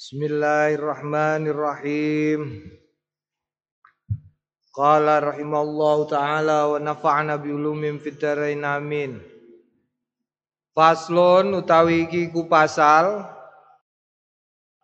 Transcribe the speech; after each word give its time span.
Bismillahirrahmanirrahim. 0.00 2.40
Qala 4.72 5.20
rahimallahu 5.20 6.08
taala 6.08 6.72
wa 6.72 6.80
nafa'na 6.80 7.36
bi 7.36 7.52
ulumin 7.52 8.00
fid 8.00 8.16
dharain 8.16 8.64
amin. 8.64 9.20
Faslun 10.72 11.52
utawi 11.52 12.08
iki 12.08 12.32
ku 12.32 12.48
pasal 12.48 13.28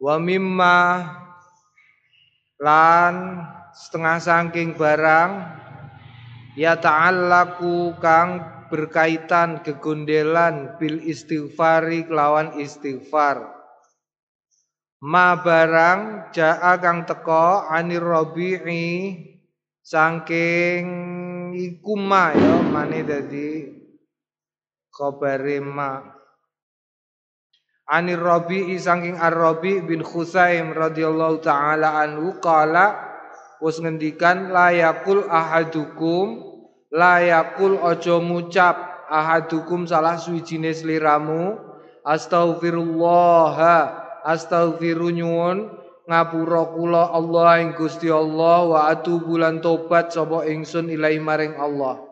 wa 0.04 0.16
mimma 0.20 1.08
lan 2.60 3.40
setengah 3.72 4.20
saking 4.20 4.76
barang 4.76 5.32
ya 6.60 6.76
ta'allaku 6.76 7.96
kang 8.04 8.44
berkaitan 8.68 9.64
kegundelan 9.64 10.76
bil 10.76 11.00
istighfari 11.00 12.04
kelawan 12.04 12.60
istighfar 12.60 13.55
ma 15.04 15.36
barang 15.36 16.32
jaa 16.32 16.80
kang 16.80 17.04
teko 17.04 17.68
anir 17.68 18.00
rabi'i 18.00 19.12
saking 19.84 20.86
iku 21.52 21.94
ma 22.00 22.32
ya 22.32 22.64
mane 22.64 23.04
dadi 23.04 23.76
khabare 24.88 25.60
ma. 25.60 26.00
Anir 27.86 28.18
rabi'i 28.18 28.82
saking 28.82 29.14
ar-rabi 29.14 29.78
bin 29.78 30.02
khusaim 30.02 30.74
radhiyallahu 30.74 31.38
taala 31.38 32.02
anhu 32.02 32.42
qala 32.42 32.98
wis 33.62 33.78
ngendikan 33.78 34.50
layakul 34.50 35.22
ahadukum 35.30 36.42
layakul 36.90 37.78
ojo 37.78 38.18
ngucap 38.18 39.06
ahadukum 39.06 39.86
salah 39.86 40.18
suwijine 40.18 40.74
sliramu 40.74 41.54
astaghfirullah 42.02 43.54
astaghfiru 44.26 45.14
nyuwun 45.14 45.70
ngapura 46.10 46.74
kula 46.74 47.14
Allah 47.14 47.62
ing 47.62 47.78
Gusti 47.78 48.10
Allah 48.10 48.66
wa 48.66 48.78
atubu 48.90 49.38
lan 49.38 49.62
tobat 49.62 50.10
sapa 50.10 50.46
ingsun 50.50 50.90
ilahi 50.90 51.22
maring 51.22 51.54
Allah. 51.54 52.02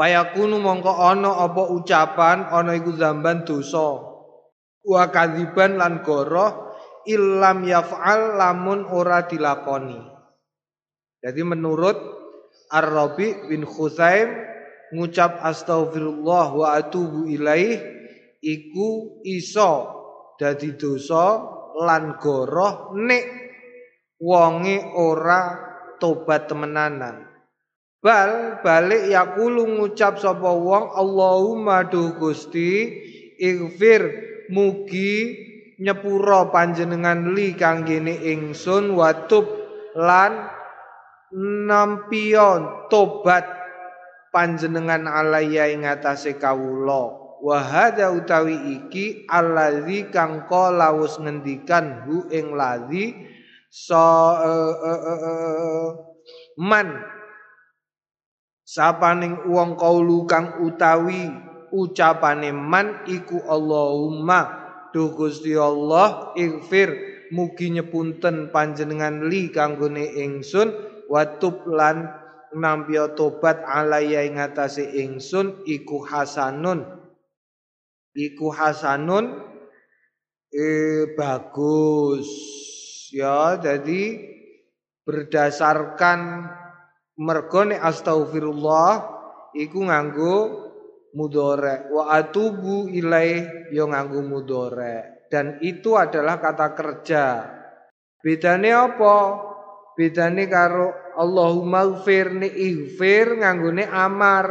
Payakunu 0.00 0.56
mongko 0.56 0.96
ana 0.96 1.44
apa 1.44 1.68
ucapan 1.76 2.48
ana 2.48 2.72
iku 2.72 2.96
zamban 2.96 3.44
dosa. 3.44 4.00
Wa 4.80 5.12
kadziban 5.12 5.76
lan 5.76 6.00
goroh 6.00 6.72
illam 7.04 7.68
yaf'al 7.68 8.40
lamun 8.40 8.88
ora 8.88 9.28
dilakoni. 9.28 10.00
Jadi 11.20 11.42
menurut 11.44 12.00
Ar-Rabi 12.72 13.52
bin 13.52 13.68
Khuzaim 13.68 14.32
ngucap 14.96 15.44
astaghfirullah 15.44 16.46
wa 16.56 16.66
atubu 16.80 17.28
ilaih 17.28 17.76
iku 18.40 19.20
iso 19.28 19.99
dadi 20.40 20.72
dosa 20.72 21.36
lan 21.84 22.16
goroh 22.16 22.96
nek 22.96 23.24
wonge 24.16 24.80
ora 24.96 25.68
tobat 26.00 26.48
temenanan. 26.48 27.28
Bal 28.00 28.64
balik 28.64 29.12
yakulu 29.12 29.68
ngucap 29.76 30.16
sapa 30.16 30.48
wong 30.56 30.96
Allahumma 30.96 31.84
duh 31.84 32.16
Gusti 32.16 32.88
ighfir 33.36 34.00
mugi 34.48 35.36
nyepuro 35.76 36.48
panjenengan 36.48 37.36
li 37.36 37.52
kanggene 37.52 38.16
ingsun 38.32 38.96
watub 38.96 39.44
lan 39.92 40.48
nampion 41.68 42.88
tobat 42.88 43.44
panjenengan 44.32 45.04
alaya 45.04 45.68
ing 45.68 45.84
atase 45.84 46.40
kawula 46.40 47.29
Wahada 47.40 48.12
utawi 48.12 48.52
iki 48.76 49.24
allazi 49.24 50.12
kang 50.12 50.44
qala 50.44 50.92
wis 50.92 51.16
ngendikan 51.16 52.04
hu 52.04 52.28
ing 52.28 52.52
ladzi 52.52 53.16
so 53.72 53.96
uh, 53.96 54.74
uh, 54.76 55.02
uh, 55.08 55.88
man. 56.60 57.00
Sapaning 58.68 59.48
wong 59.48 59.74
kaulu 59.80 60.28
kang 60.28 60.60
utawi 60.62 61.32
ucapane 61.72 62.52
man 62.52 63.02
iku 63.08 63.40
Allahumma 63.48 64.60
duh 64.92 65.10
Gusti 65.16 65.56
Allah 65.56 66.36
ighfir 66.36 66.92
mugi 67.32 67.72
nyepunten 67.72 68.52
panjenengan 68.52 69.26
li 69.26 69.48
kanggone 69.48 70.02
ingsun 70.18 70.70
watub 71.08 71.66
lan 71.66 72.10
nampi 72.54 72.98
tobat 73.14 73.62
alaya 73.62 74.26
ing 74.26 74.38
atase 74.42 74.82
ingsun 74.98 75.62
iku 75.66 76.02
hasanun 76.02 76.99
iku 78.14 78.50
hasanun 78.50 79.38
eh, 80.50 81.14
bagus. 81.14 82.28
Ya 83.10 83.58
jadi 83.58 84.22
berdasarkan 85.02 86.46
mergone 87.18 87.74
astagfirullah 87.74 88.92
iku 89.58 89.82
nganggo 89.82 90.36
mudore 91.10 91.90
wa 91.90 92.14
atubu 92.14 92.86
ilaih 92.86 93.74
yo 93.74 93.90
nganggo 93.90 94.22
mudore 94.22 95.26
dan 95.30 95.58
itu 95.62 95.94
adalah 95.98 96.38
kata 96.38 96.68
kerja. 96.74 97.24
Bedane 98.20 98.70
apa? 98.74 99.16
Bedane 99.96 100.44
karo 100.50 100.92
Allahumma 101.16 101.86
gfir 101.98 102.34
ni 102.36 102.48
ighfir 102.50 103.38
nganggone 103.40 103.84
amar 103.88 104.46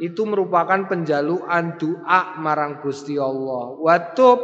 itu 0.00 0.24
merupakan 0.24 0.88
penjaluan 0.88 1.76
doa 1.76 2.40
marang 2.40 2.80
Gusti 2.80 3.20
Allah. 3.20 3.76
Watub 3.76 4.40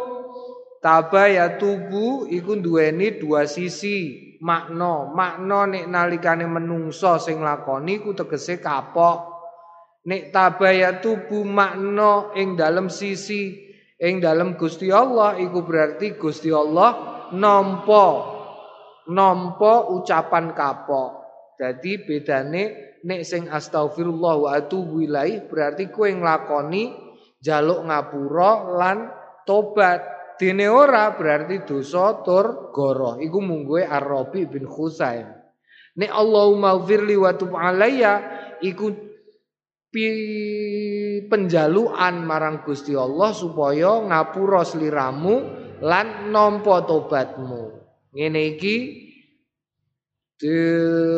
taba 0.85 1.33
ya 1.33 1.57
tubu 1.57 2.29
iku 2.29 2.61
duweni 2.61 3.17
dua 3.17 3.49
sisi 3.49 4.37
makna. 4.45 5.09
Makna 5.17 5.65
nek 5.65 5.85
nalikane 5.89 6.45
menungso 6.45 7.17
sing 7.17 7.41
lakoni 7.41 8.05
ku 8.05 8.13
tegese 8.13 8.61
kapok. 8.61 9.33
Nek 10.07 10.29
taba 10.31 10.71
ya 10.77 11.01
tubu 11.01 11.41
makna 11.43 12.37
ing 12.37 12.55
dalam 12.55 12.93
sisi 12.93 13.57
ing 13.97 14.21
dalam 14.21 14.61
Gusti 14.61 14.93
Allah 14.93 15.41
iku 15.41 15.65
berarti 15.65 16.21
Gusti 16.21 16.53
Allah 16.53 17.25
nampa 17.33 18.37
nampa 19.09 19.89
ucapan 19.89 20.53
kapok. 20.53 21.25
Jadi 21.57 22.05
bedane 22.05 22.86
nek 23.05 23.21
sing 23.27 23.51
astagfirullah 23.51 24.35
wa 24.41 24.49
atubu 24.57 25.05
ilaih 25.05 25.45
berarti 25.51 25.93
kowe 25.93 26.09
nglakoni 26.09 26.95
jaluk 27.43 27.85
ngapura 27.85 28.53
lan 28.77 28.99
tobat. 29.45 30.17
Dene 30.37 30.69
ora 30.69 31.17
berarti 31.17 31.65
dosa 31.65 32.21
tur 32.21 32.69
goroh. 32.69 33.17
Iku 33.17 33.41
mungguhe 33.41 33.89
Ar-Rabi 33.89 34.45
bin 34.45 34.69
Khusaim. 34.69 35.25
Nek 35.97 36.13
Allahumma 36.13 36.77
firli 36.85 37.17
wa 37.17 37.33
tub 37.33 37.57
alayya 37.57 38.21
iku 38.61 38.93
penjaluan 41.33 42.21
marang 42.29 42.61
Gusti 42.69 42.93
Allah 42.93 43.33
supaya 43.33 44.05
ngapura 44.05 44.61
sliramu 44.61 45.35
lan 45.81 46.29
nampa 46.29 46.85
tobatmu. 46.85 47.73
Ngene 48.13 48.57
iki 48.57 48.77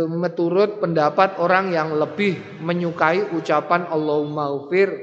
meturut 0.06 0.78
pendapat 0.78 1.42
orang 1.42 1.74
yang 1.74 1.98
lebih 1.98 2.38
menyukai 2.62 3.34
ucapan 3.34 3.90
Allahumma 3.90 4.54
ufir 4.54 4.94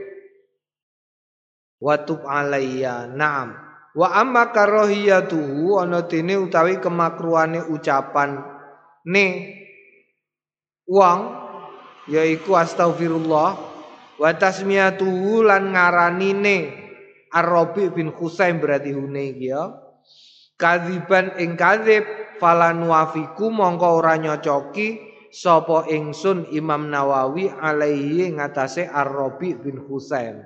wa 1.84 2.00
tub 2.00 2.24
alayya. 2.24 3.12
Naam. 3.12 3.60
Wa 3.96 4.16
amma 4.20 4.52
karahiyatuhu 4.52 5.80
ana 5.80 6.04
dene 6.08 6.36
utawi 6.40 6.80
kemakruhane 6.84 7.64
ucapan 7.72 8.44
ne 9.08 9.28
wong 10.84 11.20
yaiku 12.12 12.60
astagfirullah 12.60 13.50
wa 14.20 14.30
tasmiyatuhu 14.36 15.44
lan 15.48 15.72
ngaranine 15.76 16.84
Ar-Rabi 17.36 17.92
bin 17.92 18.16
Husain 18.16 18.64
berarti 18.64 18.96
hune 18.96 19.36
ya. 19.44 19.76
Kadziban 20.56 21.36
ing 21.36 21.60
kadzib 21.60 22.08
falan 22.40 22.86
wafiku 22.88 23.52
mongko 23.52 24.04
ora 24.04 24.16
nyocoki 24.20 25.16
sapa 25.36 25.92
ingsun 25.92 26.48
Imam 26.56 26.88
Nawawi 26.88 27.52
alaihi 27.52 28.32
ngatasé 28.40 28.88
Ar-Rabi 28.88 29.60
bin 29.60 29.84
Husain. 29.84 30.40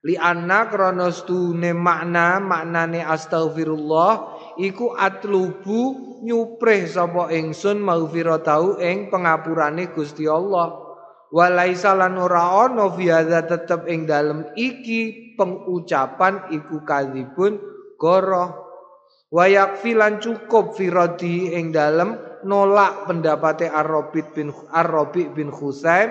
Li 0.00 0.16
anna 0.16 0.68
krana 0.68 1.12
stune 1.12 1.76
makna 1.76 2.40
maknane 2.40 3.04
astaghfirullah 3.04 4.12
iku 4.60 4.96
atlubu 4.96 5.80
nyuprih 6.24 6.88
sapa 6.88 7.28
ingsun 7.32 7.80
maghfiratau 7.80 8.80
ing 8.80 9.12
pengapurane 9.12 9.92
Gusti 9.92 10.24
Allah. 10.24 10.88
Walaisa 11.30 11.94
lan 11.94 12.18
ora 12.18 12.66
ana 12.66 12.90
fi 12.90 13.06
tetep 13.46 13.86
ing 13.86 14.08
dalem 14.08 14.50
iki 14.58 15.36
pengucapan 15.38 16.48
iku 16.50 16.82
kadzibun 16.82 17.60
goroh 17.94 18.69
Wayak 19.30 19.78
filan 19.78 20.18
cukup 20.18 20.74
firodi 20.74 21.54
ing 21.54 21.70
dalem 21.70 22.18
nolak 22.42 23.06
pendapatnya 23.06 23.70
Ar-Rabi 23.78 24.26
bin 24.34 24.50
Ar-Rabi 24.74 25.30
bin 25.30 25.54
Husaim. 25.54 26.10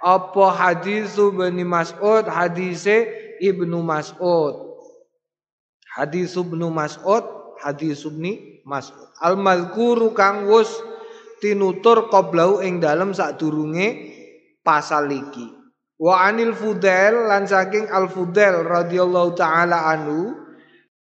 Apa 0.00 0.44
hadis 0.52 1.16
bin 1.16 1.56
Mas'ud? 1.64 2.28
Hadise 2.28 3.08
Ibnu 3.40 3.80
Mas'ud. 3.80 4.76
Hadis 5.96 6.36
Ibnu 6.36 6.68
Mas'ud 6.68 7.24
hadis 7.60 8.04
Ibnu 8.04 8.64
Mas'ud. 8.64 9.08
Al 9.20 9.36
mazkuru 9.36 10.16
kang 10.16 10.48
wus 10.48 10.68
tinutur 11.44 12.08
qoblau 12.08 12.64
ing 12.64 12.80
dalem 12.80 13.12
sadurunge 13.12 13.88
pasal 14.64 15.12
iki. 15.12 15.52
Wa 16.00 16.24
anil 16.28 16.56
fudail 16.56 17.28
lan 17.28 17.44
saking 17.44 17.92
al 17.92 18.08
fudail 18.08 18.64
radhiyallahu 18.64 19.36
taala 19.36 19.92
anhu 19.92 20.39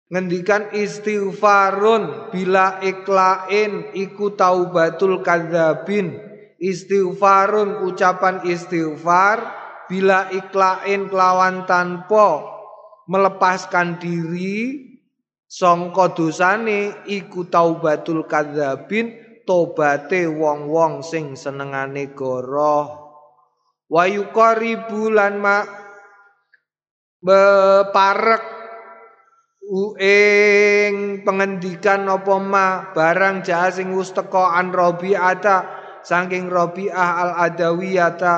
ngendikan 0.10 0.74
istighfarun 0.74 2.34
bila 2.34 2.82
iklain 2.82 3.94
iku 3.94 4.34
taubatul 4.34 5.22
kadzabin. 5.22 6.18
Istighfarun 6.60 7.88
ucapan 7.88 8.44
istighfar 8.44 9.40
bila 9.88 10.28
iklain 10.36 11.08
kelawan 11.08 11.64
tanpa 11.64 12.44
melepaskan 13.08 13.96
diri 13.96 14.86
sangka 15.48 16.12
dosane 16.12 17.08
iku 17.08 17.48
taubatul 17.48 18.28
kadzabin 18.28 19.16
tobate 19.48 20.28
wong-wong 20.28 21.00
sing 21.00 21.40
senengane 21.40 22.12
goroh. 22.12 23.08
Wa 23.90 24.04
yuqaribu 24.06 25.10
lan 25.10 25.42
ma 25.42 25.66
beparek 27.24 28.59
uing 29.70 31.22
pengendikan 31.22 32.10
apa 32.10 32.36
ma? 32.42 32.90
Barang 32.90 33.46
jaha 33.46 33.70
sing 33.70 33.94
wis 33.94 34.10
teka 34.10 34.58
an 34.58 34.74
Rabi'ata 34.74 35.58
saking 36.02 36.50
Rabi'ah 36.50 37.10
al 37.22 37.32
Adawiyata 37.38 38.34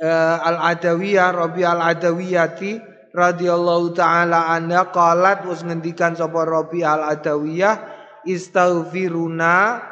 uh, 0.00 0.36
al 0.40 0.58
Adawiyah 0.72 1.28
Rabi 1.36 1.62
al 1.68 1.84
Adawiyati 1.84 2.80
radhiyallahu 3.12 3.92
taala 3.92 4.48
anha 4.48 4.88
qalat 4.88 5.44
wis 5.44 5.60
ngendikan 5.60 6.16
sapa 6.16 6.48
Rabi 6.48 6.80
al 6.80 7.12
Adawiyah 7.12 7.76
istaghfiruna 8.24 9.84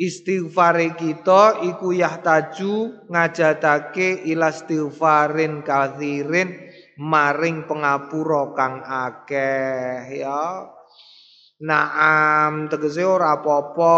istighfare 0.00 0.96
kita 0.96 1.60
iku 1.62 1.92
yahtaju 1.92 3.06
ngajatake 3.12 4.24
ila 4.32 4.48
istighfarin 4.48 5.60
kathirin 5.60 6.69
maring 7.00 7.64
pengapura 7.64 8.52
kang 8.52 8.84
akeh 8.84 10.20
ya. 10.20 10.68
Naam 11.64 12.68
tegese 12.68 13.00
ora 13.04 13.40
apa-apa. 13.40 13.96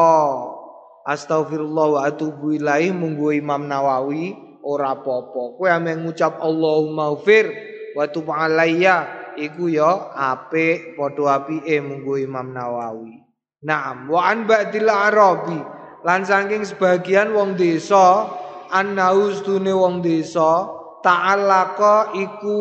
Astagfirullah 1.02 1.86
wa 1.98 2.00
atubu 2.06 2.54
ilaih 2.54 2.94
munggu 2.94 3.34
Imam 3.34 3.66
Nawawi 3.66 4.38
ora 4.62 4.94
apa-apa. 4.94 5.58
Kowe 5.58 5.66
ame 5.66 5.98
ngucap 5.98 6.38
Allahumma 6.38 7.10
ghfir 7.18 7.50
wa 7.98 8.06
tub 8.06 8.30
alayya 8.30 9.34
iku 9.34 9.66
ya 9.66 10.14
apik 10.14 10.94
padha 10.94 11.42
apike 11.42 11.82
munggu 11.82 12.22
Imam 12.22 12.54
Nawawi. 12.54 13.18
Naam 13.66 14.10
wa 14.10 14.30
an 14.30 14.46
ba'dil 14.46 14.90
arabi 14.90 15.58
lan 16.02 16.22
saking 16.26 16.66
sebagian 16.66 17.30
wong 17.34 17.54
desa 17.54 18.26
annaus 18.74 19.42
tune 19.46 19.70
wong 19.70 20.02
desa 20.02 20.81
ta'allaqa 21.02 22.16
iku 22.16 22.58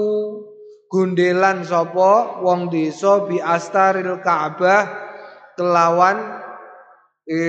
gundelan 0.91 1.63
sapa 1.63 2.43
wong 2.43 2.67
desa 2.67 3.23
bi 3.23 3.39
astaril 3.39 4.19
Ka'bah 4.19 4.83
kelawan 5.55 6.19
e, 7.23 7.39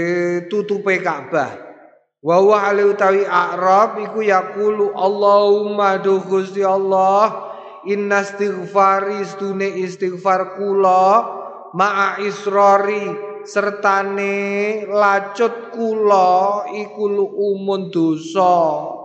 tutupe 0.46 1.02
Ka'bah. 1.02 1.74
Wa 2.22 2.38
ali 2.70 2.86
utawi 2.86 3.26
a'rab 3.26 3.98
iku 3.98 4.22
yaqulu 4.22 4.94
Allahumma 4.94 5.98
du 5.98 6.22
Gusti 6.22 6.62
Allah 6.62 7.50
inna 7.82 8.22
istighfari 8.22 9.26
stune 9.26 9.66
istighfar 9.82 10.54
kula 10.54 11.26
ma'a 11.74 12.22
israri 12.22 13.10
sertane 13.42 14.86
lacut 14.86 15.74
kula 15.74 16.70
iku 16.78 17.26
umun 17.26 17.90
dosa 17.90 19.01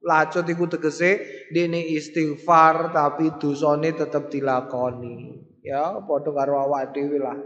Lacut 0.00 0.48
iku 0.48 0.64
tegese 0.64 1.44
dene 1.52 1.84
istighfar 1.92 2.88
tapi 2.88 3.36
dosane 3.36 3.92
tetep 3.92 4.32
dilakoni. 4.32 5.36
Ya, 5.60 5.92
padha 6.00 6.32
karo 6.32 6.56
awak 6.56 6.96
dhewe 6.96 7.20
lah. 7.20 7.36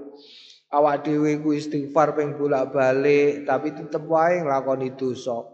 Awak 0.71 1.03
dhewe 1.03 1.43
ku 1.43 1.51
istighfar 1.51 2.15
ping 2.15 2.39
bolak-balik 2.39 3.43
tapi 3.43 3.75
tetep 3.75 4.06
wae 4.06 4.39
nglakoni 4.39 4.95
dosa. 4.95 5.51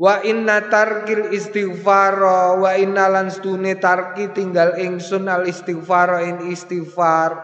Wa 0.00 0.24
inna 0.24 0.72
tarkil 0.72 1.36
istighfar 1.36 2.16
wa 2.56 2.72
inna 2.80 3.12
lan 3.12 3.28
tarki 3.76 4.32
tinggal 4.32 4.80
ingsun 4.80 5.28
al 5.28 5.44
istighfar 5.44 6.24
in 6.24 6.48
istighfar 6.48 7.36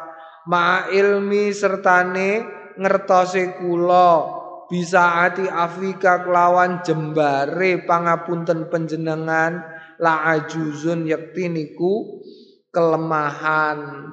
ma 0.49 0.89
ilmi 0.89 1.53
sertane 1.53 2.41
ngertose 2.81 3.61
kula 3.61 4.38
bisa 4.69 5.25
ati 5.25 5.49
Afrika 5.49 6.21
kelawan 6.23 6.85
jembare 6.85 7.89
pangapunten 7.89 8.69
penjenengan 8.69 9.65
la 9.97 10.29
ajuzun 10.37 11.09
yakti 11.09 11.49
niku 11.49 12.21
kelemahan. 12.69 14.13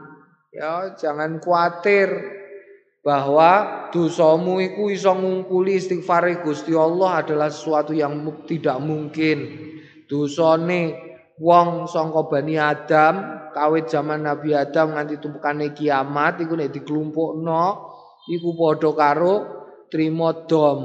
Ya 0.55 0.95
jangan 0.95 1.43
khawatir 1.43 2.07
bahwa 3.03 3.85
dosamu 3.91 4.63
iku 4.63 4.89
iso 4.89 5.13
ngungkuli 5.13 5.77
istighfar 5.77 6.25
Gusti 6.41 6.73
Allah 6.73 7.21
adalah 7.21 7.51
sesuatu 7.51 7.91
yang 7.91 8.23
tidak 8.47 8.79
mungkin. 8.79 9.37
Dosane 10.07 10.95
wong 11.37 11.91
sangka 11.91 12.31
Bani 12.31 12.55
Adam 12.55 13.43
kawit 13.51 13.91
zaman 13.91 14.23
Nabi 14.23 14.55
Adam 14.55 14.95
nganti 14.95 15.19
tumpukane 15.19 15.75
kiamat 15.75 16.39
iku 16.43 16.55
nek 16.55 16.71
diklumpukno 16.71 17.65
iku 18.31 18.49
padha 18.55 18.91
karo 18.95 19.35
trimo 19.89 20.45
dom. 20.47 20.81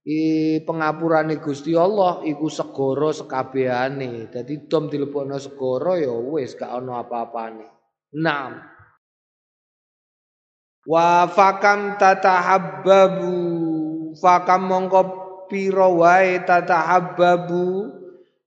I 0.00 0.58
pengapurane 0.64 1.36
Gusti 1.38 1.76
Allah 1.76 2.24
iku 2.24 2.48
segara 2.48 3.12
sekabehane 3.12 4.32
dadi 4.32 4.64
dom 4.64 4.88
dilebokno 4.88 5.36
segara 5.36 6.00
ya 6.00 6.10
wis 6.10 6.56
gak 6.56 6.72
ana 6.72 7.04
apa-apane. 7.04 7.68
Naam. 8.16 8.58
Wa 10.88 11.28
fakam 11.28 12.00
tatahabbabu. 12.00 13.36
Fakam 14.18 14.66
mongko 14.66 15.02
pira 15.46 15.86
wae 15.86 16.42
tatahabbabu. 16.42 18.00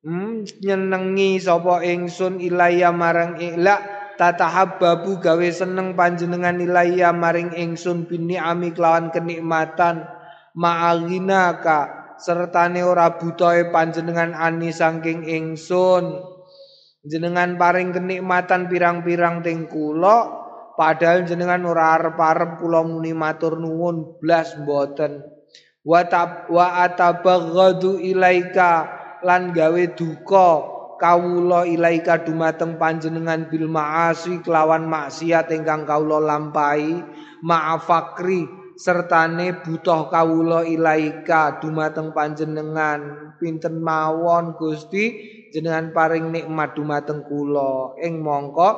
Hmm, 0.04 0.44
nyenengi 0.60 1.40
sapa 1.40 1.80
ingsun 1.80 2.44
ilaya 2.44 2.92
marang 2.92 3.40
ilak 3.40 4.03
tatahabbabu 4.18 5.18
gawe 5.20 5.50
seneng 5.50 5.98
panjenengan 5.98 6.60
ilaiya 6.62 7.14
maring 7.14 7.54
ingsun 7.54 8.06
bini 8.06 8.38
ami 8.38 8.74
kelawan 8.74 9.10
kenikmatan. 9.10 10.06
Ma'alinaka 10.54 12.14
sertane 12.22 12.86
ora 12.86 13.18
butoe 13.18 13.74
panjenengan 13.74 14.38
ani 14.38 14.70
saking 14.70 15.26
ingsun. 15.26 16.34
Jenengan 17.04 17.60
paring 17.60 17.92
kenikmatan 17.92 18.72
pirang-pirang 18.72 19.44
ting 19.44 19.68
kula 19.68 20.24
padahal 20.80 21.28
jenengan 21.28 21.68
ora 21.68 22.00
arep-arep 22.00 22.64
kula 22.64 22.80
muni 22.88 23.12
matur 23.12 23.60
nuwun 23.60 24.24
blas 24.24 24.56
mboten. 24.56 25.20
Wa 25.84 26.08
wa 26.48 26.68
atabaghadu 26.88 28.00
ilaika 28.00 28.88
lan 29.20 29.52
gawe 29.52 29.84
duka 30.00 30.73
kawula 31.00 31.66
ilaika 31.70 32.22
dumateng 32.22 32.82
panjenengan 32.82 33.48
bil 33.48 33.70
maasi 33.70 34.42
kelawan 34.42 34.86
maksiat 34.90 35.52
ingkang 35.54 35.86
kawula 35.88 36.22
lampahi 36.22 37.02
ma'afakri 37.44 38.64
sertane 38.74 39.62
butuh 39.62 40.10
kawula 40.10 40.66
ilaika 40.66 41.62
dumateng 41.62 42.12
panjenengan. 42.12 43.34
Pinten 43.38 43.84
mawon 43.84 44.56
Gusti? 44.56 45.06
Jenengan 45.54 45.94
paring 45.94 46.34
nikmat 46.34 46.74
dumateng 46.74 47.28
kula. 47.28 48.00
Ing 48.02 48.24
mongko 48.24 48.70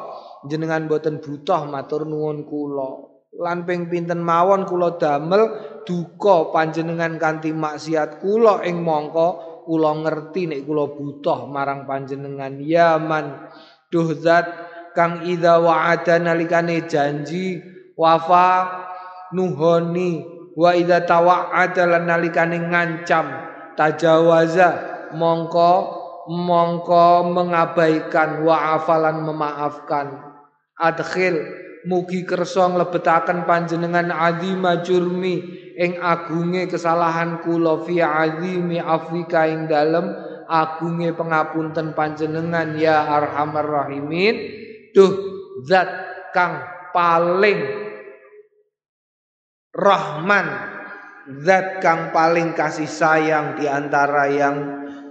jenengan 0.49 0.89
boten 0.91 1.23
butuh 1.23 1.63
matur 1.69 2.03
nuwun 2.03 2.43
kula. 2.43 3.15
Lan 3.35 3.63
ping 3.67 3.87
pinten 3.91 4.19
mawon 4.19 4.67
kula 4.67 4.95
damel 4.99 5.43
duka 5.83 6.51
panjenengan 6.51 7.19
kanthi 7.19 7.51
maksiat 7.55 8.19
kula 8.19 8.63
ing 8.67 8.83
mongko 8.83 9.54
kula 9.65 9.91
ngerti 10.05 10.47
nek 10.47 10.61
kula 10.63 10.93
butuh 10.93 11.49
marang 11.49 11.89
panjenengan. 11.89 12.61
Yaman 12.61 13.49
duh 13.89 14.13
zat 14.15 14.45
kang 14.95 15.25
idza 15.27 15.59
wa'ada 15.59 16.21
nalikane 16.21 16.85
janji 16.87 17.59
wafa 17.99 18.69
nuhoni 19.33 20.23
wa 20.55 20.71
idza 20.71 21.03
tawa'ada 21.03 21.83
lan 21.83 22.07
nalikane 22.07 22.63
ngancam 22.71 23.27
tajawaza 23.75 24.69
mongko 25.11 25.71
mongko 26.31 27.29
mengabaikan 27.33 28.41
wa 28.45 28.79
afalan 28.79 29.25
memaafkan. 29.25 30.21
Adkhil 30.75 31.64
mugi 31.85 32.25
kersa 32.25 32.69
nglebetaken 32.69 33.45
panjenengan 33.45 34.09
azima 34.09 34.81
jurmi 34.81 35.41
ing 35.77 36.01
agunge 36.01 36.65
kesalahan 36.65 37.45
kula 37.45 37.85
fi 37.85 38.01
azimi 38.01 38.81
afrika 38.81 39.45
ing 39.45 39.69
dalem 39.69 40.09
agunge 40.49 41.13
pengapunten 41.13 41.93
panjenengan 41.97 42.77
ya 42.77 43.05
arhamar 43.05 43.65
rahimin. 43.65 44.35
Duh 44.93 45.13
zat 45.67 45.89
kang 46.31 46.63
paling 46.95 47.59
rahman 49.75 50.47
zat 51.43 51.83
kang 51.83 52.15
paling 52.15 52.55
kasih 52.55 52.87
sayang 52.87 53.59
di 53.59 53.65
antara 53.67 54.31
yang 54.31 54.55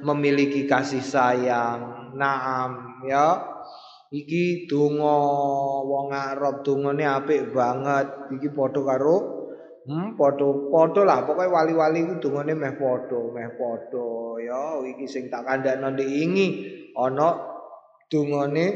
memiliki 0.00 0.64
kasih 0.64 1.02
sayang. 1.04 2.14
Naam 2.14 3.02
ya 3.10 3.42
iki 4.14 4.70
donga 4.70 5.18
wong 5.82 6.14
Arab 6.14 6.62
dongane 6.62 7.02
apik 7.02 7.50
banget. 7.50 8.30
Iki 8.38 8.54
padha 8.54 8.80
karo 8.86 9.16
Hmm, 9.84 10.16
podo 10.16 10.72
podo 10.72 11.04
lah. 11.04 11.28
Pokoknya 11.28 11.52
wali-wali 11.52 12.08
ku 12.08 12.16
dungane 12.16 12.56
meh 12.56 12.72
podo, 12.80 13.28
meh 13.36 13.52
podo 13.52 14.40
ya 14.40 14.80
iki 14.80 15.04
sing 15.04 15.28
tak 15.28 15.44
kandakno 15.44 15.92
ingi 16.00 16.64
ana 16.96 17.36
dungane 18.08 18.66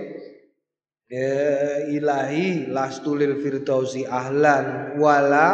ya 1.08 1.88
ilahi 1.88 2.68
lastulil 2.68 3.40
firdausi 3.40 4.04
ahlan 4.04 5.00
wala 5.00 5.48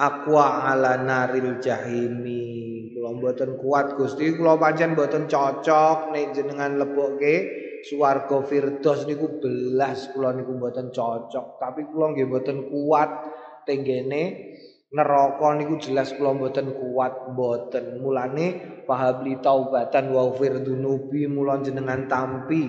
aqwa 0.00 0.72
ala 0.72 0.96
naril 0.96 1.60
jahimi. 1.60 2.88
Kula 2.96 3.20
mboten 3.20 3.60
kuat 3.60 4.00
Gusti. 4.00 4.32
Kula 4.32 4.56
pancen 4.56 4.96
mboten 4.96 5.28
cocok 5.28 6.08
nek 6.08 6.32
jenengan 6.32 6.80
lebokke 6.80 7.63
swarga 7.84 8.40
firdaus 8.42 9.04
niku 9.04 9.38
belas 9.38 10.08
kula 10.16 10.32
niku 10.32 10.56
mboten 10.56 10.88
cocok. 10.88 11.60
Tapi 11.60 11.86
kula 11.92 12.16
nggih 12.16 12.26
mboten 12.26 12.58
kuat 12.72 13.10
tenggene. 13.68 14.22
Neraka 14.94 15.58
niku 15.58 15.76
jelas 15.82 16.16
kula 16.16 16.32
mboten 16.32 16.72
kuat 16.72 17.30
mboten. 17.36 18.00
Mulane 18.00 18.46
pahabli 18.88 19.38
taubatan 19.44 20.10
wa 20.10 20.32
firdunubi 20.32 21.28
mulon 21.28 21.60
jenengan 21.66 22.08
tampi 22.08 22.64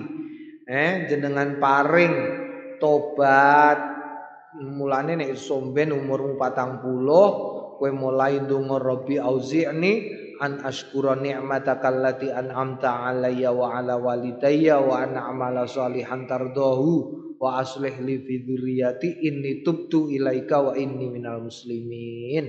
eh 0.68 1.08
jenengan 1.08 1.56
paring 1.56 2.14
tobat. 2.78 3.96
Mulane 4.56 5.20
nek 5.20 5.36
somben 5.36 5.92
umur 5.92 6.36
40 6.40 6.80
kowe 7.76 7.90
mulai 7.92 8.40
ndonga 8.40 8.80
Rabbi 8.80 9.20
auzi'ni 9.20 9.92
an 10.40 10.60
ashkura 10.64 11.16
ni'mataka 11.16 11.88
allati 11.88 12.28
an'amta 12.32 13.08
alayya 13.08 13.52
wa 13.52 13.76
ala 13.76 13.96
walidayya 13.96 14.80
wa 14.80 15.02
an 15.04 15.16
a'mala 15.16 15.64
salihan 15.68 16.24
tardahu 16.28 17.36
wa 17.36 17.60
aslih 17.60 18.00
li 18.00 18.20
fi 18.24 18.44
dzurriyyati 18.44 19.24
inni 19.28 19.60
tubtu 19.60 20.08
ilaika 20.08 20.60
wa 20.60 20.72
inni 20.76 21.12
minal 21.12 21.44
muslimin. 21.44 22.48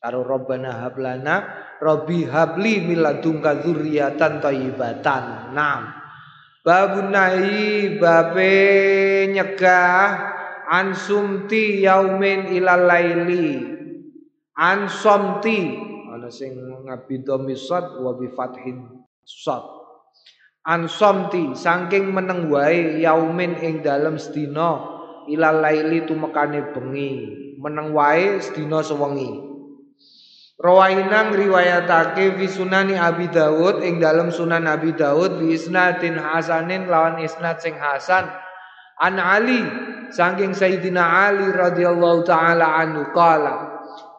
Karo 0.00 0.24
robbana 0.24 0.80
hablana 0.80 1.44
robbi 1.80 2.24
habli 2.24 2.84
min 2.84 3.04
ladunka 3.04 3.60
dzurriyyatan 3.60 4.40
thayyibatan 4.40 5.52
nam 5.52 5.92
babun 6.60 7.12
nahi 7.12 7.96
babe 7.96 8.56
nyegah 9.32 10.08
ansumti 10.68 11.82
yaumin 11.82 12.52
ilal 12.52 12.84
laili 12.84 13.58
ansomti 14.54 15.58
ana 16.12 16.28
sing 16.28 16.54
ngabidha 16.84 17.36
misad 17.40 18.00
wa 18.00 18.16
bi 18.16 18.28
fathin 18.32 19.04
sad 19.24 19.80
ansomti 20.66 21.56
saking 21.56 22.12
meneng 22.12 22.52
wae 22.52 23.00
yaumin 23.00 23.56
ing 23.58 23.80
dalem 23.80 24.20
sedina 24.20 25.00
ilal 25.30 25.62
laili 25.62 26.04
tumekane 26.04 26.74
bengi. 26.74 27.12
Meneng 27.60 27.92
wae 27.92 28.40
sedina 28.40 28.80
sewengi. 28.80 29.50
Rawainang 30.60 31.32
riwayatake 31.32 32.36
fi 32.36 32.44
sunani 32.44 32.92
Abi 32.92 33.32
Dawud 33.32 33.80
ing 33.80 33.96
dalam 33.96 34.28
sunan 34.28 34.68
Abi 34.68 34.92
Dawud 34.92 35.40
bi 35.40 35.56
isnadin 35.56 36.20
hasanin 36.20 36.84
lawan 36.84 37.16
isnad 37.24 37.64
sing 37.64 37.80
hasan. 37.80 38.28
An 39.00 39.16
Ali 39.16 39.64
saking 40.12 40.52
Sayyidina 40.52 41.00
Ali 41.00 41.48
radhiyallahu 41.48 42.28
taala 42.28 42.76
anhu 42.76 43.08
qala 43.16 43.69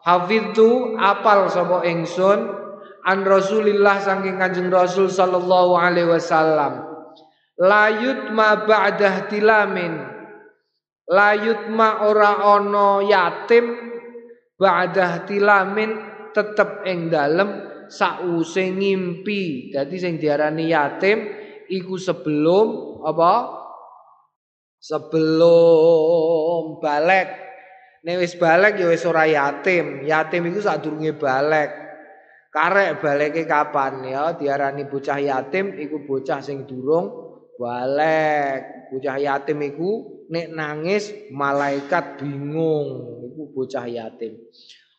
hafidtu 0.02 0.98
apal 0.98 1.46
sapa 1.50 1.86
ingsun 1.86 2.38
an 3.02 3.18
Rasulillah 3.26 3.98
saking 4.02 4.38
Kanjeng 4.38 4.70
Rasul 4.70 5.10
sallallahu 5.10 5.74
alaihi 5.74 6.10
wasallam. 6.10 6.90
Layut 7.58 8.34
ma 8.34 8.66
ba'dah 8.66 9.30
tilamin 9.30 10.12
layut 11.12 11.68
ma 11.68 12.08
ora 12.08 12.56
ono 12.56 13.04
yatim 13.04 13.76
ba'dah 14.56 15.28
tilamin 15.28 15.90
tetep 16.32 16.86
ing 16.88 17.12
dalem 17.12 17.68
sause 17.92 18.72
ngimpi. 18.72 19.74
Dadi 19.76 19.96
sing 20.00 20.16
diarani 20.16 20.72
yatim 20.72 21.18
iku 21.68 22.00
sebelum 22.00 22.98
apa? 23.04 23.60
Sebelum 24.82 26.02
balik 26.82 27.51
nek 28.02 28.16
wis 28.18 28.34
balik 28.34 28.78
ya 28.78 28.86
wis 28.90 29.06
ora 29.06 29.24
yatim 29.24 30.02
yatim 30.06 30.42
iku 30.50 30.60
sadurunge 30.62 31.14
balik 31.14 31.82
Karek 32.52 33.00
baleke 33.00 33.48
kapan 33.48 34.04
ya 34.04 34.36
diarani 34.36 34.84
bocah 34.84 35.16
yatim 35.16 35.72
iku 35.72 36.04
bocah 36.04 36.44
sing 36.44 36.68
durung 36.68 37.08
balik. 37.56 38.92
Bocah 38.92 39.16
yatim 39.16 39.56
iku 39.72 40.20
nek 40.28 40.52
nangis 40.52 41.32
malaikat 41.32 42.20
bingung 42.20 43.24
iku 43.24 43.56
bocah 43.56 43.88
yatim. 43.88 44.36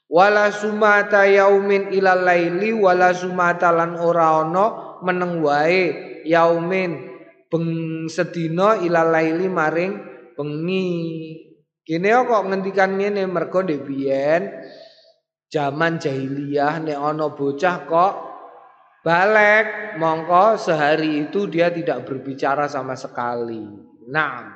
Wala 0.09 0.49
sumata 0.49 1.29
yaumin 1.29 1.93
ilal 1.93 2.25
laili 2.25 2.73
wala 2.73 3.13
sumata 3.13 3.69
lan 3.69 4.01
ora 4.01 4.41
ana 4.41 4.97
meneng 5.05 5.45
wae 5.45 5.93
yaumin 6.25 7.05
beng 7.53 7.69
sedina 8.09 8.81
ilal 8.81 9.13
laili 9.13 9.45
maring 9.45 9.93
bengi. 10.33 11.52
Kene 11.83 12.15
kok 12.15 12.47
ngendikan 12.47 12.95
ngene 12.95 13.27
mergo 13.27 13.59
ndek 13.59 13.83
biyen 13.83 14.47
zaman 15.51 15.99
jahiliyah 15.99 16.79
nek 16.79 16.95
ana 16.95 17.27
bocah 17.35 17.83
kok 17.83 18.13
balik 19.03 19.99
mongko 19.99 20.55
sehari 20.55 21.27
itu 21.27 21.51
dia 21.51 21.67
tidak 21.75 22.07
berbicara 22.07 22.71
sama 22.71 22.95
sekali. 22.95 23.67
Nah, 24.07 24.47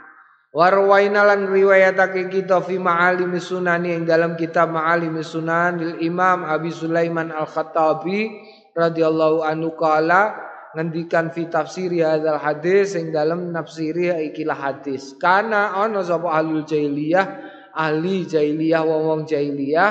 warwaina 0.56 1.28
lan 1.28 1.52
riwayatake 1.52 2.32
kita 2.32 2.64
fi 2.64 2.80
ma'alim 2.80 3.36
sunani 3.36 4.00
yang 4.00 4.08
dalam 4.08 4.40
kitab 4.40 4.72
ma'alim 4.72 5.20
sunan 5.20 6.00
Imam 6.00 6.48
Abi 6.48 6.72
Sulaiman 6.72 7.28
Al-Khattabi 7.36 8.32
radhiyallahu 8.72 9.44
anhu 9.44 9.76
kala 9.76 10.32
ngendikan 10.78 11.34
fi 11.34 11.50
tafsir 11.50 11.90
hadzal 11.90 12.38
hadis 12.38 12.94
yang 12.94 13.10
dalam 13.10 13.50
nafsiri 13.50 14.14
ikilah 14.30 14.54
hadis. 14.54 15.18
Karena 15.18 15.74
ana 15.74 16.06
sapa 16.06 16.30
ahlul 16.30 16.62
jahiliyah 16.70 17.26
ahli 17.74 18.30
jahiliyah 18.30 18.86
wong-wong 18.86 19.26
jahiliyah 19.26 19.90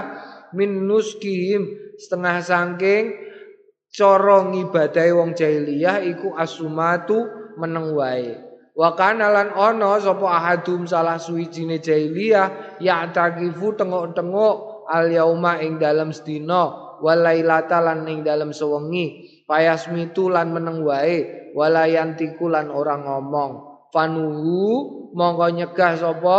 min 0.55 0.87
nuskihim 0.87 1.95
setengah 1.99 2.39
sangking 2.39 3.19
cara 3.91 4.47
ngibadahi 4.47 5.11
wong 5.15 5.35
jahiliyah 5.35 6.07
iku 6.07 6.39
asumatu 6.39 7.27
meneng 7.59 7.95
wae 7.95 8.39
wa 8.77 8.93
kana 8.93 9.33
lan 9.33 9.49
sapa 10.03 10.27
ahadum 10.27 10.85
salah 10.85 11.17
suwijine 11.17 11.83
jahiliyah 11.83 12.79
ya 12.79 13.09
takifu 13.11 13.75
tengok-tengok 13.75 14.87
al 14.87 15.09
yauma 15.09 15.59
ing 15.65 15.81
dalam 15.81 16.13
sedina 16.13 16.99
walailata 17.01 17.81
lan 17.81 18.05
ing 18.05 18.23
sewengi 18.53 19.36
payasmitu 19.47 20.29
lan 20.29 20.53
meneng 20.53 20.83
wae 20.83 21.51
walayantiku 21.55 22.51
lan 22.51 22.69
orang 22.69 23.07
ngomong. 23.07 23.51
Fanuhu 23.95 24.63
mongko 25.15 25.47
nyegah 25.55 25.95
sapa? 25.97 26.39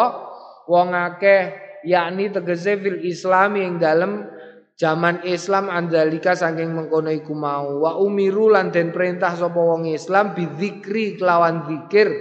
Wong 0.68 0.92
akeh 0.92 1.56
yakni 1.88 2.30
tegese 2.30 2.76
fil 2.78 3.00
Islam 3.02 3.56
yang 3.56 3.80
dalam 3.80 4.28
zaman 4.78 5.24
Islam 5.26 5.72
andalika 5.72 6.36
saking 6.36 6.76
mengkono 6.76 7.10
iku 7.10 7.34
mau. 7.34 7.82
Wa 7.82 7.98
umiru 7.98 8.52
lan 8.52 8.70
den 8.70 8.92
perintah 8.92 9.34
sapa 9.34 9.58
wong 9.58 9.88
Islam 9.90 10.36
bidzikri 10.36 11.16
kelawan 11.16 11.66
zikir 11.66 12.12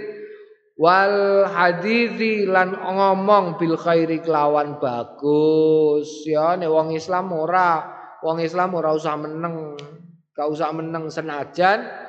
wal 0.79 1.45
hadithi 1.49 2.47
lan 2.47 2.73
ngomong 2.73 3.59
bil 3.59 3.75
khairi 3.75 4.23
kelawan 4.23 4.79
bagus. 4.79 6.23
Ya 6.23 6.55
nek 6.55 6.71
wong 6.71 6.95
Islam 6.95 7.35
ora 7.35 7.83
wong 8.23 8.41
Islam 8.41 8.73
ora 8.73 8.95
usah 8.95 9.19
meneng 9.19 9.77
gak 10.37 10.47
usah 10.53 10.69
meneng 10.69 11.09
senajan. 11.09 12.05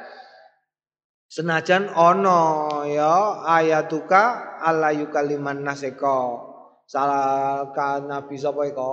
Senajan 1.29 1.93
ono 1.93 2.85
ya 2.89 3.45
ayatuka 3.45 4.57
ala 4.61 4.93
yukaliman 4.93 5.65
naseko. 5.65 6.45
Salah 6.89 7.69
kan 7.77 8.09
nabi 8.09 8.41
sapa 8.41 8.65
iko 8.65 8.93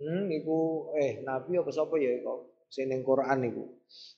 hmm 0.00 0.24
iku 0.40 0.88
eh 0.96 1.20
nabi 1.20 1.60
apa 1.60 1.68
sapa 1.68 2.00
ya 2.00 2.16
iko 2.16 2.64
sing 2.72 2.88
Quran 3.04 3.44
niku 3.44 3.64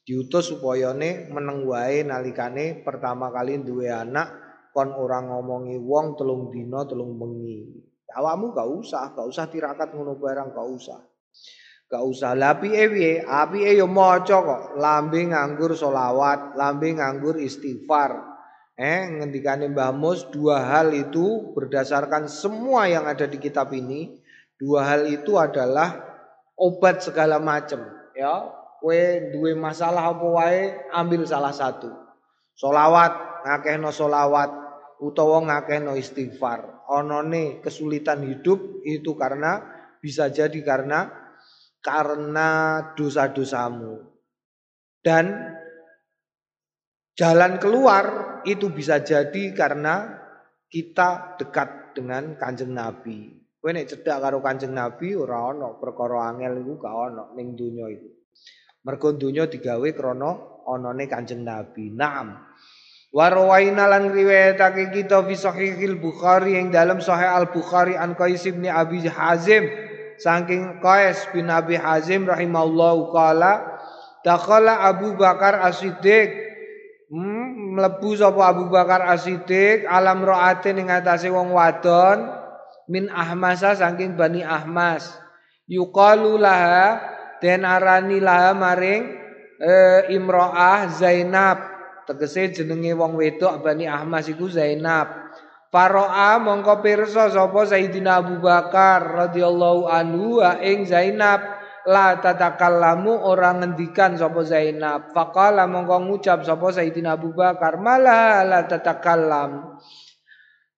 diutus 0.07 0.55
supaya 0.55 0.95
ne 0.95 1.27
meneng 1.27 1.67
wae 1.67 2.07
nalikane 2.07 2.87
pertama 2.87 3.35
kali 3.35 3.59
duwe 3.59 3.91
anak 3.91 4.31
kon 4.71 4.95
orang 4.95 5.35
ngomongi 5.35 5.83
wong 5.83 6.15
telung 6.15 6.55
dina 6.55 6.87
telung 6.87 7.19
bengi. 7.19 7.75
Awakmu 8.07 8.55
gak 8.55 8.71
usah 8.71 9.19
gak 9.19 9.27
usah 9.27 9.51
tirakat 9.51 9.91
ngono 9.91 10.15
barang 10.15 10.55
gak 10.55 10.69
usah 10.71 11.01
gak 11.87 12.03
usah 12.03 12.35
lapi 12.35 12.75
piye 12.75 13.23
api 13.23 13.59
e 13.63 13.73
yo 13.79 13.87
kok 13.91 14.75
lambe 14.79 15.21
nganggur 15.31 15.73
solawat 15.75 16.59
lambe 16.59 16.91
nganggur 16.99 17.39
istighfar 17.39 18.37
Eh 18.77 19.09
ngendikane 19.09 19.73
Mbah 19.73 19.89
Mus 19.97 20.29
dua 20.29 20.61
hal 20.69 20.93
itu 20.93 21.57
berdasarkan 21.57 22.29
semua 22.29 22.85
yang 22.85 23.09
ada 23.09 23.25
di 23.25 23.41
kitab 23.41 23.73
ini, 23.73 24.21
dua 24.61 24.85
hal 24.85 25.09
itu 25.09 25.41
adalah 25.41 25.97
obat 26.61 27.01
segala 27.01 27.41
macam, 27.41 27.89
ya. 28.13 28.53
Kue 28.77 29.33
duwe 29.33 29.57
masalah 29.57 30.13
apa 30.13 30.27
wae 30.29 30.77
ambil 30.93 31.25
salah 31.25 31.57
satu. 31.57 31.89
Solawat 32.53 33.49
ngakehno 33.49 33.89
solawat 33.89 34.53
utawa 35.01 35.41
ngakehno 35.49 35.97
istighfar. 35.97 36.85
Onone 36.93 37.65
kesulitan 37.65 38.29
hidup 38.29 38.85
itu 38.85 39.17
karena 39.17 39.65
bisa 40.05 40.29
jadi 40.29 40.61
karena 40.61 41.09
karena 41.87 42.83
dosa-dosamu. 42.99 44.03
Dan 44.99 45.55
jalan 47.15 47.63
keluar 47.63 48.05
itu 48.43 48.75
bisa 48.75 48.99
jadi 49.07 49.55
karena 49.55 50.19
kita 50.67 51.39
dekat 51.39 51.95
dengan 51.95 52.35
Kanjeng 52.35 52.75
Nabi. 52.75 53.39
Kowe 53.63 53.71
nek 53.71 53.87
cedak 53.87 54.19
karo 54.19 54.43
Kanjeng 54.43 54.75
Nabi 54.75 55.15
ora 55.15 55.55
ana 55.55 55.79
perkara 55.79 56.27
angel 56.27 56.59
iku 56.67 56.75
gak 56.83 56.95
ana 57.15 57.25
ning 57.39 57.55
donya 57.55 57.87
iku. 57.87 58.11
Mergo 58.83 59.15
donya 59.15 59.47
digawe 59.47 59.89
krana 59.95 60.31
anane 60.67 61.07
Kanjeng 61.07 61.47
Nabi. 61.47 61.95
Naam. 61.95 62.35
Wa 63.15 63.31
rawaina 63.31 63.87
lan 63.87 64.11
riwayatake 64.11 64.91
kita 64.91 65.23
fi 65.23 65.39
sahihil 65.39 66.03
Bukhari 66.03 66.59
yang 66.59 66.75
dalam 66.75 66.99
sahih 66.99 67.31
Al 67.31 67.47
Bukhari 67.55 67.95
an 67.95 68.19
Qais 68.19 68.43
bin 68.51 68.67
Abi 68.67 69.07
Hazim 69.07 69.86
saking 70.19 70.81
Qais 70.81 71.29
bin 71.33 71.53
Abi 71.53 71.77
Hazim 71.77 72.29
rahimahullahu 72.29 73.13
qala 73.13 73.81
dakhala 74.25 74.89
Abu 74.89 75.15
Bakar 75.17 75.61
As-Siddiq. 75.63 76.47
Hmm, 77.07 77.79
mlebu 77.79 78.19
sapa 78.19 78.51
Abu 78.51 78.67
Bakar 78.67 79.07
As-Siddiq 79.07 79.87
alam 79.87 80.27
roate 80.27 80.75
ning 80.75 80.91
atase 80.91 81.31
wong 81.31 81.55
wadon 81.55 82.31
min 82.91 83.11
Ahmasa 83.11 83.77
saking 83.77 84.19
Bani 84.19 84.43
Ahmas. 84.43 85.11
Yuqalu 85.67 86.39
laha 86.39 87.03
den 87.43 87.67
arani 87.67 88.23
laha 88.23 88.55
maring 88.55 89.03
e, 89.59 89.73
Imro'ah 90.15 90.87
Zainab. 90.95 91.59
Tegese 92.07 92.55
jenenge 92.55 92.95
wong 92.95 93.19
wedok 93.19 93.67
Bani 93.67 93.91
Ahmas 93.91 94.31
iku 94.31 94.47
Zainab 94.47 95.26
Faro'a 95.77 96.41
mongko 96.41 96.81
pirsa 96.81 97.29
sapa 97.29 97.69
Sayyidina 97.69 98.25
Abu 98.25 98.41
Bakar 98.41 99.29
radhiyallahu 99.29 99.85
anhu 99.85 100.41
ing 100.65 100.89
Zainab. 100.89 101.45
La 101.85 102.17
tatakallamu 102.17 103.13
orang 103.29 103.61
ngendikan 103.61 104.17
sapa 104.17 104.41
Zainab. 104.41 105.13
Faqala 105.13 105.69
mongko 105.69 106.09
ngucap 106.09 106.49
sapa 106.49 106.73
Sayyidina 106.73 107.21
Abu 107.21 107.37
Bakar 107.37 107.77
malah 107.77 108.41
la 108.49 108.65
tatakallam. 108.65 109.77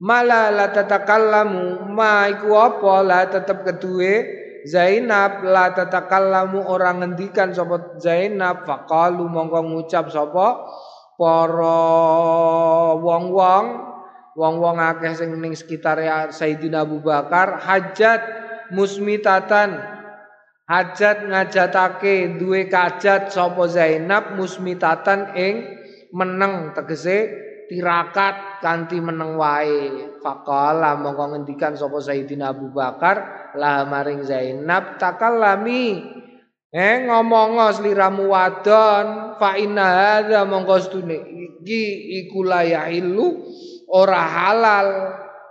Malah 0.03 0.51
la 0.51 0.67
tatakallamu. 0.75 1.95
Ma 1.95 2.27
iku 2.27 2.59
apa? 2.59 2.95
La 3.07 3.23
tetep 3.31 3.63
keduwe 3.71 4.27
Zainab. 4.67 5.47
La 5.47 5.79
tatakallamu 5.79 6.67
orang 6.67 7.07
ngendikan 7.07 7.55
sapa 7.55 8.03
Zainab. 8.03 8.67
Faqalu 8.67 9.31
mongko 9.31 9.63
ngucap 9.63 10.11
sapa 10.11 10.67
para 11.15 11.79
wong-wong 12.99 13.95
wong-wong 14.39 14.79
akeh 14.79 15.19
sing 15.19 15.35
ning 15.35 15.59
sekitar 15.59 15.99
Sayyidina 16.31 16.87
Abu 16.87 17.03
Bakar 17.03 17.59
hajat 17.59 18.23
musmitatan. 18.71 19.99
Hajat 20.69 21.25
ngajatake 21.25 22.39
duwe 22.39 22.69
kajat 22.69 23.33
sapa 23.33 23.67
Zainab 23.67 24.37
musmitatan 24.37 25.33
ing 25.33 25.65
meneng 26.13 26.77
tegese 26.77 27.33
tirakat 27.67 28.61
kanthi 28.63 29.01
meneng 29.01 29.35
wae. 29.41 30.13
Faqala 30.23 30.95
mongko 31.01 31.35
ngendikan 31.35 31.75
sapa 31.75 31.99
Sayyidina 31.99 32.53
Abu 32.53 32.71
Bakar 32.71 33.51
lah 33.59 33.89
maring 33.89 34.23
Zainab 34.23 35.01
takallami. 35.01 36.05
Eh 36.69 37.01
ngomong 37.09 37.57
sliramu 37.73 38.29
wadon 38.29 39.41
fa 39.41 39.57
inna 39.57 39.89
hadza 39.89 40.45
mongko 40.45 40.77
stune 40.85 41.17
iki 41.65 41.83
iku 42.23 42.45
layahilu 42.45 43.41
ora 43.89 44.23
halal 44.23 44.89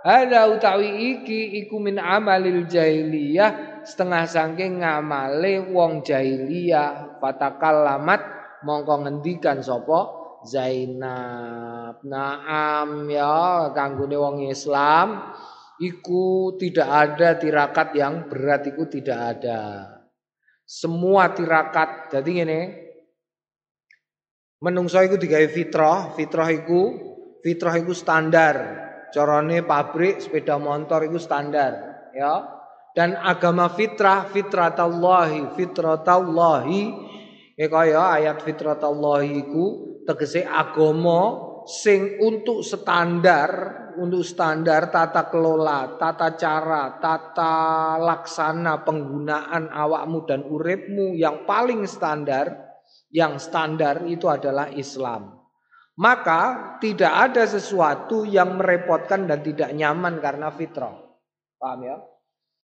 ada 0.06 0.48
utawi 0.48 1.18
iki 1.18 1.66
iku 1.66 1.82
min 1.82 1.98
amalil 1.98 2.64
jahiliyah 2.70 3.82
setengah 3.82 4.24
saking 4.30 4.80
ngamale 4.80 5.68
wong 5.74 6.06
jahiliyah 6.06 7.18
fatakallamat 7.18 8.22
mongko 8.62 8.94
ngendikan 9.06 9.60
sapa 9.60 10.18
Zainab. 10.46 11.98
Naam 12.06 13.10
ya 13.10 13.74
kanggone 13.74 14.16
wong 14.16 14.36
Islam 14.46 15.34
iku 15.82 16.54
tidak 16.58 16.88
ada 16.88 17.34
tirakat 17.38 17.88
yang 17.98 18.30
berat 18.30 18.70
iku 18.70 18.86
tidak 18.86 19.18
ada. 19.38 19.62
Semua 20.62 21.32
tirakat 21.32 22.12
jadi 22.12 22.30
ngene. 22.42 22.60
Menungso 24.58 24.98
iku 24.98 25.14
digawe 25.14 25.46
fitrah, 25.46 26.10
fitrah 26.18 26.50
iku 26.50 27.07
fitrah 27.44 27.74
iku 27.78 27.94
standar. 27.94 28.56
Carane 29.08 29.64
pabrik 29.64 30.20
sepeda 30.20 30.60
motor 30.60 31.00
iku 31.08 31.16
standar, 31.16 31.72
ya. 32.12 32.44
Dan 32.92 33.16
agama 33.16 33.72
fitrah 33.72 34.26
fitratallahi 34.28 35.54
fitratallahi 35.54 36.82
ya 37.54 37.66
kaya 37.70 38.20
ayat 38.20 38.42
fitratallahi 38.42 39.48
iku 39.48 39.66
tegese 40.04 40.42
agama 40.44 41.46
sing 41.64 42.18
untuk 42.20 42.60
standar 42.66 43.50
untuk 43.98 44.22
standar 44.22 44.94
tata 44.94 45.26
kelola, 45.26 45.98
tata 45.98 46.38
cara, 46.38 46.96
tata 47.02 47.98
laksana 47.98 48.86
penggunaan 48.86 49.66
awakmu 49.74 50.22
dan 50.22 50.46
uripmu 50.46 51.18
yang 51.18 51.42
paling 51.42 51.82
standar, 51.84 52.78
yang 53.10 53.42
standar 53.42 54.06
itu 54.06 54.30
adalah 54.30 54.70
Islam. 54.70 55.37
Maka 55.98 56.74
tidak 56.78 57.10
ada 57.10 57.42
sesuatu 57.42 58.22
yang 58.22 58.54
merepotkan 58.54 59.26
dan 59.26 59.42
tidak 59.42 59.74
nyaman 59.74 60.22
karena 60.22 60.54
fitrah. 60.54 60.94
Paham 61.58 61.82
ya? 61.82 61.98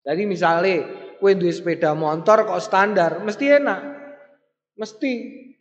Jadi 0.05 0.29
misalnya 0.29 0.85
kue 1.17 1.33
duwe 1.33 1.49
sepeda 1.49 1.97
motor 1.97 2.45
kok 2.45 2.61
standar, 2.61 3.25
mesti 3.25 3.45
enak. 3.57 3.81
Mesti 4.77 5.11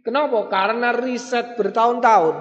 Kenapa? 0.05 0.53
Karena 0.53 0.93
riset 0.93 1.57
bertahun-tahun. 1.57 2.37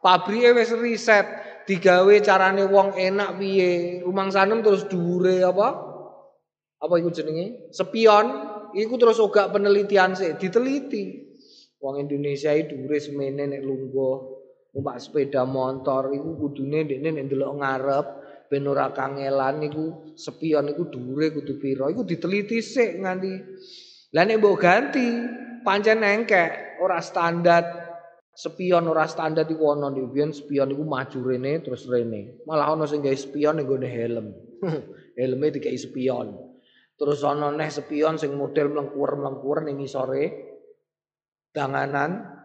Pabrike 0.00 0.56
wis 0.56 0.72
riset, 0.72 1.28
digawe 1.68 2.16
carane 2.24 2.64
wong 2.64 2.96
enak 2.96 3.36
piye. 3.36 4.00
Rumang 4.00 4.32
sanem 4.32 4.64
terus 4.64 4.88
dure 4.88 5.44
apa? 5.44 5.76
Apa 6.80 6.94
iku 6.96 7.12
jenenge? 7.12 7.68
Spion. 7.68 8.56
Iku 8.72 8.96
terus 8.96 9.20
ogak 9.20 9.52
penelitian 9.52 10.16
sih, 10.16 10.40
diteliti. 10.40 11.28
Wong 11.84 12.00
Indonesia 12.00 12.52
itu 12.56 12.80
dure 12.80 12.96
semene 12.96 13.44
nek 13.44 13.62
lungguh 13.62 14.35
numpak 14.76 15.00
sepeda 15.00 15.48
motor 15.48 16.12
iku 16.12 16.36
kudune 16.36 16.84
dekne 16.84 17.16
nek 17.16 17.32
ndelok 17.32 17.52
ngarep 17.64 18.06
ben 18.52 18.68
ora 18.68 18.92
kangelan 18.92 19.64
iku 19.64 20.12
spion 20.12 20.68
iku 20.68 20.92
dure 20.92 21.32
kudu 21.32 21.56
pira. 21.56 21.88
Iku 21.88 22.04
diteliti 22.04 22.60
sik 22.60 23.00
nganti. 23.00 23.32
Lah 24.12 24.28
nek 24.28 24.36
mbok 24.36 24.60
ganti 24.60 25.08
pancen 25.64 26.04
engkek 26.04 26.76
ora 26.84 27.00
standar. 27.00 27.88
Spion 28.36 28.84
ora 28.84 29.08
standar 29.08 29.48
iku 29.48 29.72
ana 29.72 29.88
di 29.88 30.04
biyen 30.04 30.36
spion 30.36 30.68
iku 30.68 30.84
maju 30.84 31.18
rene 31.24 31.64
terus 31.64 31.88
rene. 31.88 32.44
Malah 32.44 32.76
ana 32.76 32.84
sing 32.84 33.00
gawe 33.00 33.16
spion 33.16 33.56
ning 33.56 33.66
helm. 33.80 34.36
Helme 35.16 35.48
dikai 35.48 35.80
spion 35.80 36.36
terus 36.96 37.20
ana 37.24 37.52
neh 37.52 37.68
spion 37.68 38.16
sing 38.16 38.36
model 38.36 38.72
mlengkur-mlengkur 38.72 39.64
ning 39.64 39.80
isore 39.84 40.24
danganan 41.52 42.35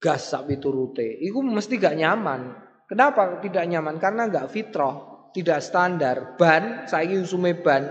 gas 0.00 0.32
sak 0.32 0.48
piturute 0.48 1.20
iku 1.20 1.44
mesti 1.44 1.76
gak 1.76 1.94
nyaman 2.00 2.56
kenapa 2.88 3.38
tidak 3.44 3.68
nyaman 3.68 4.00
karena 4.00 4.26
gak 4.32 4.48
fitrah 4.48 5.28
tidak 5.36 5.60
standar 5.62 6.34
ban 6.40 6.88
saiki 6.88 7.20
usume 7.20 7.60
ban 7.60 7.86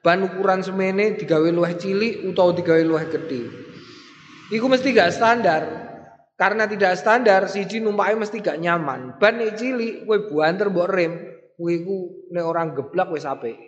ban 0.00 0.22
ukuran 0.22 0.62
semene 0.62 1.18
digawe 1.18 1.50
luwih 1.50 1.74
cilik 1.74 2.24
utawa 2.24 2.54
digawe 2.54 2.82
luwih 2.86 3.06
gedhe 3.10 3.68
Iku 4.48 4.64
mesti 4.64 4.96
gak 4.96 5.12
standar. 5.12 5.62
Karena 6.38 6.70
tidak 6.70 6.96
standar, 6.96 7.50
siji 7.50 7.82
numpake 7.82 8.14
mesti 8.16 8.38
gak 8.40 8.62
nyaman. 8.62 9.20
Ban 9.20 9.36
nek 9.36 9.58
cilik, 9.58 10.06
kowe 10.06 10.18
buanter 10.30 10.70
mbok 10.70 10.88
rem, 10.88 11.12
kowe 11.58 11.68
iku 11.68 11.96
nek 12.32 12.44
orang 12.46 12.72
geblak 12.72 13.10
wis 13.12 13.26
apik. 13.28 13.58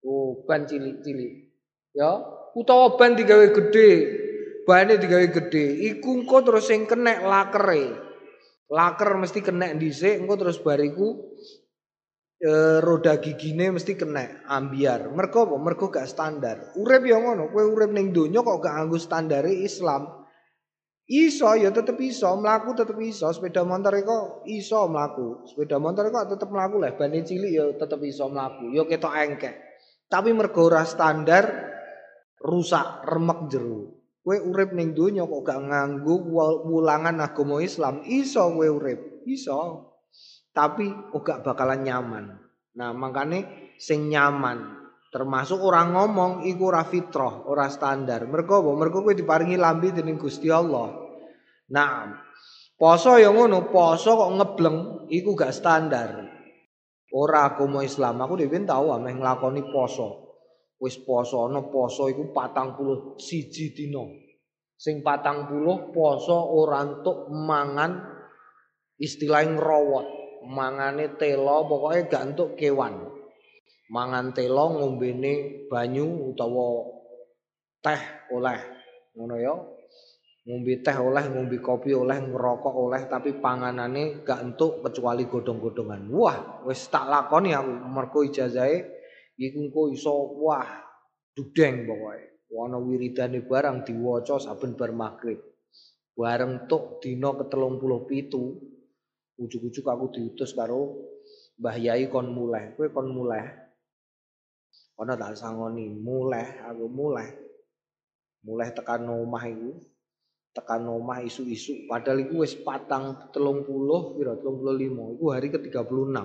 Oh, 0.00 0.42
ban 0.48 0.64
cilik-cilik. 0.64 1.52
Ya, 1.92 2.24
utawa 2.56 2.96
ban 2.96 3.14
digawe 3.14 3.52
gede, 3.52 3.90
bane 4.70 5.02
digawe 5.02 5.26
gede, 5.34 5.82
iku 5.90 6.22
engko 6.22 6.46
terus 6.46 6.70
sing 6.70 6.86
kenek 6.86 7.26
lakere. 7.26 7.90
Laker 8.70 9.18
mesti 9.18 9.42
kena 9.42 9.74
dhisik, 9.74 10.22
engko 10.22 10.38
terus 10.38 10.62
bariku 10.62 11.34
e, 12.38 12.78
roda 12.78 13.18
gigine 13.18 13.74
mesti 13.74 13.98
kena 13.98 14.46
ambiar. 14.46 15.10
Mergo 15.10 15.50
apa? 15.50 15.58
Mergo 15.58 15.90
gak 15.90 16.06
standar. 16.06 16.78
Urip 16.78 17.02
ya 17.02 17.18
ngono, 17.18 17.50
kowe 17.50 17.66
urip 17.66 17.90
ning 17.90 18.14
donya 18.14 18.46
kok 18.46 18.62
gak 18.62 18.78
nganggo 18.78 18.98
standare 19.02 19.50
Islam. 19.50 20.06
Iso 21.10 21.50
ya 21.58 21.74
tetep 21.74 21.98
iso, 21.98 22.30
mlaku 22.38 22.78
tetep 22.78 22.94
iso, 23.02 23.26
sepeda 23.34 23.66
motor 23.66 23.90
iku 23.98 24.46
iso 24.46 24.86
mlaku. 24.86 25.50
Sepeda 25.50 25.82
motor 25.82 26.06
iku 26.06 26.22
tetep 26.30 26.46
mlaku 26.46 26.78
lah, 26.78 26.94
bane 26.94 27.26
cilik 27.26 27.50
ya 27.50 27.64
tetep 27.74 27.98
iso 28.06 28.30
mlaku. 28.30 28.70
Ya 28.70 28.86
ketok 28.86 29.18
engkek. 29.18 29.54
Tapi 30.06 30.30
mergo 30.30 30.70
ora 30.70 30.86
standar 30.86 31.50
rusak, 32.38 33.02
remek 33.02 33.50
jero. 33.50 33.99
Kowe 34.30 34.38
urip 34.46 34.70
ning 34.78 34.94
donya 34.94 35.26
kok 35.26 35.42
gak 35.42 35.58
nganggo 35.58 36.30
wulangan 36.70 37.18
agama 37.18 37.58
Islam, 37.58 38.06
iso 38.06 38.46
kowe 38.54 38.62
urip, 38.62 39.26
iso. 39.26 39.90
Tapi 40.54 40.86
gak 41.18 41.42
bakalan 41.42 41.82
nyaman. 41.82 42.38
Nah, 42.78 42.94
makane 42.94 43.74
sing 43.74 44.06
nyaman 44.06 44.86
termasuk 45.10 45.58
orang 45.58 45.98
ngomong 45.98 46.46
iku 46.46 46.70
ora 46.70 46.86
fitrah, 46.86 47.42
ora 47.42 47.66
standar. 47.74 48.22
Mergo 48.30 48.62
apa? 48.62 48.70
Mergo 48.70 49.02
kowe 49.02 49.10
diparingi 49.10 49.58
lambe 49.58 49.90
dening 49.90 50.14
Gusti 50.14 50.46
Allah. 50.46 50.94
Nah, 51.74 52.14
poso 52.78 53.18
yang 53.18 53.34
ngono, 53.34 53.66
poso 53.66 54.14
kok 54.14 54.30
ngebleng 54.30 55.10
iku 55.10 55.34
gak 55.34 55.50
standar. 55.50 56.22
Ora 57.10 57.50
agama 57.50 57.82
Islam, 57.82 58.22
aku 58.22 58.38
dhewe 58.38 58.62
tau 58.62 58.94
ameh 58.94 59.10
nglakoni 59.10 59.74
poso. 59.74 60.29
Wis 60.80 60.96
poso 61.04 61.44
ana 61.44 61.60
poso 61.68 62.08
iku 62.08 62.32
41 62.32 63.76
dina. 63.76 64.04
Sing 64.80 65.04
40 65.04 65.92
poso 65.92 66.36
ora 66.56 66.80
entuk 66.80 67.28
mangan 67.28 68.00
istilah 68.96 69.44
ngrowot, 69.44 70.06
mangane 70.48 71.20
telo 71.20 71.68
pokoknya 71.68 72.08
gak 72.08 72.24
entuk 72.32 72.56
kewan. 72.56 72.96
Mangan 73.92 74.32
telo 74.32 74.80
ngombene 74.80 75.66
banyu 75.68 76.32
utawa 76.32 76.88
teh 77.84 78.00
oleh 78.32 78.60
ngono 79.12 79.36
ya 79.36 79.54
ngombe 80.48 80.80
teh 80.80 80.96
oleh, 80.96 81.24
ngombe 81.30 81.60
kopi 81.60 81.92
oleh, 81.92 82.16
ngerokok 82.16 82.74
oleh, 82.74 83.06
tapi 83.06 83.38
panganane 83.38 84.24
gak 84.24 84.40
entuk 84.40 84.80
kecuali 84.82 85.28
godong-godongan. 85.28 86.08
Wah, 86.10 86.64
wis 86.66 86.88
tak 86.88 87.06
lakoni 87.06 87.52
aku 87.52 87.70
mergo 87.86 88.24
ijazahe 88.24 88.99
Iku 89.40 89.72
engko 89.72 89.88
iso 89.88 90.36
wah 90.44 90.68
dudeng 91.32 91.88
pokoke. 91.88 92.44
Ana 92.50 92.76
wiridane 92.76 93.40
barang 93.40 93.88
diwaca 93.88 94.36
saben 94.36 94.76
bar 94.76 94.92
magrib. 94.92 95.40
Bareng 96.12 96.68
tok 96.68 97.00
dina 97.00 97.32
ke-37 97.32 98.34
ujug-ujug 99.40 99.86
aku 99.88 100.04
diutus 100.12 100.52
karo 100.52 101.08
Mbah 101.60 101.76
Yai 101.76 102.08
kon 102.08 102.32
mulai, 102.32 102.72
kowe 102.72 102.88
kon 102.88 103.12
mulai. 103.12 103.44
Ana 105.00 105.16
tak 105.16 105.36
sangoni, 105.36 105.88
mulai 105.92 106.60
aku 106.64 106.88
mulai. 106.88 107.28
Mulai 108.44 108.72
tekan 108.72 109.08
omah 109.08 109.44
iku. 109.48 109.76
Tekan 110.56 110.84
omah 110.88 111.20
isu-isu 111.20 111.86
padahal 111.86 112.26
iku 112.26 112.42
wis 112.42 112.58
patang 112.60 113.28
30 113.32 114.16
pira 114.16 114.34
35 114.36 115.16
iku 115.16 115.24
hari 115.32 115.48
ke-36. 115.52 116.16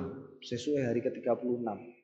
Sesuai 0.43 0.81
hari 0.87 0.99
ke-36 1.03 1.94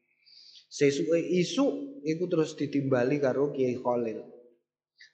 sesuai 0.72 1.20
eh, 1.20 1.44
isu 1.44 1.66
itu 2.08 2.24
terus 2.32 2.56
ditimbali 2.56 3.20
karo 3.20 3.52
Kiai 3.52 3.76
Khalil. 3.76 4.24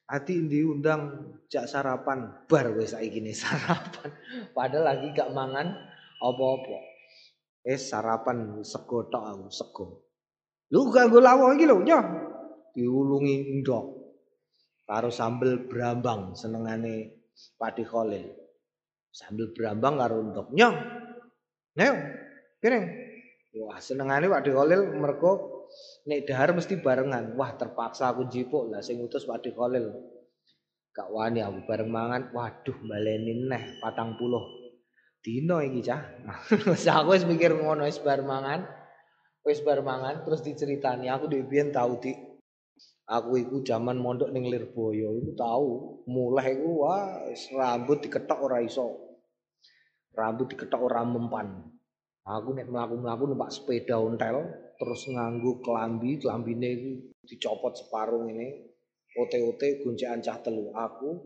Ati 0.08 0.48
diundang 0.48 1.36
cak 1.52 1.68
sarapan 1.68 2.48
bar 2.48 2.72
wis 2.78 2.94
saiki 2.94 3.20
sarapan. 3.34 4.14
Padahal 4.54 4.86
lagi 4.96 5.12
gak 5.18 5.34
mangan 5.34 5.68
apa-apa. 6.22 6.78
Eh 7.66 7.76
sarapan 7.76 8.62
sego 8.64 9.10
tok 9.10 9.24
aku 9.26 9.48
sego. 9.52 9.86
Lu 10.72 10.88
kanggo 10.94 11.20
lawuh 11.20 11.58
iki 11.58 11.66
lho 11.68 11.84
nyoh. 11.84 12.04
Diulungi 12.72 13.60
ndok. 13.60 13.86
Karo 14.88 15.12
sambel 15.12 15.68
brambang 15.68 16.38
senengane 16.38 17.28
Padi 17.60 17.84
Khalil. 17.84 18.32
Sambel 19.12 19.52
brambang 19.52 20.00
karo 20.00 20.24
ndok 20.24 20.48
Nyo. 20.56 20.70
Neo, 21.76 21.96
piring. 22.64 23.07
Wah, 23.62 23.82
senengane 23.82 24.30
Padi 24.30 24.54
Khalil 24.54 24.94
mergo 24.98 25.66
nek 26.06 26.26
dahar 26.30 26.54
mesti 26.54 26.80
barengan. 26.80 27.34
Wah, 27.34 27.58
terpaksa 27.58 28.14
aku 28.14 28.30
jipuk 28.30 28.70
lah 28.70 28.82
sing 28.86 29.02
utus 29.02 29.26
Padi 29.26 29.54
Khalil. 29.54 29.90
Gak 30.94 31.10
wani 31.14 31.46
aku 31.46 31.66
bareng 31.66 31.90
mangan. 31.90 32.22
Waduh, 32.34 32.78
baleni 32.86 33.48
neh 33.48 33.82
40 33.84 34.58
dino 35.28 35.60
iki 35.60 35.84
cah. 35.84 36.02
Wis 36.72 36.88
aku 36.88 37.12
wis 37.12 37.28
mikir 37.28 37.52
ngono 37.52 37.84
wis 37.84 38.00
bar 38.00 38.24
mangan. 38.24 38.64
Wis 39.44 39.60
bar 39.60 39.84
mangan 39.84 40.24
terus 40.24 40.40
diceritani 40.40 41.12
aku 41.12 41.28
dhewe 41.28 41.44
biyen 41.44 41.76
tau 41.76 42.00
di 42.00 42.16
Aku 43.08 43.40
iku 43.40 43.64
zaman 43.64 43.96
mondok 43.96 44.36
ning 44.36 44.52
Lirboyo 44.52 45.16
iku 45.16 45.32
tahu, 45.32 45.70
mulai 46.12 46.60
iku 46.60 46.84
wah 46.84 47.24
rambut 47.56 48.04
diketok 48.04 48.52
ora 48.52 48.60
iso. 48.60 49.16
Rambut 50.12 50.52
diketok 50.52 50.92
ora 50.92 51.08
mempan. 51.08 51.72
Aku 52.28 52.52
nek 52.52 52.68
mlaku-mlaku 52.68 53.24
numpak 53.32 53.56
sepeda 53.56 53.96
ontel 54.04 54.52
terus 54.76 55.08
nganggo 55.08 55.64
kelambi, 55.64 56.20
kelambine 56.20 56.68
iku 56.76 56.90
dicopot 57.24 57.72
separuh 57.80 58.28
ini. 58.28 58.68
Ote-ote 59.16 59.82
goncekan 59.82 60.20
cah 60.20 60.38
telu. 60.44 60.76
Aku 60.76 61.24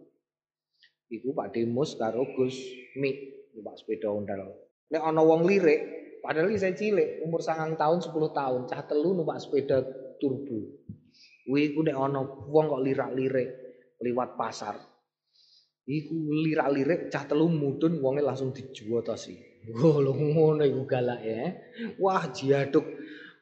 iku 1.10 1.34
Pak 1.34 1.58
Demus 1.58 1.98
karo 1.98 2.24
Gus 2.38 2.54
Mik 3.02 3.18
numpak 3.58 3.82
sepeda 3.82 4.14
ontel. 4.14 4.46
Nek 4.94 5.02
ana 5.02 5.26
wong 5.26 5.50
lirik, 5.50 5.82
padahal 6.22 6.54
saya 6.54 6.78
cilik, 6.78 7.26
umur 7.26 7.42
sangang 7.42 7.80
tahun, 7.80 8.00
10 8.06 8.12
tahun, 8.32 8.62
cah 8.70 8.82
telu 8.86 9.18
numpak 9.18 9.42
sepeda 9.42 9.82
turbo. 10.22 10.86
Kuwi 11.50 11.74
ku 11.74 11.82
nek 11.82 11.98
ana 11.98 12.22
wong 12.24 12.66
kok 12.70 12.84
lirak-lirik 12.86 13.50
liwat 14.06 14.38
pasar. 14.38 14.78
Iku 15.90 16.14
lirak-lirik 16.46 17.10
cah 17.10 17.26
telu 17.26 17.50
mudun 17.50 17.98
wonge 17.98 18.22
langsung 18.22 18.54
dijuwotosi. 18.54 19.51
Oh 19.70 20.02
lho 20.02 20.18
ngono 20.18 20.66
iku 20.66 20.90
ya. 21.22 21.54
Wah 22.02 22.26
jiaduk. 22.34 22.86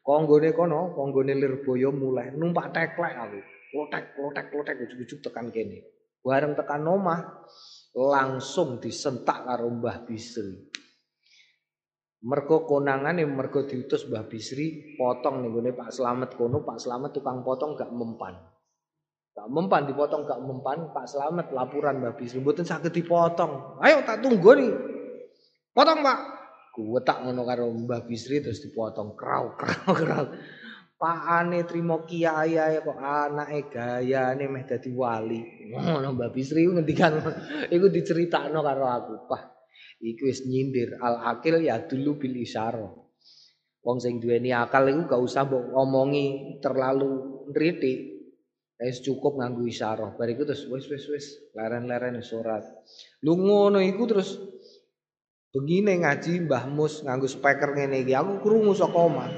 Konggone 0.03 0.51
kono, 0.51 0.91
konggone 0.97 1.38
Lirboyo 1.38 1.93
mulai 1.93 2.34
numpak 2.34 2.73
teklek 2.75 3.13
aku. 3.15 3.39
Klotek, 3.69 4.17
klotek, 4.17 4.45
klotek 4.49 4.75
ujug-ujug 4.82 5.21
tekan 5.21 5.53
kene. 5.53 5.86
Bareng 6.25 6.58
tekan 6.58 6.82
omah 6.89 7.45
langsung 7.93 8.82
disentak 8.82 9.45
karo 9.45 9.69
Mbah 9.69 10.10
Bisri. 10.10 10.69
Mergo 12.19 12.67
konangan 12.67 13.15
yang 13.15 13.32
mergo 13.32 13.63
diutus 13.63 14.03
Mbah 14.12 14.27
Bisri 14.27 14.97
potong 14.99 15.39
nih 15.39 15.49
gue 15.55 15.71
Pak 15.71 15.88
Slamet 15.88 16.36
kono 16.36 16.67
Pak 16.67 16.75
Slamet 16.75 17.15
tukang 17.15 17.47
potong 17.47 17.79
gak 17.79 17.95
mempan 17.95 18.36
gak 19.32 19.47
mempan 19.47 19.88
dipotong 19.88 20.27
gak 20.27 20.43
mempan 20.43 20.91
Pak 20.91 21.08
Slamet 21.08 21.47
laporan 21.55 22.03
Mbah 22.03 22.19
Bisri 22.19 22.43
mboten 22.43 22.67
saged 22.67 22.91
dipotong 22.91 23.79
ayo 23.79 24.03
tak 24.03 24.19
tunggu 24.19 24.51
nih 24.51 24.99
potong 25.71 26.01
Pak 26.01 26.19
gue 26.79 27.01
tak 27.03 27.27
ngono 27.27 27.43
karo 27.43 27.67
Mbah 27.69 28.08
Bisri 28.08 28.39
terus 28.39 28.63
dipotong 28.63 29.17
krau 29.17 29.58
krau 29.60 29.91
krau 29.91 30.25
Pak 30.99 31.19
ane 31.43 31.63
trimo 31.63 32.03
kiai 32.03 32.55
ya 32.55 32.79
kok 32.84 32.99
anake 32.99 33.71
gayane 33.71 34.45
meh 34.47 34.63
dadi 34.67 34.91
wali 34.91 35.69
ngono 35.71 36.15
Mbah 36.15 36.29
Bisri 36.32 36.67
ngendikan 36.67 37.19
iku 37.67 37.88
diceritakno 37.91 38.60
karo 38.63 38.86
aku 38.88 39.13
Pak 39.27 39.60
Iku 39.99 40.32
wis 40.32 40.47
nyindir 40.47 40.95
al 41.03 41.19
akil 41.36 41.60
ya 41.60 41.84
dulu 41.84 42.15
bil 42.15 42.39
isyara. 42.39 42.88
Wong 43.84 43.99
sing 43.99 44.23
duweni 44.23 44.55
akal 44.55 44.88
iku 44.88 45.12
gak 45.12 45.21
usah 45.23 45.43
mbok 45.43 45.75
ngomongi 45.75 46.60
terlalu 46.63 47.43
nritik. 47.51 47.99
Wis 48.79 49.03
cukup 49.03 49.43
nganggo 49.43 49.67
isyarah. 49.67 50.15
Bar 50.15 50.32
iku 50.32 50.47
terus 50.47 50.63
wis 50.71 50.88
wis 50.88 51.03
wis 51.12 51.25
leren-leren 51.51 52.23
surat. 52.23 52.63
Lu 53.27 53.36
ngono 53.36 53.84
iku 53.84 54.08
terus 54.08 54.39
begini 55.50 56.06
ngaji 56.06 56.46
Mbah 56.46 56.70
Mus 56.70 57.02
nganggo 57.02 57.26
speaker 57.26 57.74
ngene 57.74 58.06
iki. 58.06 58.14
Aku 58.14 58.42
krungu 58.46 58.74
saka 58.78 58.98
omah. 58.98 59.30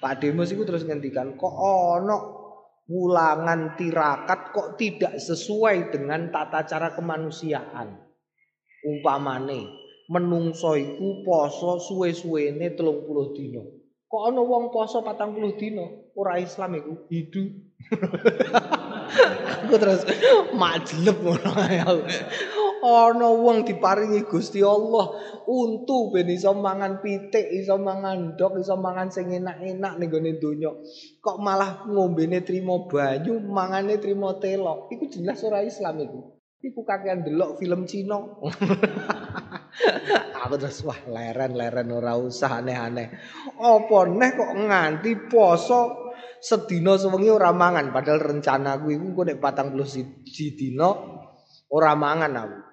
Pak 0.00 0.24
Demus 0.24 0.48
iku 0.48 0.64
terus 0.64 0.88
ngendikan 0.88 1.36
kok 1.36 1.52
ono 1.60 2.40
ulangan 2.88 3.76
tirakat 3.76 4.50
kok 4.50 4.80
tidak 4.80 5.20
sesuai 5.20 5.92
dengan 5.92 6.32
tata 6.32 6.64
cara 6.64 6.96
kemanusiaan. 6.96 8.00
Umpamane 8.80 9.68
menungso 10.08 10.72
iku 10.74 11.20
poso 11.22 11.76
suwe-suwene 11.78 12.72
30 12.72 13.36
dina. 13.36 13.62
Kok 14.10 14.22
ana 14.26 14.42
wong 14.42 14.74
poso 14.74 15.04
40 15.04 15.60
dina, 15.60 15.86
ora 16.18 16.40
Islam 16.40 16.80
iku 16.80 17.06
hidu. 17.12 17.44
Aku 19.60 19.74
terus 19.76 20.02
majleb 20.56 21.18
ngono 21.20 21.50
Ana 22.80 23.28
wong 23.28 23.68
diparingi 23.68 24.24
Gusti 24.24 24.64
Allah 24.64 25.12
untu 25.44 26.08
ben 26.08 26.32
iso 26.32 26.56
mangan 26.56 27.04
pitik, 27.04 27.52
iso 27.52 27.76
mangan 27.76 28.34
ndok, 28.34 28.56
iso 28.56 28.80
mangan 28.80 29.12
sing 29.12 29.28
enak-enak 29.36 30.00
ning 30.00 30.08
gone 30.08 30.32
donya. 30.40 30.72
Kok 31.20 31.36
malah 31.44 31.84
ngombene 31.84 32.40
trimo 32.40 32.88
banyu, 32.88 33.36
mangane 33.36 34.00
trimo 34.00 34.40
telok. 34.40 34.88
Iku 34.96 35.12
jelas 35.12 35.44
ora 35.44 35.60
Islam 35.60 36.00
iku. 36.00 36.20
Iku 36.60 36.80
kakean 36.84 37.24
delok 37.24 37.60
film 37.60 37.84
Cina. 37.84 38.16
Aku 40.40 40.56
terus 40.56 40.80
wah 40.88 40.96
leren-leren 41.04 41.88
ora 41.92 42.16
usah 42.16 42.64
aneh-aneh. 42.64 43.08
Apa 43.60 43.98
neh 44.08 44.30
kok 44.32 44.52
nganti 44.56 45.28
poso 45.28 46.12
sedina 46.40 46.96
sewengi 46.96 47.28
ora 47.28 47.52
mangan 47.52 47.92
padahal 47.92 48.20
rencana 48.32 48.80
gue 48.80 48.96
iku 48.96 49.20
nek 49.28 49.36
41 49.36 50.56
dina 50.56 50.88
ora 51.68 51.92
mangan 51.92 52.32
aku. 52.40 52.69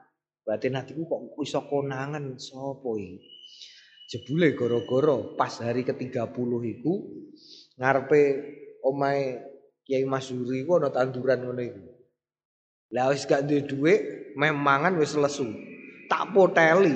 Batin 0.48 0.80
hatiku 0.80 1.04
kok 1.04 1.44
iso 1.44 1.60
konangan 1.68 2.40
sapa 2.40 2.88
iki? 2.96 3.20
Jebule 4.08 4.56
gara-gara 4.56 5.36
pas 5.36 5.52
hari 5.60 5.84
ke-30 5.84 6.32
iku 6.80 6.94
ngarepe 7.76 8.22
omahe 8.80 9.44
Kiai 9.84 10.08
Masyuri 10.08 10.64
ku 10.64 10.80
ana 10.80 10.88
tanduran 10.88 11.44
ngono 11.44 11.60
iku. 11.60 11.84
Lah 12.96 13.12
wis 13.12 13.28
gak 13.28 13.44
duwe 13.44 13.68
dhuwit, 13.68 14.00
memangan 14.40 14.96
wis 14.96 15.20
lesu. 15.20 15.52
Tak 16.08 16.32
poteli. 16.32 16.96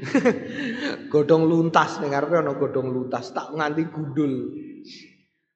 godhong 1.12 1.46
luntas 1.46 2.02
ning 2.02 2.10
ngarepe 2.10 2.34
ana 2.34 2.58
godhong 2.58 2.90
luntas, 2.90 3.30
tak 3.30 3.54
nganti 3.54 3.86
gundul. 3.94 4.50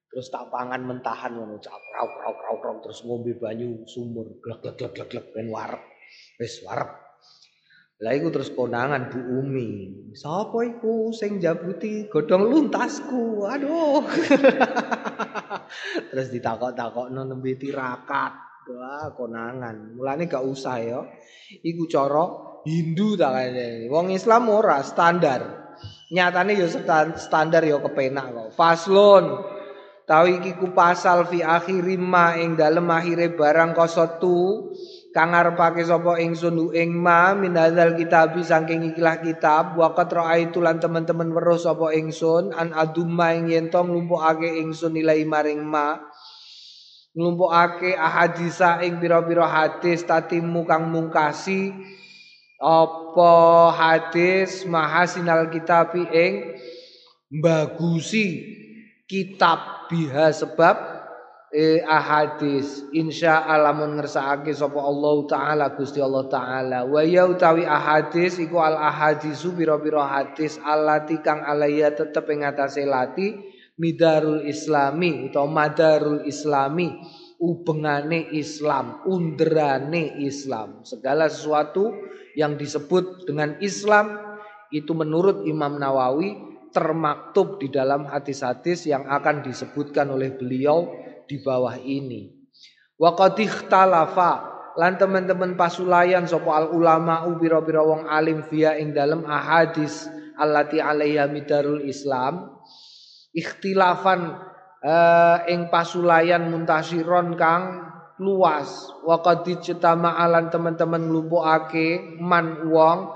Terus 0.07 0.31
tak 0.31 0.47
pangan 0.47 0.79
mentahan 0.87 1.35
ngono, 1.35 1.59
cak 1.59 1.75
krau 1.91 2.07
krau 2.07 2.55
krau 2.63 2.75
terus 2.79 3.03
ngombe 3.03 3.35
banyu 3.35 3.83
sumur, 3.83 4.39
glek 4.39 4.63
glek 4.63 4.95
glek 4.95 5.07
glek 5.11 5.25
ben 5.35 5.51
warep. 5.51 5.94
Wis 6.39 6.61
warep. 6.63 7.05
Lah 8.03 8.11
iku 8.11 8.27
terus 8.27 8.51
konangan 8.51 9.07
Bu 9.07 9.19
Umi. 9.39 9.69
Sapa 10.11 10.67
iku 10.67 11.15
sing 11.15 11.39
jabuti 11.39 12.11
godhong 12.11 12.51
luntasku? 12.51 13.47
Aduh. 13.47 14.03
terus 16.11 16.27
ditakok-takokno 16.27 17.23
nembe 17.23 17.55
tirakat. 17.55 18.33
Wah, 18.65 19.13
konangan. 19.15 19.95
Mulane 19.95 20.27
gak 20.27 20.43
usah 20.43 20.75
ya. 20.81 20.99
Iku 21.63 21.87
cara 21.87 22.25
Hindu 22.67 23.15
tak 23.15 23.31
kene. 23.31 23.87
Wong 23.87 24.11
Islam 24.11 24.51
ora 24.51 24.83
standar. 24.83 25.41
Nyatane 26.11 26.57
ya 26.57 26.67
standar 27.15 27.63
ya 27.63 27.79
kepenak 27.79 28.33
kok. 28.33 28.49
Faslon 28.57 29.25
Tahu 30.05 30.37
iki 30.37 30.53
ku 30.61 30.69
pasal 30.69 31.25
fi 31.25 31.41
akhiri 31.41 31.97
ma 31.97 32.37
ing 32.37 32.53
dalem 32.53 32.85
akhire 32.93 33.33
barang 33.33 33.73
kosotu 33.73 34.69
kang 35.15 35.31
arepake 35.31 35.79
sapa 35.87 36.19
ingsun 36.19 36.75
ing 36.75 36.91
ma 36.91 37.31
min 37.31 37.55
hadzal 37.55 37.95
kitab 37.95 38.35
saking 38.35 38.91
ikilah 38.91 39.23
kitab 39.23 39.79
wa 39.79 39.95
qad 39.95 40.11
raaitu 40.11 40.59
lan 40.59 40.75
teman-teman 40.83 41.31
weruh 41.31 41.55
sapa 41.55 41.95
ingsun 41.95 42.51
an 42.51 42.75
adumma 42.75 43.31
ing 43.31 43.47
yen 43.47 43.71
to 43.71 43.79
nglumpukake 43.79 44.59
ingsun 44.59 44.91
nilai 44.91 45.23
maring 45.23 45.63
ma. 45.63 46.03
Nglumpukake 47.15 47.95
ahadisa 47.95 48.83
ing 48.83 48.99
pira-pira 48.99 49.47
hadis 49.47 50.03
tatimu 50.03 50.67
kang 50.67 50.91
mungkasi 50.91 51.71
apa 52.59 53.33
hadis 53.71 54.67
mahasinal 54.67 55.47
kitab 55.47 55.95
ing 55.95 56.59
bagusi 57.31 58.51
kitab 59.07 59.87
biha 59.87 60.35
sebab 60.35 60.94
eh, 61.55 61.79
ahadis. 61.87 62.83
Insya 62.91 63.47
Allah 63.47 63.71
mun 63.71 63.95
ngersakake 63.95 64.51
sapa 64.51 64.75
Allah 64.75 65.15
taala 65.23 65.65
Gusti 65.71 66.03
Allah 66.03 66.27
taala. 66.27 66.83
Wa 66.83 66.99
ya 67.07 67.23
utawi 67.23 67.63
ahadis 67.63 68.35
iku 68.43 68.59
al 68.59 68.75
ahadisu 68.75 69.55
pira-pira 69.55 70.03
hadis 70.03 70.59
allati 70.59 71.23
kang 71.23 71.47
alaya 71.47 71.95
tetep 71.95 72.27
ing 72.27 72.43
atase 72.43 72.83
lati 72.83 73.39
midarul 73.79 74.43
islami 74.43 75.31
utawa 75.31 75.47
madarul 75.47 76.27
islami 76.27 76.91
ubengane 77.39 78.35
Islam 78.35 79.07
underane 79.07 80.19
Islam. 80.19 80.83
Segala 80.83 81.31
sesuatu 81.31 81.91
yang 82.35 82.59
disebut 82.59 83.27
dengan 83.27 83.55
Islam 83.63 84.19
itu 84.75 84.91
menurut 84.91 85.47
Imam 85.47 85.79
Nawawi 85.79 86.35
termaktub 86.75 87.55
di 87.63 87.71
dalam 87.71 88.03
hadis-hadis 88.11 88.83
yang 88.91 89.07
akan 89.07 89.39
disebutkan 89.47 90.11
oleh 90.11 90.35
beliau 90.35 91.04
di 91.25 91.41
bawah 91.41 91.77
ini. 91.77 92.31
Wa 92.95 93.11
qad 93.17 93.37
lan 94.75 94.99
teman-teman 94.99 95.55
pasulayan 95.55 96.27
sapa 96.27 96.51
al 96.51 96.67
ulama 96.75 97.27
ubira-bira 97.31 97.79
wong 97.79 98.11
alim 98.11 98.43
via 98.51 98.75
ing 98.75 98.91
dalam 98.91 99.23
ahadis 99.23 100.07
allati 100.35 100.83
alaiha 100.83 101.31
midarul 101.31 101.83
Islam. 101.87 102.59
Ikhtilafan 103.35 104.35
uh, 104.83 105.37
ing 105.47 105.67
pasulayan 105.71 106.51
muntasiron 106.51 107.35
kang 107.39 107.87
luas. 108.19 108.91
Wa 109.03 109.19
qad 109.23 109.47
alan 109.47 110.51
teman-teman 110.51 111.07
nglumpukake 111.07 112.19
man 112.19 112.67
wong. 112.67 113.15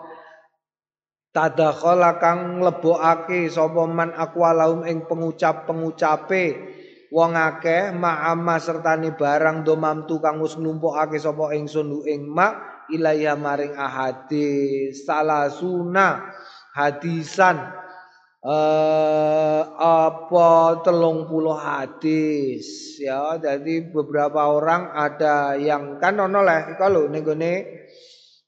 Tadakhala 1.30 2.17
kang 2.17 2.58
mlebokake 2.58 3.48
sapa 3.54 3.86
man 3.86 4.17
aqwalahum 4.17 4.82
ing 4.88 5.06
pengucap-pengucape 5.06 6.45
wong 7.10 7.34
akeh 7.34 7.93
ma'amma 7.93 8.62
sertane 8.62 9.13
barang 9.17 9.65
domam 9.65 10.06
tu 10.06 10.22
kang 10.22 10.41
wis 10.41 10.58
nglumpukake 10.58 11.17
sapa 11.17 11.54
ingsun 11.58 12.06
ing 12.06 12.30
ma 12.30 12.82
ilaya 12.89 13.38
maring 13.38 13.74
ahadis. 13.78 15.06
Salasuna 15.06 16.34
hadisan 16.74 17.58
eh 18.39 19.62
apa 19.78 20.50
telung 20.86 21.26
puluh 21.26 21.58
hadis. 21.58 22.98
Ya 23.02 23.38
jadi 23.41 23.89
beberapa 23.89 24.50
orang 24.50 24.93
ada 24.93 25.58
yang 25.58 25.98
kan 25.98 26.17
ono 26.17 26.41
lah 26.41 26.78
kalau 26.78 27.10
ning 27.10 27.26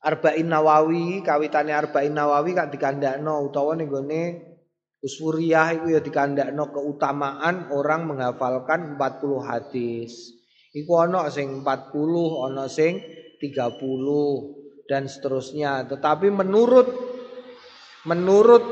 Arba'in 0.02 0.50
Nawawi, 0.50 1.21
kawitane 1.21 1.78
Arba'in 1.78 2.17
Nawawi 2.17 2.58
kan 2.58 2.74
dikandakno 2.74 3.45
utawa 3.45 3.78
ning 3.78 3.86
gone 3.86 4.50
Usfuriyah 5.01 5.81
iku 5.81 5.97
ya 5.97 6.01
dikandakno 6.01 6.69
keutamaan 6.69 7.73
orang 7.73 8.05
menghafalkan 8.05 9.01
40 9.01 9.49
hadis. 9.49 10.37
Iku 10.77 11.01
ana 11.01 11.25
sing 11.33 11.65
40, 11.65 12.45
ana 12.45 12.69
sing 12.69 13.01
30 13.41 14.85
dan 14.85 15.09
seterusnya. 15.09 15.89
Tetapi 15.89 16.29
menurut 16.29 16.85
menurut 18.05 18.63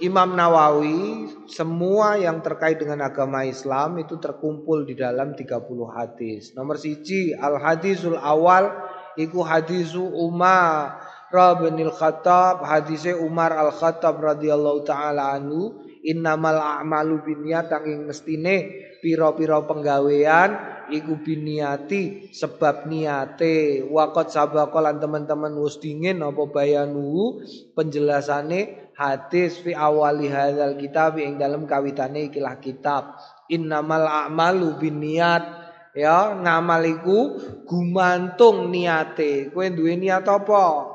Imam 0.00 0.32
Nawawi 0.32 1.28
semua 1.46 2.16
yang 2.16 2.40
terkait 2.40 2.80
dengan 2.80 3.04
agama 3.04 3.44
Islam 3.44 4.00
itu 4.00 4.16
terkumpul 4.16 4.88
di 4.88 4.96
dalam 4.96 5.36
30 5.36 5.52
hadis. 5.92 6.56
Nomor 6.56 6.80
siji 6.80 7.36
al 7.36 7.60
hadisul 7.60 8.16
awal 8.16 8.72
iku 9.20 9.44
hadisu 9.44 10.00
Umar 10.00 11.03
bin 11.32 11.76
Khattab 11.88 12.62
hadise 12.66 13.16
Umar 13.16 13.54
Al 13.54 13.72
Khattab 13.72 14.20
radhiyallahu 14.20 14.84
taala 14.84 15.34
anhu 15.34 15.84
innamal 16.04 16.60
a'malu 16.60 17.24
binniyat 17.24 17.72
angin 17.72 18.04
mestine 18.04 18.84
pira-pira 19.00 19.64
penggawean 19.64 20.74
iku 20.92 21.16
biniati 21.20 22.32
sebab 22.32 22.84
niate 22.88 23.84
waqat 23.88 24.32
sabaqa 24.32 24.84
lan 24.84 25.00
teman-teman 25.00 25.56
wis 25.60 25.80
dingin 25.80 26.20
apa 26.20 26.44
bayanu 26.48 27.40
penjelasane 27.72 28.92
hadis 28.94 29.58
fi 29.64 29.72
awali 29.72 30.28
hadzal 30.28 30.76
kitab 30.76 31.18
ing 31.18 31.40
dalam 31.40 31.64
kawitane 31.64 32.30
ikilah 32.30 32.60
kitab. 32.62 33.18
Innamal 33.50 34.06
a'malu 34.06 34.80
binniyat. 34.80 35.66
Ya 35.94 36.34
ngamal 36.34 36.90
iku 36.90 37.38
gumantung 37.70 38.74
niate 38.74 39.54
kowe 39.54 39.62
duwe 39.62 39.94
niat 39.94 40.26
apa 40.26 40.93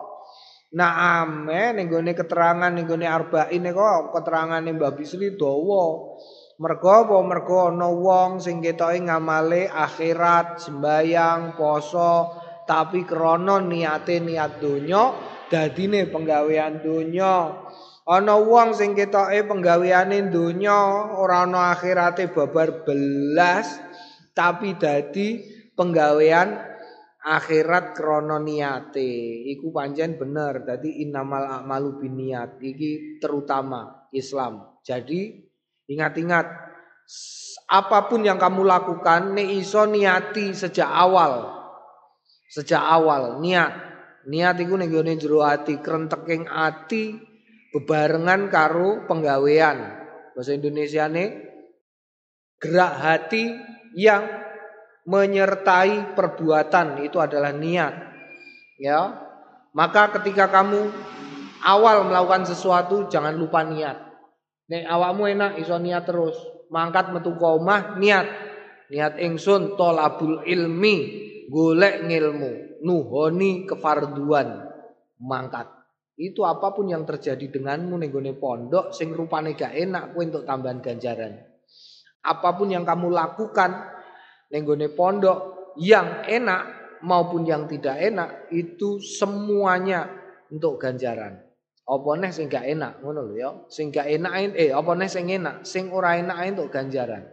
Naam 0.69 1.49
eh 1.49 1.73
ning 1.73 1.89
gone 1.89 2.13
keterangan 2.13 2.69
ning 2.69 2.85
gone 2.85 3.09
arba'in 3.09 3.65
kok 3.73 4.13
keterangane 4.13 4.69
Mbah 4.77 4.93
Bisri 4.93 5.33
dawa. 5.33 6.13
Mergo 6.61 6.91
apa 6.91 7.17
mergo 7.25 7.73
ana 7.73 7.89
wong 7.89 8.37
sing 8.37 8.61
ketoke 8.61 8.99
ngamale 9.01 9.65
akhirat, 9.65 10.61
sembayang, 10.61 11.57
poso, 11.57 12.35
tapi 12.69 13.01
krana 13.07 13.63
niate 13.63 14.21
niat 14.21 14.61
donya 14.61 15.15
dadine 15.49 16.05
penggawean 16.05 16.85
donya. 16.85 17.65
Ana 18.05 18.37
wong 18.37 18.77
sing 18.77 18.93
ketoke 18.93 19.41
penggaweane 19.49 20.29
donya 20.29 20.77
ora 21.17 21.49
ana 21.49 21.73
akhirate 21.73 22.29
babar 22.29 22.85
belas 22.85 23.73
tapi 24.37 24.77
dadi 24.77 25.41
penggawean 25.73 26.61
akhirat 27.19 27.91
krono 27.95 28.39
niate. 28.39 29.43
Iku 29.51 29.75
pancen 29.75 30.15
bener 30.15 30.63
dadi 30.63 31.03
innamal 31.03 31.59
a'malu 31.59 31.99
biniat 31.99 32.59
iki 32.63 33.19
terutama 33.19 34.07
Islam. 34.15 34.79
Jadi 34.81 35.35
ingat-ingat 35.89 36.47
apa 37.69 37.99
pun 38.09 38.21
yang 38.23 38.37
kamu 38.37 38.65
lakukan 38.65 39.35
ne 39.35 39.45
iso 39.59 39.83
niati 39.83 40.55
sejak 40.55 40.87
awal. 40.87 41.59
Sejak 42.49 42.81
awal 42.81 43.37
niat. 43.43 43.87
Niat 44.29 44.61
iku 44.61 44.77
ning 44.77 44.91
gone 44.93 45.15
jero 45.17 45.41
ati 45.41 45.79
krenteking 45.79 46.45
ati 46.45 47.17
bebarengan 47.73 48.49
karo 48.49 49.05
penggawean. 49.05 49.99
Bahasa 50.33 50.55
Indonesia 50.55 51.09
nih 51.09 51.29
gerak 52.59 52.93
hati 52.99 53.43
yang 53.95 54.48
menyertai 55.09 56.13
perbuatan 56.13 57.01
itu 57.01 57.17
adalah 57.17 57.49
niat. 57.49 57.93
Ya. 58.77 59.17
Maka 59.73 60.13
ketika 60.21 60.49
kamu 60.53 60.93
awal 61.65 62.05
melakukan 62.05 62.45
sesuatu 62.45 63.09
jangan 63.09 63.33
lupa 63.33 63.65
niat. 63.65 63.97
Nek 64.69 64.85
awakmu 64.85 65.25
enak 65.25 65.51
iso 65.57 65.81
niat 65.81 66.05
terus. 66.05 66.37
Mangkat 66.69 67.09
metu 67.09 67.33
omah 67.33 67.97
niat. 67.97 68.27
Niat 68.93 69.17
ingsun 69.21 69.73
tolabul 69.73 70.45
ilmi, 70.45 70.97
golek 71.49 72.05
ngilmu. 72.05 72.69
nuhoni 72.79 73.67
kefarduan 73.67 74.63
mangkat. 75.19 75.67
Itu 76.15 76.47
apa 76.47 76.71
pun 76.71 76.87
yang 76.87 77.03
terjadi 77.03 77.51
denganmu 77.51 77.99
ning 77.99 78.11
pondok 78.39 78.95
sing 78.95 79.11
rupane 79.11 79.51
gak 79.51 79.75
enak 79.75 80.15
kowe 80.15 80.23
untuk 80.23 80.47
tambahan 80.47 80.79
ganjaran. 80.79 81.43
Apa 82.23 82.55
pun 82.55 82.71
yang 82.71 82.87
kamu 82.87 83.11
lakukan 83.11 83.98
ning 84.49 84.65
pondok 84.97 85.73
yang 85.77 86.25
enak 86.25 86.63
maupun 87.05 87.47
yang 87.47 87.69
tidak 87.69 87.95
enak 87.97 88.51
itu 88.51 88.99
semuanya 88.99 90.09
untuk 90.51 90.81
ganjaran. 90.81 91.39
Apa 91.89 92.09
nih 92.21 92.29
sing 92.29 92.45
gak 92.51 92.69
enak 92.69 93.01
ngono 93.01 93.25
lho 93.25 93.35
ya. 93.37 93.49
Sing 93.69 93.89
gak 93.89 94.05
enak 94.05 94.53
eh 94.53 94.69
apa 94.69 94.91
nih 94.93 95.09
sing 95.09 95.25
enak, 95.29 95.65
sing 95.65 95.89
ora 95.89 96.17
enak 96.21 96.37
untuk 96.53 96.69
ganjaran. 96.69 97.25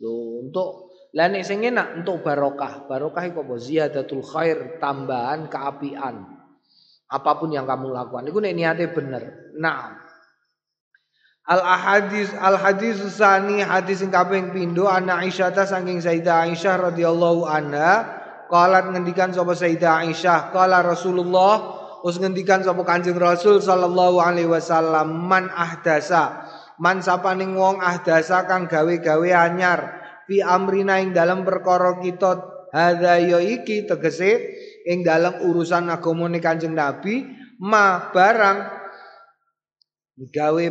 Lho 0.00 0.44
untuk 0.44 0.92
lah 1.14 1.28
nek 1.30 1.44
sing 1.44 1.60
enak 1.62 2.00
untuk 2.00 2.24
barokah. 2.24 2.88
Barokah 2.88 3.22
iku 3.28 3.44
apa? 3.44 3.54
Ziyadatul 3.60 4.24
khair, 4.24 4.80
tambahan 4.80 5.46
keapian 5.52 6.34
apa 7.04 7.30
pun 7.38 7.52
yang 7.52 7.68
kamu 7.68 7.92
lakukan. 7.92 8.24
Itu 8.26 8.40
nek 8.40 8.54
niatnya 8.56 8.88
bener. 8.90 9.22
Nah, 9.60 10.03
Al 11.44 11.60
ahadis 11.60 12.32
al 12.40 12.56
hadis 12.56 13.04
sani 13.12 13.60
hadis 13.60 14.00
sing 14.00 14.08
kaping 14.08 14.48
pindho 14.48 14.88
ana 14.88 15.20
Aisyah 15.20 15.52
ta 15.52 15.68
saking 15.68 16.00
Sayyidah 16.00 16.48
Aisyah 16.48 16.88
radhiyallahu 16.88 17.44
anha 17.44 18.16
qalat 18.48 18.88
ngendikan 18.88 19.28
sapa 19.28 19.52
Sayyidah 19.52 20.08
Aisyah 20.08 20.56
qala 20.56 20.80
Rasulullah 20.80 21.84
us 22.00 22.16
ngendikan 22.16 22.64
sapa 22.64 22.80
Kanjeng 22.88 23.20
Rasul 23.20 23.60
sallallahu 23.60 24.24
alaihi 24.24 24.48
wasallam 24.48 25.28
man 25.28 25.52
ahdasa 25.52 26.48
man 26.80 27.04
sapaning 27.04 27.52
wong 27.52 27.76
ahdasa 27.76 28.48
kang 28.48 28.64
gawe-gawe 28.64 29.28
anyar 29.36 30.00
fi 30.24 30.40
amrina 30.40 30.96
ing 30.96 31.12
dalam 31.12 31.44
perkara 31.44 32.00
kita 32.00 32.40
hadza 32.72 33.20
ya 33.20 33.44
iki 33.44 33.84
tegese 33.84 34.32
ing 34.88 35.04
dalam 35.04 35.44
urusan 35.44 35.92
agamane 35.92 36.40
Kanjeng 36.40 36.72
Nabi 36.72 37.20
ma 37.60 38.08
barang 38.08 38.83
gawe 40.14 40.64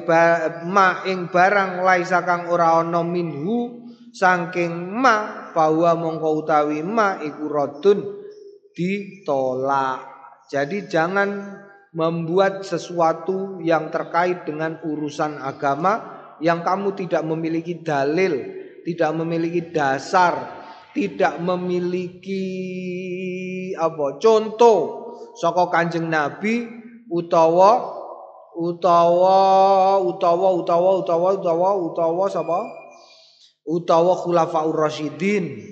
ma 0.63 1.03
ing 1.03 1.27
barang 1.27 1.83
laisa 1.83 2.23
kang 2.23 2.47
ora 2.47 2.79
ana 2.79 3.03
minhu 3.03 3.83
saking 4.15 4.91
ma 4.95 5.49
bahwa 5.51 5.95
mongko 5.99 6.29
utawi 6.43 6.79
ma 6.85 7.19
iku 7.19 7.45
radun 7.51 7.99
ditolak. 8.73 9.99
Jadi 10.47 10.87
jangan 10.87 11.59
membuat 11.93 12.65
sesuatu 12.65 13.61
yang 13.61 13.93
terkait 13.93 14.47
dengan 14.47 14.81
urusan 14.81 15.37
agama 15.39 16.21
yang 16.41 16.65
kamu 16.65 16.97
tidak 16.97 17.21
memiliki 17.21 17.85
dalil, 17.85 18.33
tidak 18.81 19.11
memiliki 19.13 19.61
dasar 19.69 20.63
tidak 20.93 21.41
memiliki 21.41 22.45
apa 23.73 24.21
contoh 24.21 24.79
saka 25.33 25.73
Kanjeng 25.73 26.05
Nabi 26.07 26.69
utawa 27.09 28.02
utawa 28.55 29.99
utawa 30.01 30.49
utawa 30.53 30.89
utawa 31.01 31.29
utawa 31.33 31.69
utawa 31.75 32.25
sapa 32.29 32.59
utawa 33.65 34.13
khulafaur 34.19 34.75
rasyidin. 34.75 35.63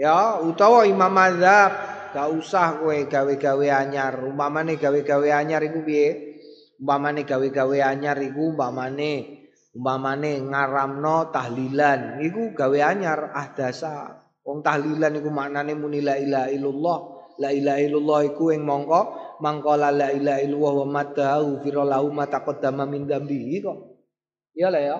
Ya 0.00 0.40
utawa 0.40 0.88
imam 0.88 1.12
madzhab 1.12 1.72
gak 2.16 2.28
usah 2.32 2.80
kowe 2.80 2.96
gawe-gawe 3.04 3.66
anyar. 3.68 4.24
Umpamane 4.24 4.80
gawe-gawe 4.80 5.28
anyar 5.28 5.60
iku 5.68 5.84
piye? 5.84 6.40
Umpamane 6.80 7.28
gawe-gawe 7.28 7.76
anyar 7.84 8.16
iku 8.24 8.56
umpamane 8.56 9.44
umpamane 9.76 10.40
ngaramno 10.40 11.28
tahlilan. 11.28 12.24
Iku 12.24 12.56
gawe 12.56 12.78
anyar 12.80 13.30
ahdasa. 13.36 14.24
Wong 14.40 14.64
tahlilan 14.64 15.20
iku 15.20 15.28
maknane 15.28 15.76
muni 15.76 16.00
la 16.00 16.16
ilaha 16.16 16.48
illallah. 16.48 16.98
La 17.40 17.50
ilaha 17.52 17.78
illallah 17.84 18.20
iku 18.32 18.56
ing 18.56 18.64
mongko 18.64 19.00
mangkala 19.40 19.90
la 19.90 20.08
ilaha 20.12 20.40
illallah 20.44 20.74
wa 20.84 20.86
matahu 21.00 21.64
firalahu 21.64 22.12
mata 22.12 22.44
qaddama 22.44 22.84
min 22.84 23.08
dambihi 23.08 23.64
kok. 23.64 23.78
Ya 24.54 24.68
lah 24.68 24.82
ya. 24.82 24.98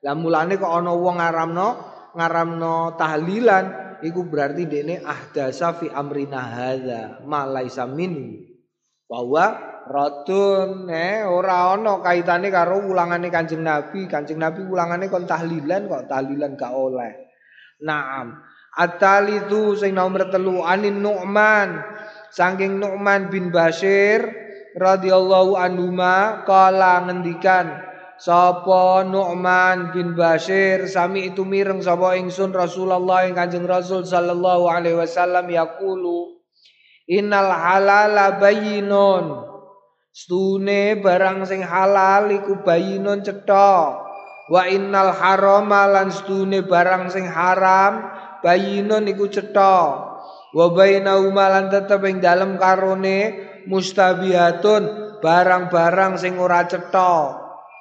Lah 0.00 0.14
mulane 0.16 0.56
kok 0.56 0.70
ana 0.70 0.94
wong 0.96 1.20
ngaramno 1.20 1.68
ngaramno 2.16 2.96
tahlilan 2.96 3.64
iku 4.00 4.26
berarti 4.26 4.64
dekne 4.64 5.04
ahdasa 5.04 5.76
fi 5.76 5.86
amrina 5.92 6.40
hadza 6.40 7.20
ma 7.26 7.44
laisa 7.44 7.84
minhu. 7.84 8.48
Bahwa 9.10 9.58
radun 9.90 10.86
eh 10.86 11.26
ora 11.26 11.74
ana 11.74 11.98
kaitane 11.98 12.48
karo 12.48 12.86
ulangane 12.86 13.28
Kanjeng 13.28 13.66
Nabi. 13.66 14.06
Kanjeng 14.06 14.38
Nabi 14.38 14.62
ulangane 14.64 15.10
kon 15.10 15.26
tahlilan 15.26 15.90
kok 15.90 16.06
tahlilan 16.06 16.54
gak 16.54 16.72
oleh. 16.72 17.12
Naam. 17.82 18.38
At-talithu 18.70 19.74
sing 19.74 19.98
nomor 19.98 20.30
telu 20.30 20.62
anin 20.62 21.02
Nu'man 21.02 21.74
saking 22.30 22.78
Nu'man 22.78 23.28
bin 23.28 23.50
Bashir 23.50 24.22
radhiyallahu 24.78 25.58
anhu 25.58 25.90
ma 25.90 26.46
kala 26.46 27.02
ngendikan 27.06 27.74
sapa 28.16 29.02
Nu'man 29.02 29.90
bin 29.90 30.14
Bashir? 30.14 30.86
Sami 30.86 31.34
itu 31.34 31.42
mireng 31.42 31.82
sapa 31.82 32.14
ingsun 32.14 32.54
Rasulullah 32.54 33.26
ing 33.26 33.34
Kanjeng 33.34 33.66
Rasul 33.66 34.06
sallallahu 34.06 34.70
alaihi 34.70 34.98
wasallam 34.98 35.50
yaqulu 35.50 36.38
innal 37.10 37.50
halala 37.50 38.38
bayyinun 38.38 39.50
stune 40.14 41.02
barang 41.02 41.42
sing 41.46 41.66
halal 41.66 42.30
iku 42.30 42.62
bayyinun 42.62 43.26
cetha. 43.26 44.06
Wa 44.50 44.66
innal 44.66 45.14
harama 45.14 45.86
lan 45.86 46.10
stune 46.10 46.66
barang 46.66 47.06
sing 47.14 47.22
haram 47.22 48.02
bayinun 48.42 49.06
iku 49.06 49.30
cetha 49.30 50.09
wa 50.54 50.66
bainahuma 50.74 51.46
lan 51.50 51.66
tetep 51.70 52.02
ing 52.06 52.18
dalem 52.18 52.58
karone 52.58 53.50
mustabihatun 53.70 54.82
barang-barang 55.20 56.16
sing 56.16 56.40
ora 56.40 56.64
cetha. 56.64 57.36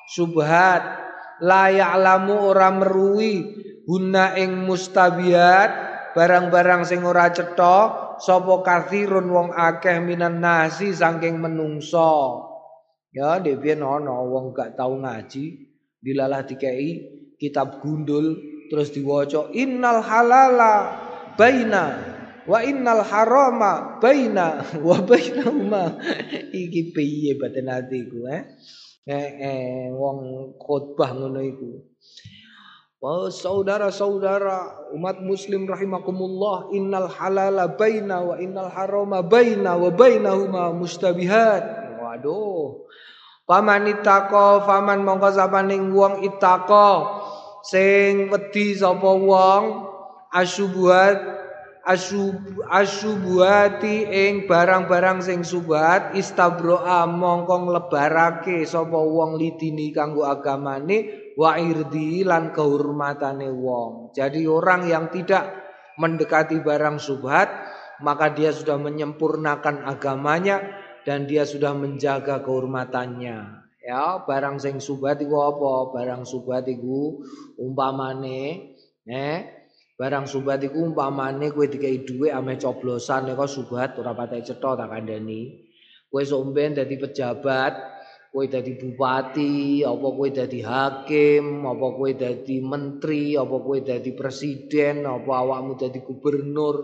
Subhat. 0.10 1.08
La 1.40 1.72
ya'lamu 1.72 2.52
ora 2.52 2.68
meruwi 2.68 3.48
guna 3.88 4.36
ing 4.36 4.68
mustabihat 4.68 5.72
barang-barang 6.12 6.84
sing 6.84 7.08
ora 7.08 7.32
cetha 7.32 8.10
sapa 8.20 8.54
kathirun 8.60 9.32
wong 9.32 9.50
akeh 9.56 10.04
minan 10.04 10.44
nasi 10.44 10.92
saking 10.92 11.40
menungso 11.40 12.44
ya 13.16 13.40
dhewe 13.40 13.72
ana 13.80 14.20
wong 14.20 14.52
gak 14.52 14.76
tau 14.76 15.00
ngaji 15.00 15.72
dilalah 16.04 16.44
dikei 16.44 17.08
kitab 17.40 17.80
gundul 17.80 18.36
terus 18.68 18.92
diwaca 18.92 19.48
innal 19.56 20.04
halala 20.04 21.00
baina 21.40 22.19
wa 22.50 22.60
innal 22.66 23.06
harama 23.06 24.02
baina 24.02 24.66
wa 24.82 24.98
bainahuma 25.06 26.02
iki 26.50 26.90
piye 26.90 27.38
baten 27.38 27.70
atiku 27.70 28.26
eh 28.26 28.42
eh, 29.06 29.30
eh 29.38 29.88
wong 29.94 30.52
khotbah 30.58 31.14
ngono 31.14 31.46
iku 31.46 31.86
Oh 33.00 33.32
saudara-saudara 33.32 34.92
umat 34.92 35.24
muslim 35.24 35.64
rahimakumullah 35.64 36.68
innal 36.76 37.08
halala 37.08 37.72
baina 37.72 38.20
wa 38.20 38.36
innal 38.36 38.68
harama 38.68 39.24
baina 39.24 39.80
wa 39.80 39.88
bainahuma 39.88 40.76
mustabihat. 40.76 41.64
Waduh. 41.96 42.84
Paman 43.48 43.88
itako 43.88 44.68
faman 44.68 45.08
mongko 45.08 45.32
sapaning 45.32 45.96
wong 45.96 46.28
itako 46.28 47.08
sing 47.64 48.28
wedi 48.28 48.76
sapa 48.76 49.16
wong 49.16 49.64
asyubuhat 50.36 51.18
asyub 51.90 52.70
asyubuhati 52.70 54.06
ing 54.06 54.46
barang-barang 54.46 55.26
sing 55.26 55.42
subat 55.42 56.14
istabroa 56.14 57.10
mongko 57.10 57.66
nglebarake 57.66 58.62
sapa 58.62 58.94
wong 58.94 59.42
lidini 59.42 59.90
kanggo 59.90 60.30
agamane 60.30 61.34
wa 61.34 61.58
irdi 61.58 62.22
lan 62.22 62.54
kehormatane 62.54 63.50
wong. 63.50 64.14
Jadi 64.14 64.46
orang 64.46 64.86
yang 64.86 65.10
tidak 65.10 65.50
mendekati 65.98 66.62
barang 66.62 67.02
subhat 67.02 67.50
maka 68.06 68.32
dia 68.32 68.54
sudah 68.54 68.78
menyempurnakan 68.78 69.84
agamanya 69.84 70.62
dan 71.04 71.26
dia 71.26 71.44
sudah 71.44 71.74
menjaga 71.74 72.46
kehormatannya. 72.46 73.66
Ya, 73.82 74.22
barang 74.22 74.62
sing 74.62 74.78
subhat 74.78 75.18
iku 75.26 75.42
apa? 75.42 75.90
Barang 75.90 76.22
subhat 76.22 76.70
iku 76.70 77.26
umpamane 77.58 78.78
eh 79.10 79.59
barang 80.00 80.32
subhat 80.32 80.64
iku 80.64 80.80
umpamane 80.80 81.52
kowe 81.52 81.68
dikai 81.68 82.08
dhuwit 82.08 82.32
ame 82.32 82.56
coblosan 82.56 83.36
kok 83.36 83.52
subhat 83.52 84.00
ora 84.00 84.16
patek 84.16 84.48
cetha 84.48 84.80
tak 84.80 84.88
kandhani. 84.88 85.68
Kowe 86.08 86.24
somben 86.24 86.72
dadi 86.72 86.96
pejabat, 86.96 87.74
kowe 88.32 88.48
dadi 88.48 88.80
bupati, 88.80 89.84
apa 89.84 90.08
kowe 90.08 90.30
dadi 90.32 90.64
hakim, 90.64 91.68
apa 91.68 91.88
kowe 92.00 92.12
dadi 92.16 92.64
menteri, 92.64 93.36
apa 93.36 93.56
kowe 93.60 93.78
dadi 93.84 94.16
presiden, 94.16 95.04
apa 95.04 95.32
awakmu 95.36 95.76
dadi 95.76 96.00
gubernur. 96.00 96.76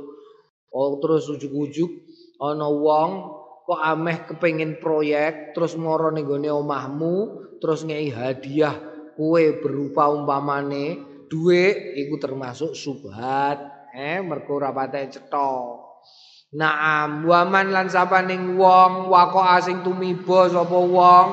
Oh 0.76 1.00
terus 1.00 1.32
ujuk-ujuk 1.32 1.88
ana 2.44 2.68
wong 2.68 3.12
kok 3.64 3.80
ameh 3.80 4.28
kepengin 4.28 4.76
proyek 4.84 5.56
terus 5.56 5.80
moro 5.80 6.12
ning 6.12 6.28
gone 6.28 6.52
omahmu 6.52 7.16
terus 7.64 7.88
ngei 7.88 8.12
hadiah 8.12 8.76
kue 9.16 9.64
berupa 9.64 10.12
umpamane 10.12 11.15
duit 11.36 12.00
iku 12.00 12.16
termasuk 12.16 12.72
subhat 12.72 13.60
eh 13.92 14.24
mergo 14.24 14.56
ora 14.56 14.72
cetha. 15.12 15.84
Naam 16.56 17.28
waman 17.28 17.76
lan 17.76 17.92
sapaning 17.92 18.56
wong 18.56 19.12
wako 19.12 19.44
asing 19.44 19.84
tumiba 19.84 20.48
sapa 20.48 20.80
wong 20.80 21.28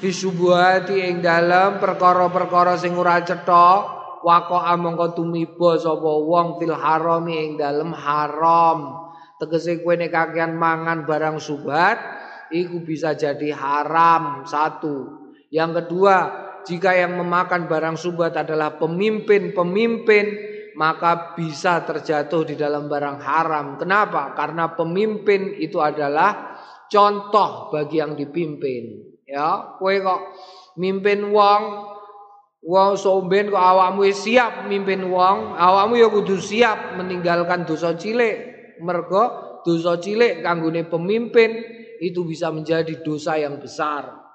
fisubuhati 0.00 0.96
ing 1.04 1.20
dalem 1.20 1.76
perkara-perkara 1.76 2.80
sing 2.80 2.96
ora 2.96 3.20
cetha 3.20 3.84
wako 4.24 4.56
amangka 4.56 5.12
tumiba 5.12 5.76
sapa 5.76 6.08
wong 6.08 6.56
fil 6.56 6.72
harami 6.72 7.36
ing 7.44 7.52
dalem 7.60 7.92
haram. 7.92 9.04
Tegese 9.36 9.84
kowe 9.84 9.92
nek 9.92 10.08
kakean 10.08 10.56
mangan 10.56 11.04
barang 11.04 11.36
subhat 11.36 12.00
iku 12.48 12.80
bisa 12.80 13.12
jadi 13.12 13.52
haram 13.52 14.48
satu. 14.48 15.28
Yang 15.52 15.84
kedua 15.84 16.45
jika 16.66 16.92
yang 16.98 17.14
memakan 17.14 17.70
barang 17.70 17.96
subhat 17.96 18.34
adalah 18.34 18.74
pemimpin-pemimpin 18.74 20.26
maka 20.76 21.32
bisa 21.32 21.80
terjatuh 21.88 22.52
di 22.52 22.54
dalam 22.54 22.86
barang 22.86 23.18
haram. 23.24 23.66
Kenapa? 23.80 24.36
Karena 24.36 24.76
pemimpin 24.76 25.56
itu 25.56 25.80
adalah 25.80 26.58
contoh 26.86 27.72
bagi 27.72 27.96
yang 27.96 28.12
dipimpin. 28.12 29.16
Ya, 29.26 29.74
kowe 29.80 29.90
kok 29.90 30.20
mimpin 30.78 31.32
wong, 31.32 31.62
wong 32.62 32.90
somben 32.94 33.50
kok 33.50 33.58
awakmu 33.58 34.06
siap 34.12 34.68
mimpin 34.68 35.08
wong, 35.08 35.56
awakmu 35.56 35.96
ya 35.98 36.12
kudu 36.12 36.36
siap 36.38 36.94
meninggalkan 37.00 37.64
dosa 37.64 37.96
cilik. 37.96 38.54
Mergo 38.84 39.58
dosa 39.64 39.96
cilik 39.96 40.44
kanggone 40.44 40.84
pemimpin 40.84 41.56
itu 42.04 42.20
bisa 42.28 42.52
menjadi 42.52 43.00
dosa 43.00 43.40
yang 43.40 43.56
besar. 43.56 44.25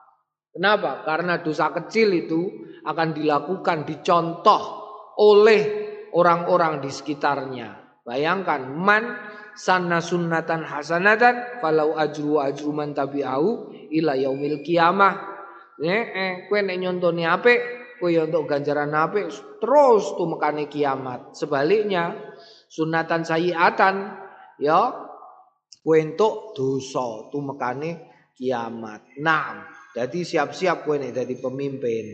Kenapa? 0.51 1.07
Karena 1.07 1.39
dosa 1.39 1.71
kecil 1.71 2.11
itu 2.27 2.41
akan 2.83 3.15
dilakukan 3.15 3.87
dicontoh 3.87 4.61
oleh 5.15 5.61
orang-orang 6.11 6.83
di 6.83 6.91
sekitarnya. 6.91 8.01
Bayangkan 8.03 8.67
man 8.67 9.15
sanna 9.55 10.03
sunnatan 10.03 10.67
hasanatan 10.67 11.63
falau 11.63 11.95
ajru 11.95 12.43
ajru 12.43 12.75
man 12.75 12.91
tabi'au 12.91 13.71
ila 13.71 14.17
yaumil 14.19 14.59
kiamah. 14.59 15.31
Eh, 15.81 16.45
kowe 16.45 16.61
nek 16.61 16.77
nyontoni 16.77 17.25
apik, 17.25 17.59
kowe 17.97 18.11
ya 18.11 18.27
untuk 18.27 18.45
ganjaran 18.45 18.93
apik 18.93 19.31
terus 19.61 20.13
tumekane 20.19 20.67
kiamat. 20.67 21.33
Sebaliknya 21.33 22.11
sunatan 22.67 23.23
sayiatan 23.23 23.95
ya 24.59 24.93
kowe 25.79 25.95
entuk 25.97 26.53
dosa 26.53 27.31
tumekane 27.31 28.11
kiamat. 28.35 29.15
Nah, 29.21 29.70
jadi 29.91 30.19
siap-siap 30.23 30.87
kowe 30.87 30.95
nek 30.95 31.11
dadi 31.11 31.35
pemimpin. 31.35 32.05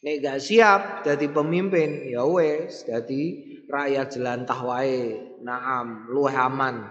Nek 0.00 0.16
gak 0.24 0.40
siap 0.40 0.80
jadi 1.04 1.28
pemimpin, 1.28 2.08
ya 2.08 2.24
wes 2.24 2.88
jadi 2.88 3.22
rakyat 3.68 4.06
jelantah 4.16 4.60
wae. 4.64 5.16
Naam, 5.40 6.08
luwih 6.08 6.36
aman. 6.36 6.88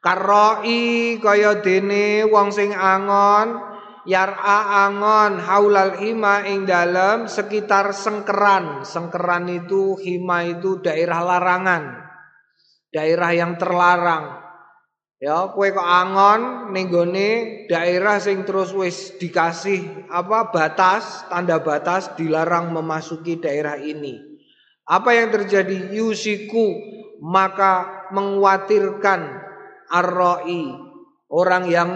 Karoi 0.00 1.18
kaya 1.20 1.60
dene 1.60 2.24
wong 2.24 2.48
sing 2.54 2.72
angon 2.72 3.70
yar'a 4.08 4.88
angon 4.88 5.36
haulal 5.44 6.00
hima 6.00 6.48
ing 6.48 6.64
dalem 6.66 7.28
sekitar 7.28 7.92
sengkeran. 7.92 8.82
Sengkeran 8.82 9.46
itu 9.50 9.94
hima 10.00 10.46
itu 10.46 10.80
daerah 10.80 11.20
larangan. 11.22 12.02
Daerah 12.90 13.30
yang 13.30 13.54
terlarang. 13.60 14.49
Ya, 15.20 15.52
kowe 15.52 15.68
kok 15.68 15.84
angon 15.84 16.72
ning 16.72 16.88
daerah 17.68 18.16
sing 18.16 18.40
terus 18.48 18.72
wis 18.72 19.20
dikasih 19.20 20.08
apa 20.08 20.48
batas, 20.48 21.28
tanda 21.28 21.60
batas 21.60 22.16
dilarang 22.16 22.72
memasuki 22.72 23.36
daerah 23.36 23.76
ini. 23.76 24.16
Apa 24.88 25.12
yang 25.12 25.28
terjadi? 25.28 25.92
Yusiku 25.92 26.72
maka 27.20 28.08
mengkhawatirkan 28.16 29.20
arroi 29.92 30.72
orang 31.28 31.64
yang 31.68 31.90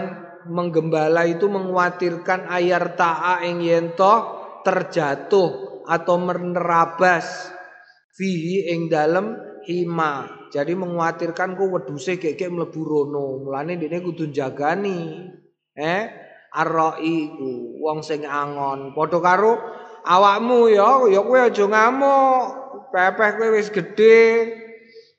menggembala 0.45 1.25
itu 1.25 1.49
mengkhawatirkan 1.49 2.45
ayar 2.45 2.93
ta'a 2.93 3.41
ing 3.41 3.65
yento 3.65 4.13
terjatuh 4.61 5.81
atau 5.89 6.15
menerabas 6.21 7.49
fihi 8.13 8.69
ing 8.69 8.85
dalem 8.85 9.33
hima 9.67 10.45
jadi 10.55 10.71
mengkhawatirkan 10.71 11.59
ku 11.59 11.67
weduse 11.67 12.15
keke 12.15 12.47
mlebu 12.47 12.79
rono. 12.87 13.43
Mulane 13.43 13.75
dene 13.75 13.99
kudu 13.99 14.31
jagani. 14.31 15.27
Eh, 15.75 16.03
arroi 16.55 17.17
ku 17.35 17.83
wong 17.83 17.99
sing 17.99 18.23
angon. 18.23 18.95
Padha 18.95 19.19
karo 19.19 19.59
awakmu 20.07 20.71
ya, 20.71 21.03
ya 21.11 21.19
kowe 21.19 21.39
aja 21.43 21.65
ngamuk. 21.67 22.43
Pepeh 22.87 23.29
kowe 23.35 23.47
wis 23.51 23.67
gedhe. 23.67 24.23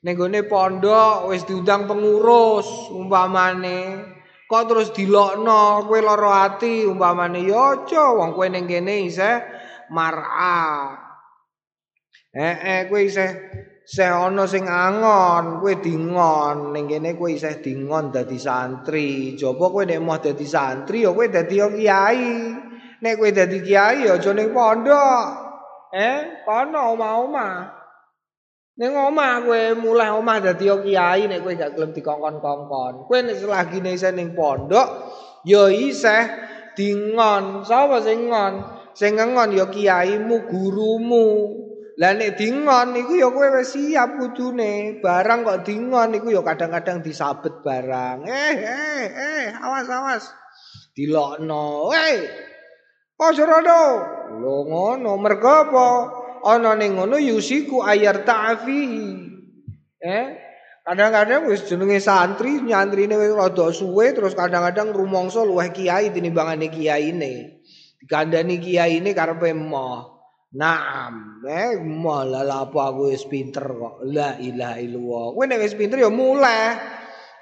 Ning 0.01 0.17
gone 0.17 0.41
pondok 0.49 1.29
wis 1.29 1.45
diundang 1.45 1.85
pengurus 1.85 2.89
umpamane. 2.89 4.09
Kok 4.49 4.63
terus 4.65 4.89
dilokno 4.89 5.85
kowe 5.85 6.01
lara 6.01 6.49
ati 6.49 6.81
umpamane 6.81 7.45
ya 7.45 7.77
aja 7.77 8.09
wong 8.09 8.33
kowe 8.33 8.49
ning 8.49 8.65
kene 8.65 9.05
isih 9.05 9.37
mar'a. 9.93 10.97
Eh 12.33 12.55
eh 12.57 12.79
kowe 12.89 12.97
isih 13.05 13.29
Seh 13.87 14.03
ana 14.03 14.43
sing 14.43 14.67
angon, 14.67 15.63
kowe 15.63 15.71
dingon, 15.79 16.75
ning 16.75 16.91
kene 16.91 17.15
kowe 17.15 17.31
isih 17.31 17.63
dingon 17.63 18.11
dadi 18.11 18.35
santri. 18.35 19.39
Coba 19.39 19.71
kowe 19.71 19.87
nek 19.87 20.03
mau 20.03 20.19
dadi 20.19 20.43
santri 20.43 21.07
ya 21.07 21.15
kowe 21.15 21.23
dadi 21.31 21.55
kiai. 21.55 22.51
Nek 22.99 23.13
kowe 23.15 23.31
dadi 23.31 23.63
kiai 23.63 24.03
ya 24.03 24.19
aja 24.19 24.35
ning 24.35 24.51
pondok. 24.51 25.27
Eh, 25.95 26.43
kono 26.43 26.99
omah-omah. 26.99 27.55
Ning 28.75 28.91
omah 28.91 29.47
kowe 29.47 29.61
mulai 29.79 30.11
omah 30.11 30.37
dadi 30.43 30.67
kiai 30.67 31.31
nek 31.31 31.39
kowe 31.47 31.55
gak 31.55 31.79
gelem 31.79 31.95
dikongkon-kongkon. 31.95 33.07
Kowe 33.07 33.17
nek 33.23 33.39
selagine 33.39 33.95
isih 33.95 34.11
ning 34.11 34.35
pondok 34.35 35.15
ya 35.47 35.71
isih 35.71 36.27
dingon. 36.75 37.63
Sapa 37.63 38.03
sing 38.03 38.27
ngon? 38.27 38.53
Sing 38.91 39.15
ngon 39.15 39.55
ya 39.55 39.71
kiaimu, 39.71 40.43
gurumu. 40.51 41.63
Lah 41.97 42.13
nek 42.13 42.37
dingon 42.37 42.93
iku 42.93 43.17
ya 43.17 43.33
kowe 43.33 43.57
wis 43.57 43.73
siap 43.73 44.21
kudune. 44.21 45.01
Barang 45.01 45.41
kok 45.41 45.65
dingon 45.65 46.13
iku 46.13 46.29
ya 46.29 46.45
kadang-kadang 46.45 47.01
disabet 47.01 47.65
barang. 47.65 48.21
Eh 48.29 48.55
eh 48.61 49.05
eh 49.09 49.45
awas 49.57 49.89
awas. 49.89 50.23
Dilokno. 50.93 51.89
Eh. 51.97 52.21
Aja 53.17 53.43
rono. 53.49 53.81
Lho 54.37 54.55
ngono 54.69 55.17
mergo 55.17 55.49
apa? 55.49 55.87
Ana 56.45 56.77
ning 56.77 57.01
ngono 57.01 57.17
yusiku 57.17 57.81
ayar 57.81 58.21
ta'fi. 58.21 58.81
Eh? 59.97 60.25
Kadang-kadang 60.85 61.49
wis 61.49 61.65
jenenge 61.65 61.97
santri, 61.97 62.61
nyantrine 62.61 63.17
wis 63.17 63.33
rada 63.33 63.73
suwe 63.73 64.13
terus 64.13 64.37
kadang-kadang 64.37 64.93
rumangsa 64.93 65.41
luweh 65.41 65.73
kiai 65.73 66.13
tinimbangane 66.13 66.69
kiyaine. 66.69 67.65
Dikandani 67.97 68.61
kiyaine 68.61 69.17
karepe 69.17 69.49
moh. 69.57 70.16
Naam, 70.57 71.45
eh 71.45 71.77
malah 71.77 72.65
apa 72.65 72.89
aku 72.89 73.13
wis 73.13 73.29
pinter 73.29 73.61
kok. 73.61 74.01
La 74.09 74.41
ilaha 74.41 74.81
illallah. 74.81 75.25
Kowe 75.37 75.43
nek 75.45 75.61
wis 75.61 75.77
pinter 75.77 76.01
ya 76.01 76.09
mulai. 76.09 76.73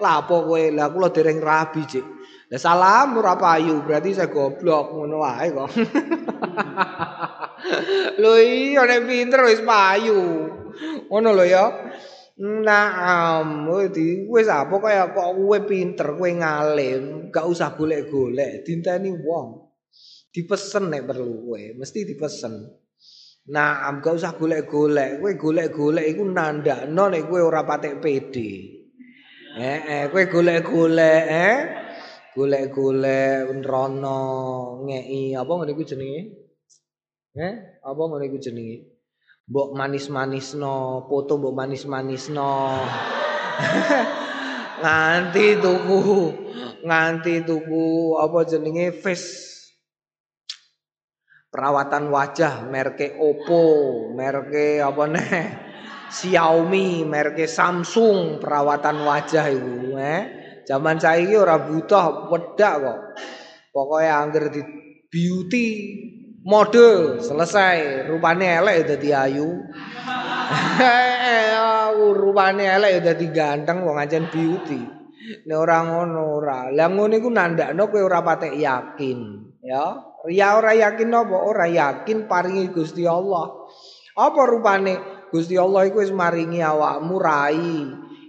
Lah 0.03 0.19
apa 0.19 0.35
kowe? 0.43 0.59
Lah 0.75 0.91
kula 0.91 1.15
dereng 1.15 1.39
rabi, 1.39 1.87
Cik. 1.87 2.05
Lah 2.51 2.59
salam 2.59 3.15
ora 3.15 3.39
payu, 3.39 3.79
berarti 3.87 4.11
saya 4.11 4.27
goblok 4.27 4.91
ngono 4.91 5.23
wae 5.23 5.47
kok. 5.47 5.69
lho 8.21 8.33
iya 8.35 8.83
nek 8.83 9.07
pinter 9.07 9.47
wis 9.47 9.63
payu. 9.63 10.51
Ngono 11.07 11.29
lho 11.31 11.45
ya. 11.47 11.65
Naam, 12.35 13.71
di 13.95 14.27
wis 14.27 14.51
apa 14.51 14.75
kaya 14.75 15.15
kok 15.15 15.39
kowe 15.39 15.59
pinter, 15.63 16.19
kowe 16.19 16.27
ngalim, 16.27 17.31
gak 17.31 17.47
usah 17.47 17.79
golek-golek, 17.79 18.67
dinteni 18.67 19.07
wong. 19.15 19.71
Dipesen 20.35 20.91
nek 20.91 21.07
perlu 21.07 21.47
kowe, 21.47 21.63
mesti 21.79 22.03
dipesen. 22.03 22.83
Nah, 23.45 23.93
gak 24.01 24.17
usah 24.17 24.33
golek-golek. 24.33 25.21
Kowe 25.21 25.31
golek-golek 25.37 26.05
iku 26.09 26.25
nandakno 26.25 27.13
nek 27.13 27.29
kowe 27.29 27.41
ora 27.45 27.61
patek 27.61 28.01
pede. 28.01 28.49
Eh, 29.61 29.79
eh 29.85 30.03
kowe 30.09 30.25
golek-golek, 30.25 31.23
eh. 31.29 31.57
Golek-golek 32.33 33.45
nrono 33.61 34.19
ngeki 34.89 35.37
apa 35.37 35.51
ngene 35.61 35.71
iku 35.77 35.83
jenenge? 35.85 36.21
Eh, 37.37 37.53
apa 37.85 38.01
ngene 38.09 38.25
iku 38.33 38.37
jenenge? 38.41 38.77
Mbok 39.45 39.69
manis-manisno, 39.77 41.05
foto 41.05 41.37
mbok 41.37 41.53
manis-manisno. 41.53 42.53
nganti 44.81 45.45
tuku, 45.61 46.01
nganti 46.81 47.45
tuku 47.45 48.17
apa 48.17 48.37
jenenge 48.49 48.89
face 48.89 49.54
perawatan 51.55 52.11
wajah 52.11 52.67
merke 52.67 53.15
Oppo, 53.15 53.63
merke 54.11 54.83
apa 54.83 55.03
nih? 55.07 55.31
Xiaomi, 56.15 57.07
merke 57.07 57.47
Samsung 57.47 58.43
perawatan 58.43 59.07
wajah 59.07 59.47
itu, 59.47 59.95
eh. 59.95 60.21
Zaman 60.67 60.99
saiki 60.99 61.31
ora 61.39 61.63
butuh 61.63 62.27
wedak 62.27 62.75
kok. 62.83 62.99
Pokoknya 63.71 64.11
angger 64.19 64.51
di 64.51 64.61
beauty 65.07 65.67
mode 66.43 67.23
selesai, 67.23 68.03
rupane 68.11 68.59
elek 68.59 68.91
dadi 68.91 69.09
ayu. 69.15 69.49
rupane 72.21 72.65
elek 72.67 72.99
dadi 72.99 73.25
ganteng 73.31 73.87
wong 73.87 73.95
ancen 73.95 74.27
beauty. 74.27 74.81
Nek 75.47 75.57
ora 75.57 75.79
ngono 75.85 76.21
ora. 76.37 76.59
Lah 76.69 76.89
ngono 76.91 77.13
iku 77.15 77.29
nandakno 77.31 77.87
kowe 77.89 78.01
ora 78.03 78.19
patek 78.21 78.53
yakin, 78.57 79.19
ya. 79.63 80.14
Ya 80.31 80.57
ora 80.57 80.73
yakin 80.73 81.13
apa? 81.13 81.35
Ora 81.37 81.65
yakin 81.69 82.25
paringi 82.25 82.73
Gusti 82.73 83.05
Allah. 83.05 83.65
Apa 84.15 84.41
rupane 84.47 84.97
Gusti 85.29 85.59
Allah 85.59 85.85
iku 85.85 86.01
wis 86.01 86.13
maringi 86.13 86.63
awakmu 86.63 87.15
rai. 87.19 87.83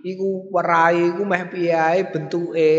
Iku 0.06 0.54
rai 0.54 1.14
iku 1.14 1.22
meh 1.26 1.44
piye 1.50 2.06
bentuke 2.10 2.72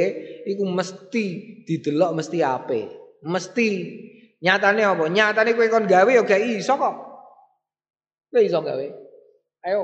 iku 0.48 0.64
mesti 0.64 1.26
didelok 1.68 2.12
mesti 2.16 2.38
apik. 2.40 2.88
Mesti 3.26 3.68
nyatane 4.40 4.82
apa? 4.86 5.04
Nyatane 5.10 5.58
kowe 5.58 5.68
kon 5.68 5.90
gawe 5.90 6.08
ya 6.08 6.24
gak 6.24 6.42
iso 6.42 6.78
kok. 6.78 6.96
Kowe 8.32 8.42
iso 8.44 8.60
gawe. 8.62 8.86
Ayo 9.68 9.82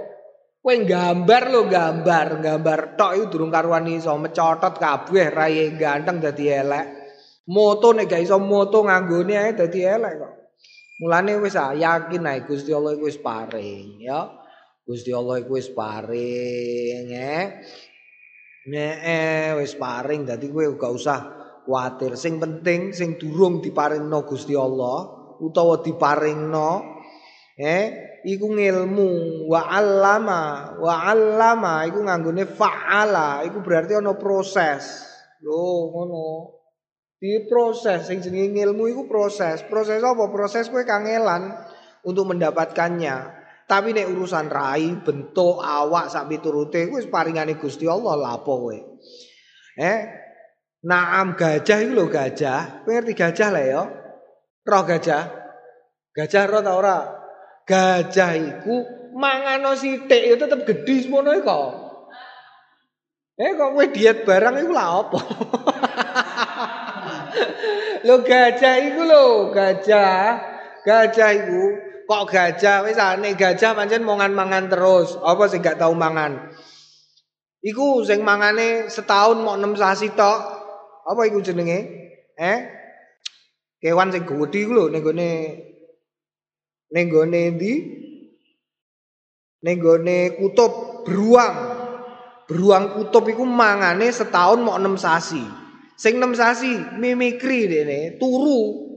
Kowe 0.64 0.80
gambar 0.88 1.52
lo 1.52 1.68
gambar, 1.68 2.40
gambar 2.40 2.80
tok 2.96 3.20
iku 3.20 3.26
durung 3.28 3.52
karuan 3.52 3.84
iso 3.92 4.16
mecotot 4.16 4.80
kabeh 4.80 5.28
raye 5.28 5.76
ganteng 5.76 6.24
dadi 6.24 6.48
elek. 6.48 7.03
Moto 7.44 7.92
nek 7.92 8.08
gak 8.08 8.24
iso 8.24 8.40
moto 8.40 8.88
nganggone 8.88 9.36
ae 9.36 9.52
dadi 9.52 9.84
elek 9.84 10.14
kok. 10.16 10.34
Mulane 11.04 11.36
wis 11.44 11.60
ah, 11.60 11.76
yakin 11.76 12.24
ae 12.24 12.48
Gusti 12.48 12.72
Allah 12.72 12.96
iku 12.96 13.12
wis 13.12 13.20
paring 13.20 14.00
ya. 14.00 14.32
Gusti 14.88 15.12
Allah 15.12 15.44
iku 15.44 15.60
wis 15.60 15.68
paring 15.68 17.06
eh. 17.12 17.46
Nek 18.72 19.60
wis 19.60 19.76
paring 19.76 20.24
dadi 20.24 20.48
kowe 20.48 20.64
gak 20.80 20.94
usah 20.96 21.20
kuatir. 21.68 22.16
Sing 22.16 22.40
penting 22.40 22.96
sing 22.96 23.20
durung 23.20 23.60
diparingno 23.60 24.24
Gusti 24.24 24.56
Allah 24.56 25.24
utawa 25.44 25.84
diparingno 25.84 26.72
eh 27.60 27.86
iku 28.24 28.48
ngilmu 28.56 29.44
wa 29.52 29.68
allama 29.68 30.74
wa 30.80 30.96
allama 31.12 31.84
iku 31.84 32.00
nganggone 32.08 32.48
fa'ala 32.48 33.44
iku 33.44 33.60
berarti 33.60 34.00
ana 34.00 34.16
proses 34.16 35.04
lho 35.44 35.92
ngono 35.92 36.24
di 37.24 37.48
proses 37.48 38.12
sing 38.12 38.20
jenenge 38.20 38.68
ilmu 38.68 38.92
iku 38.92 39.08
proses 39.08 39.64
proses 39.72 40.04
apa 40.04 40.28
proses 40.28 40.68
kowe 40.68 40.84
kangelan 40.84 41.56
untuk 42.04 42.28
mendapatkannya 42.36 43.40
tapi 43.64 43.96
nek 43.96 44.12
urusan 44.12 44.52
rai 44.52 44.92
bentuk 45.00 45.64
awak 45.64 46.12
sak 46.12 46.28
piturute 46.28 46.92
kuwi 46.92 47.08
paringane 47.08 47.56
Gusti 47.56 47.88
Allah 47.88 48.20
lapo 48.20 48.68
kowe 48.68 48.78
eh 49.80 50.00
Naam 50.84 51.40
gajah 51.40 51.80
itu 51.80 51.96
lho 51.96 52.12
gajah. 52.12 52.84
Kowe 52.84 52.92
gajah 52.92 53.50
lah 53.56 53.64
ya? 53.64 53.84
Roh 54.68 54.84
gajah. 54.84 55.24
Gajah 56.12 56.44
roh 56.44 56.60
ta 56.60 56.76
ora? 56.76 56.98
gajah 57.64 58.36
iku 58.36 58.84
mangano 59.16 59.72
sithik 59.80 60.28
ya 60.28 60.36
tetep 60.36 60.68
gedhi 60.68 61.08
semono 61.08 61.32
kok. 61.40 61.70
Eh 63.40 63.56
kok 63.56 63.72
kowe 63.72 63.86
diet 63.96 64.28
barang 64.28 64.60
iku 64.60 64.72
lha 64.76 64.84
apa? 64.84 65.20
Lho 68.06 68.16
gajah 68.22 68.76
iku 68.84 69.02
lho, 69.04 69.26
gajah. 69.56 70.40
Gajah 70.84 71.30
iku 71.34 71.64
kok 72.04 72.24
gajah 72.28 72.84
wis 72.84 73.00
ane 73.00 73.34
gajah 73.40 73.72
pancen 73.74 74.04
mangan-mangan 74.04 74.68
terus. 74.68 75.16
Apa 75.24 75.48
sing 75.48 75.64
gak 75.64 75.80
tau 75.80 75.96
mangan? 75.96 76.52
Iku 77.64 78.04
sing 78.04 78.28
mangane 78.28 78.92
setahun 78.92 79.40
mau 79.40 79.56
6 79.56 79.80
sasi 79.80 80.12
tok. 80.12 80.40
Apa 81.08 81.22
iku 81.32 81.40
jenenge? 81.40 81.80
Eh? 82.36 82.60
Kewan 83.80 84.12
sing 84.12 84.28
gedhi 84.28 84.68
iku 84.68 84.72
lho 84.76 84.86
ning 84.92 85.04
gone 85.04 85.32
Ning 86.94 87.10
gone 87.10 87.42
ndi? 87.58 87.74
Ning 89.66 89.78
gone 89.82 90.18
kutub 90.38 91.02
beruang. 91.08 91.56
Beruang 92.46 93.00
kutub 93.00 93.26
iku 93.32 93.48
mangane 93.48 94.14
setahun 94.14 94.62
mau 94.62 94.78
6 94.78 95.00
sasi. 95.02 95.63
Sing 95.94 96.18
6 96.18 96.34
sasi 96.34 96.72
mimikri 96.98 97.70
dene, 97.70 98.18
turu. 98.18 98.90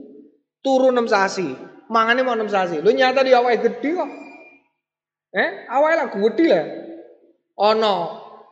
Turu 0.61 0.89
6 0.89 1.05
sasi. 1.07 1.47
Mangane 1.87 2.25
mau 2.25 2.35
6 2.35 2.49
sasi. 2.49 2.75
Lho 2.81 2.91
nyata 2.91 3.21
di 3.23 3.31
awake 3.31 3.61
gede 3.63 3.89
kok. 3.93 4.09
Eh, 5.31 5.49
awake 5.69 5.95
lah 5.95 6.07
gede 6.09 6.45
lah. 6.49 6.65
Ono 7.57 7.95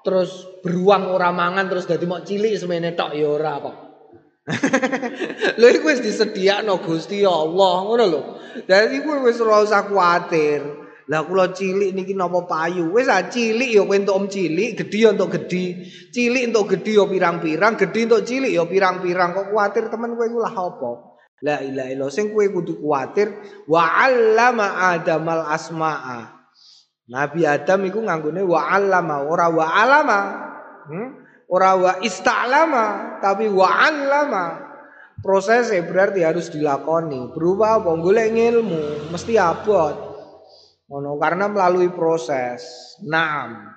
terus 0.06 0.62
beruang 0.62 1.10
ora 1.10 1.34
mangan 1.34 1.66
terus 1.66 1.90
dadi 1.90 2.06
mau 2.06 2.22
cilik 2.22 2.54
semene 2.58 2.94
tok 2.94 3.18
ya 3.18 3.28
ora 3.30 3.54
kok. 3.58 3.76
lho 5.60 5.68
iku 5.74 5.90
wis 5.90 6.06
disediakno 6.06 6.78
Gusti 6.86 7.26
Allah, 7.26 7.76
ngono 7.82 8.04
lho. 8.06 8.22
Dadi 8.70 9.02
kowe 9.02 9.26
wis 9.26 9.42
ora 9.42 9.66
usah 9.66 9.90
kuwatir. 9.90 10.85
Lah 11.06 11.22
kula 11.22 11.54
cilik 11.54 11.94
niki 11.94 12.18
napa 12.18 12.50
payu? 12.50 12.90
Wis 12.90 13.06
ah 13.06 13.30
cilik 13.30 13.70
ya 13.70 13.86
kowe 13.86 13.94
entuk 13.94 14.18
om 14.18 14.26
cilik, 14.26 14.74
gedhi 14.74 15.06
ya 15.06 15.14
entuk 15.14 15.38
gedhi. 15.38 15.86
Cilik 16.10 16.50
entuk 16.50 16.74
gedhi 16.74 16.98
ya 16.98 17.06
pirang-pirang, 17.06 17.78
gedhi 17.78 18.10
entuk 18.10 18.26
cilik 18.26 18.50
ya 18.50 18.66
pirang-pirang. 18.66 19.38
Kok 19.38 19.54
kuwatir 19.54 19.86
temen 19.94 20.18
kowe 20.18 20.26
iku 20.26 20.40
lah 20.42 20.56
apa? 20.58 20.92
La 21.46 21.62
ilaha 21.62 21.90
illallah 21.94 22.10
sing 22.10 22.34
kowe 22.34 22.42
kudu 22.42 22.82
kuwatir 22.82 23.38
wa 23.70 23.86
'allama 23.86 24.98
adamal 24.98 25.46
asma'a. 25.46 26.50
Nabi 27.06 27.46
Adam 27.46 27.86
iku 27.86 28.02
nganggone 28.02 28.42
wa 28.42 28.66
'allama 28.66 29.30
ora 29.30 29.46
wa 29.54 29.66
'alama. 29.68 30.20
Hmm? 30.90 31.10
Ora 31.46 31.78
wa 31.78 31.92
istalama 32.02 33.20
tapi 33.22 33.46
wa 33.46 33.70
allama. 33.70 34.46
Prosesnya 35.22 35.86
berarti 35.86 36.26
harus 36.26 36.50
dilakoni. 36.50 37.30
Berupa 37.30 37.78
apa? 37.78 37.94
Golek 37.94 38.34
ilmu, 38.34 39.14
mesti 39.14 39.38
abot. 39.38 40.15
Ngono 40.86 41.18
karena 41.18 41.50
melalui 41.50 41.90
proses. 41.90 42.94
Naam. 43.02 43.74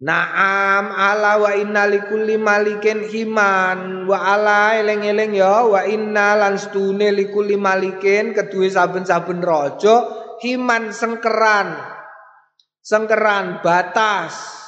Naam 0.00 0.84
ala 0.96 1.36
wa 1.36 1.52
inna 1.52 1.84
likulli 1.84 2.40
malikin 2.40 3.04
himan 3.04 4.08
wa 4.08 4.16
ala 4.32 4.80
eleng-eleng 4.80 5.36
ya 5.36 5.68
wa 5.68 5.84
inna 5.84 6.40
lan 6.40 6.56
stune 6.56 7.12
likulli 7.12 7.60
malikin 7.60 8.32
kedua 8.32 8.64
saben-saben 8.72 9.44
raja 9.44 10.08
himan 10.40 10.88
sengkeran. 10.88 11.76
Sengkeran 12.80 13.60
batas 13.60 14.60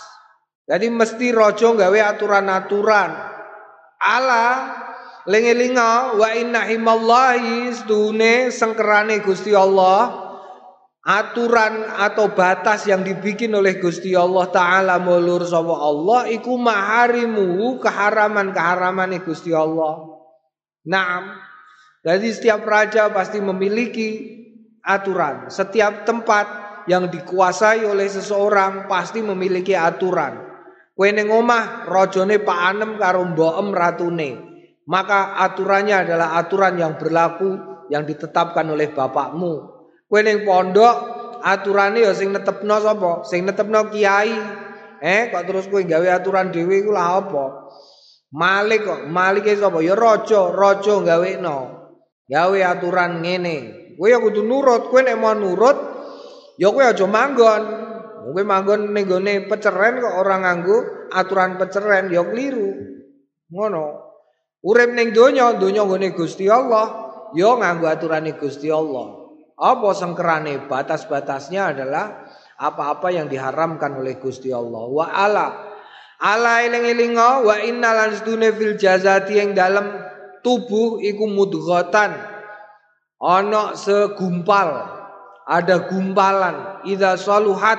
jadi 0.62 0.88
mesti 0.88 1.34
rojo 1.34 1.74
gawe 1.74 1.98
aturan-aturan. 2.14 3.10
Ala 3.98 4.46
lengelinga 5.26 6.16
wa 6.16 6.28
inna 6.32 6.64
himallahi 6.64 7.68
sedune 7.74 8.48
sengkerane 8.48 9.20
Gusti 9.20 9.52
Allah 9.52 10.31
aturan 11.02 11.82
atau 11.98 12.30
batas 12.30 12.86
yang 12.86 13.02
dibikin 13.02 13.50
oleh 13.58 13.82
Gusti 13.82 14.14
Allah 14.14 14.46
taala 14.54 15.02
mulur 15.02 15.42
sapa 15.42 15.74
Allah 15.74 16.30
iku 16.30 16.54
maharimu 16.54 17.82
keharaman-keharaman 17.82 19.18
Gusti 19.26 19.50
Allah. 19.50 20.06
Naam. 20.86 21.38
Jadi 22.02 22.28
setiap 22.34 22.66
raja 22.66 23.10
pasti 23.14 23.38
memiliki 23.38 24.38
aturan. 24.82 25.46
Setiap 25.50 26.02
tempat 26.02 26.46
yang 26.90 27.06
dikuasai 27.06 27.86
oleh 27.86 28.10
seseorang 28.10 28.90
pasti 28.90 29.22
memiliki 29.22 29.78
aturan. 29.78 30.50
Kowe 30.92 31.08
omah 31.08 31.86
rajane 31.86 32.42
Pak 32.42 32.58
Anem 32.58 32.98
ratune. 33.72 34.30
Maka 34.82 35.38
aturannya 35.38 36.04
adalah 36.04 36.34
aturan 36.42 36.74
yang 36.74 36.98
berlaku 36.98 37.54
yang 37.86 38.02
ditetapkan 38.02 38.66
oleh 38.66 38.90
bapakmu. 38.90 39.71
Kowe 40.12 40.20
ning 40.20 40.44
pondok 40.44 40.96
aturane 41.40 42.04
ya 42.04 42.12
sing 42.12 42.36
netepno 42.36 42.76
sapa? 42.84 43.24
Sing 43.24 43.48
netepno 43.48 43.88
kiai. 43.88 44.36
Eh 45.00 45.32
kok 45.32 45.48
terus 45.48 45.72
kowe 45.72 45.80
gawe 45.80 46.04
aturan 46.04 46.52
dhewe 46.52 46.84
iku 46.84 46.92
lah 46.92 47.24
apa? 47.24 47.72
Malik 48.36 48.84
kok, 48.84 49.08
Malik 49.08 49.48
sapa? 49.56 49.80
Ya 49.80 49.96
raja, 49.96 50.52
raja 50.52 51.00
gawekno. 51.00 51.58
Gawe 52.28 52.58
aturan 52.60 53.24
ngene. 53.24 53.56
Kowe 53.96 54.12
ya 54.12 54.20
kudu 54.20 54.44
nurut, 54.44 54.92
kowe 54.92 55.00
nek 55.00 55.16
mau 55.16 55.32
nurut 55.32 55.80
ya 56.60 56.68
kowe 56.68 56.84
aja 56.84 57.08
manggon. 57.08 57.62
Kowe 58.28 58.42
manggon 58.44 58.92
ning 58.92 59.08
gone 59.08 59.48
peceren 59.48 59.96
kok 59.96 60.12
ora 60.12 60.44
nganggo 60.44 61.08
aturan 61.08 61.56
peceren 61.56 62.12
ya 62.12 62.20
keliru. 62.20 62.68
Ngono. 63.48 64.12
Urip 64.60 64.92
ning 64.92 65.16
donya, 65.16 65.56
donya 65.56 65.88
gone 65.88 66.12
Gusti 66.12 66.52
Allah, 66.52 67.08
ya 67.32 67.56
nganggo 67.56 67.88
aturane 67.88 68.36
Gusti 68.36 68.68
Allah. 68.68 69.21
Apa 69.62 69.94
sengkerane? 69.94 70.66
Batas-batasnya 70.66 71.70
adalah 71.70 72.26
apa-apa 72.58 73.14
yang 73.14 73.30
diharamkan 73.30 73.94
oleh 73.94 74.18
Gusti 74.18 74.50
Allah. 74.50 74.90
Wa 74.90 75.06
ala 75.06 75.46
ala 76.18 76.66
eling-elinga 76.66 77.46
wa 77.46 77.54
innal 77.62 78.10
ansdune 78.10 78.50
fil 78.50 78.74
jazati 78.74 79.38
yang 79.38 79.54
dalam 79.54 79.86
tubuh 80.42 80.98
iku 80.98 81.30
mudghatan. 81.30 82.10
Ana 83.22 83.78
segumpal 83.78 84.98
ada 85.46 85.86
gumpalan. 85.86 86.82
Idza 86.82 87.14
saluhat 87.14 87.78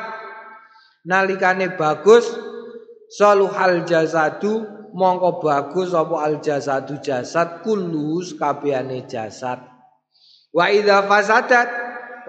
nalikane 1.03 1.75
bagus 1.75 2.31
saluhal 3.11 3.83
jasadu 3.83 4.63
mongko 4.95 5.43
bagus 5.43 5.91
apa 5.91 6.15
al 6.23 6.39
jasadu 6.39 7.03
jasad 7.03 7.59
kulus 7.59 8.39
kabehane 8.39 9.03
jasad 9.03 9.72
wa 10.53 10.69
idza 10.69 11.03
fasadat 11.09 11.69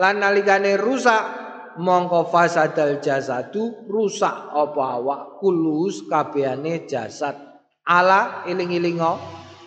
lan 0.00 0.18
nalikane 0.18 0.80
rusak 0.80 1.44
mongko 1.78 2.30
fasadal 2.30 2.98
jasadu 3.02 3.86
rusak 3.86 4.32
apa 4.50 4.82
awak 4.98 5.22
kulus 5.38 6.06
kabehane 6.06 6.88
jasad. 6.88 7.36
Ala 7.84 8.48
iling-ilingo 8.48 9.20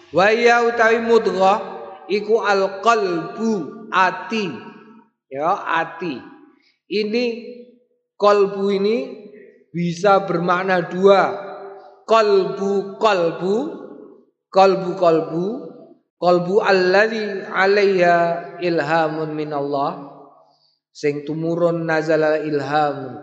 wa 0.09 0.27
ya 0.33 0.65
utawi 0.65 1.05
mudghah 1.05 1.59
iku 2.09 2.41
alqalbu 2.41 3.87
ati. 3.93 4.49
Ya 5.29 5.53
ati. 5.53 6.17
Ini 6.87 7.25
kolbu 8.15 8.71
ini 8.71 8.97
bisa 9.69 10.23
bermakna 10.23 10.87
dua. 10.87 11.45
Kolbu 12.07 12.95
kolbu 12.95 13.55
kolbu 14.47 14.91
kolbu 14.95 15.45
kolbu 16.15 16.55
alladhi 16.63 17.43
alaiha 17.51 18.46
ilhamun 18.61 19.33
min 19.33 19.53
Allah 19.53 20.17
sing 20.97 21.21
tumurun 21.29 21.85
nazala 21.85 22.41
ilham. 22.41 23.21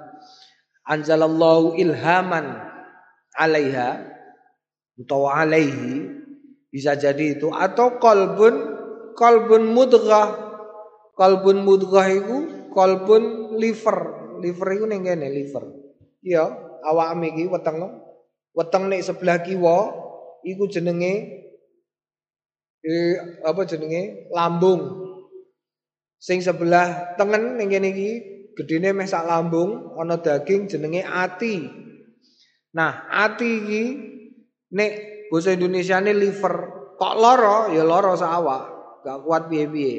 Anzalallahu 0.86 1.74
ilhaman 1.74 2.62
alaiha. 3.34 4.14
Utawa 4.94 5.42
alaihi. 5.42 6.06
Bisa 6.70 6.94
jadi 6.94 7.34
itu. 7.34 7.50
Atau 7.50 7.98
kolbun 7.98 8.54
kolbun 9.18 9.74
mudghah. 9.74 10.54
Kolbun 11.18 11.66
mudghah 11.66 12.06
itu 12.06 12.70
kolbun 12.70 13.56
liver. 13.58 13.98
Liver 14.38 14.68
itu 14.78 14.84
ning 14.86 15.02
kene 15.02 15.26
liver. 15.34 15.64
Iya 16.22 16.46
awak 16.86 17.18
iki 17.26 17.50
weteng. 17.50 17.82
Weteng 18.54 18.86
nek 18.86 19.02
sebelah 19.02 19.42
kiwa 19.42 19.90
iku 20.46 20.70
jenenge 20.70 21.42
eh, 22.86 23.14
apa 23.42 23.66
jenenge? 23.66 24.30
Lambung 24.30 25.03
Sing 26.24 26.40
sebelah 26.40 27.12
tengen 27.20 27.60
ning 27.60 27.68
kene 27.68 27.92
iki 27.92 28.10
gedene 28.56 28.96
meh 28.96 29.04
sak 29.04 29.28
lambung 29.28 29.92
ana 30.00 30.16
daging 30.16 30.72
jenenge 30.72 31.04
ati. 31.04 31.68
Nah, 32.72 33.12
ati 33.12 33.50
iki 33.60 33.82
nek 34.72 34.92
basa 35.28 35.52
Indonesiane 35.52 36.16
liver. 36.16 36.56
Kok 36.96 37.14
loro? 37.20 37.68
Ya 37.76 37.84
loro 37.84 38.16
sak 38.16 38.32
awak. 38.40 38.64
Gak 39.04 39.20
kuat 39.20 39.52
piye-piye. 39.52 39.96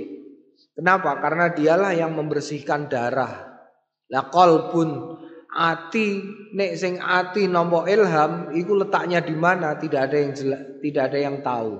Kenapa? 0.73 1.21
Karena 1.21 1.53
dialah 1.53 1.93
yang 1.93 2.17
membersihkan 2.17 2.89
darah. 2.89 3.61
Lah 4.09 4.25
kolbun 4.33 5.21
ati 5.53 6.25
nek 6.57 6.73
sing 6.73 6.97
ati 6.97 7.45
nompo 7.45 7.85
ilham 7.85 8.49
iku 8.49 8.81
letaknya 8.81 9.21
di 9.21 9.37
mana 9.37 9.77
tidak 9.77 10.09
ada 10.09 10.17
yang 10.17 10.33
jelas, 10.33 10.61
tidak 10.81 11.13
ada 11.13 11.17
yang 11.21 11.37
tahu. 11.45 11.73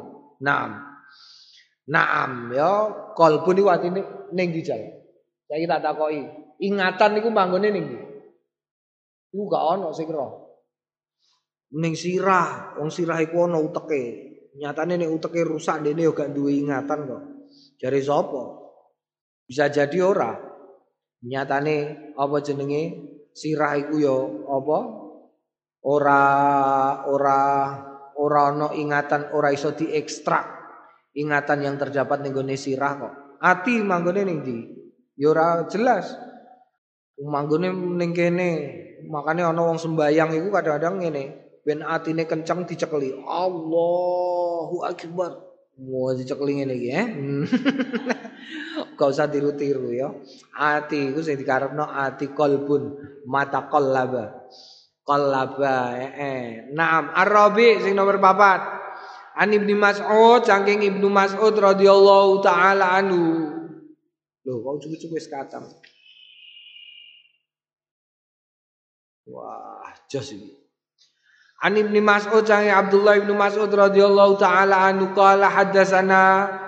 Nah, 0.45 0.61
Naam 1.85 2.49
ya 2.49 2.89
kalbun 3.13 3.61
iku 3.61 3.69
atine 3.69 4.01
ning 4.33 4.49
ndi 4.49 4.61
jal. 4.65 4.81
Saiki 5.45 5.69
tak 5.69 5.85
takoki, 5.85 6.25
ingatan 6.65 7.11
niku 7.13 7.29
manggone 7.29 7.69
ning 7.69 7.85
ndi? 7.85 7.97
Iku 9.29 9.43
gak 9.45 9.65
ono 9.77 9.93
sing 9.93 10.09
kira. 10.09 10.25
Ning 11.77 11.93
sirah, 11.93 12.79
wong 12.81 12.89
sirah 12.89 13.21
iku 13.21 13.45
ono 13.45 13.61
uteke. 13.61 14.03
Nyatane 14.57 14.97
nek 14.97 15.11
uteke 15.11 15.45
rusak 15.45 15.85
dene 15.85 16.01
yo 16.09 16.17
gak 16.17 16.33
duwe 16.33 16.57
ingatan 16.57 17.05
kok. 17.05 17.23
Jare 17.77 17.99
sapa? 18.01 18.43
Bisa 19.45 19.69
jadi 19.69 19.97
ora. 20.01 20.33
Nyatane 21.21 21.75
apa 22.17 22.35
jenenge 22.41 22.81
sirah 23.29 23.77
iku 23.77 23.95
yo 24.01 24.17
apa? 24.49 24.77
Ora 25.85 26.21
ora 27.05 27.39
ora 28.17 28.39
ono 28.49 28.73
ingatan, 28.73 29.37
ora 29.37 29.53
iso 29.53 29.77
diekstrak 29.77 30.64
ingatan 31.15 31.63
yang 31.63 31.75
terdapat 31.79 32.21
ning 32.21 32.35
gone 32.35 32.55
sirah 32.59 32.93
kok. 32.99 33.13
Ati 33.39 33.79
manggone 33.81 34.21
ning 34.27 34.43
ndi? 34.43 34.57
Ya 35.15 35.63
jelas. 35.71 36.11
Manggone 37.15 37.71
ning 37.71 38.11
kene. 38.11 38.51
Makane 39.05 39.45
ana 39.45 39.61
wong 39.61 39.77
sembayang 39.77 40.33
iku 40.33 40.49
kadang-kadang 40.49 40.97
ngene, 40.97 41.23
ben 41.61 41.85
atine 41.85 42.25
kenceng 42.25 42.65
dicekeli. 42.65 43.13
Allahu 43.23 44.81
akbar. 44.81 45.45
Mau 45.75 46.15
dicekeli 46.15 46.63
ngene 46.63 46.73
iki 46.79 46.89
eh. 46.89 47.07
Gak 48.97 49.11
usah 49.11 49.27
tiru-tiru 49.27 49.91
ya. 49.91 50.09
Ati 50.55 51.11
iku 51.11 51.19
sing 51.19 51.35
dikarepno 51.35 51.85
ati 51.85 52.31
kolbun 52.31 52.95
mata 53.27 53.67
qallaba. 53.67 54.47
Qallaba 55.05 55.75
eh. 55.99 56.11
eh. 56.15 56.43
Naam, 56.73 57.11
Arabi 57.13 57.83
sing 57.83 57.93
nomor 57.93 58.17
papat. 58.17 58.84
An 59.35 59.51
Ibnu 59.51 59.75
Mas'ud 59.75 60.47
saking 60.47 60.87
Ibnu 60.87 61.11
Mas'ud 61.11 61.51
radhiyallahu 61.51 62.39
taala 62.39 62.95
anhu. 62.95 63.51
Loh, 64.47 64.57
kok 64.63 64.87
cukup-cukup 64.87 65.17
wis 65.19 65.27
katang. 65.27 65.67
Wah, 69.27 69.91
jos 70.07 70.31
iki. 70.31 70.55
An 71.59 71.75
Ibnu 71.75 71.99
Mas'ud 71.99 72.47
saking 72.47 72.71
Abdullah 72.71 73.19
Ibnu 73.19 73.35
Mas'ud 73.35 73.67
radhiyallahu 73.67 74.39
taala 74.39 74.87
anhu 74.87 75.11
qala 75.11 75.51
haddatsana 75.51 76.63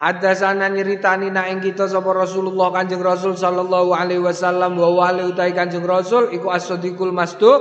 Hadasana 0.00 0.72
nyeritani 0.72 1.28
na 1.28 1.44
ing 1.52 1.60
kita 1.60 1.84
sapa 1.84 2.08
Rasulullah 2.16 2.72
Kanjeng 2.72 3.04
Rasul 3.04 3.36
sallallahu 3.36 3.92
alaihi 3.92 4.24
wasallam 4.24 4.80
wa 4.80 4.88
wali 4.96 5.28
utai 5.28 5.52
Kanjeng 5.52 5.84
Rasul 5.84 6.32
iku 6.32 6.48
as-sadiqul 6.48 7.12
masduq 7.12 7.60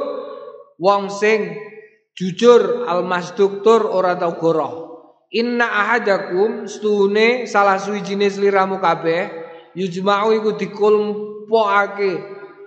wong 0.79 1.11
sing 1.11 1.59
Jujur 2.19 2.83
al-masduktur 2.83 3.87
ora 3.87 4.19
tau 4.19 4.35
goroh. 4.35 4.73
Inna 5.31 5.71
ahadakum 5.71 6.67
stune 6.67 7.47
salah 7.47 7.79
suwijine 7.79 8.27
sliramu 8.27 8.83
kabeh 8.83 9.31
yujma'u 9.71 10.35
iku 10.35 10.59
dikumpulake 10.59 12.11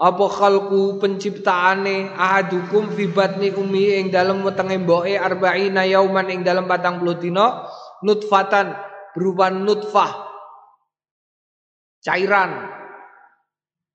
apa 0.00 0.26
khalqu 0.32 0.96
penciptaane 0.96 2.16
ahadukum 2.16 2.96
fi 2.96 3.12
batni 3.12 3.52
ummi 3.52 4.00
ing 4.00 4.08
dalem 4.08 4.40
wetenge 4.40 4.80
mboke 4.80 5.20
arba'ina 5.20 5.84
yauman 5.84 6.32
ing 6.32 6.40
dalem 6.48 6.64
40 6.64 7.20
dina 7.20 7.68
nutfatan 8.00 8.72
berupa 9.12 9.52
nutfah. 9.52 10.32
Cairan. 12.00 12.72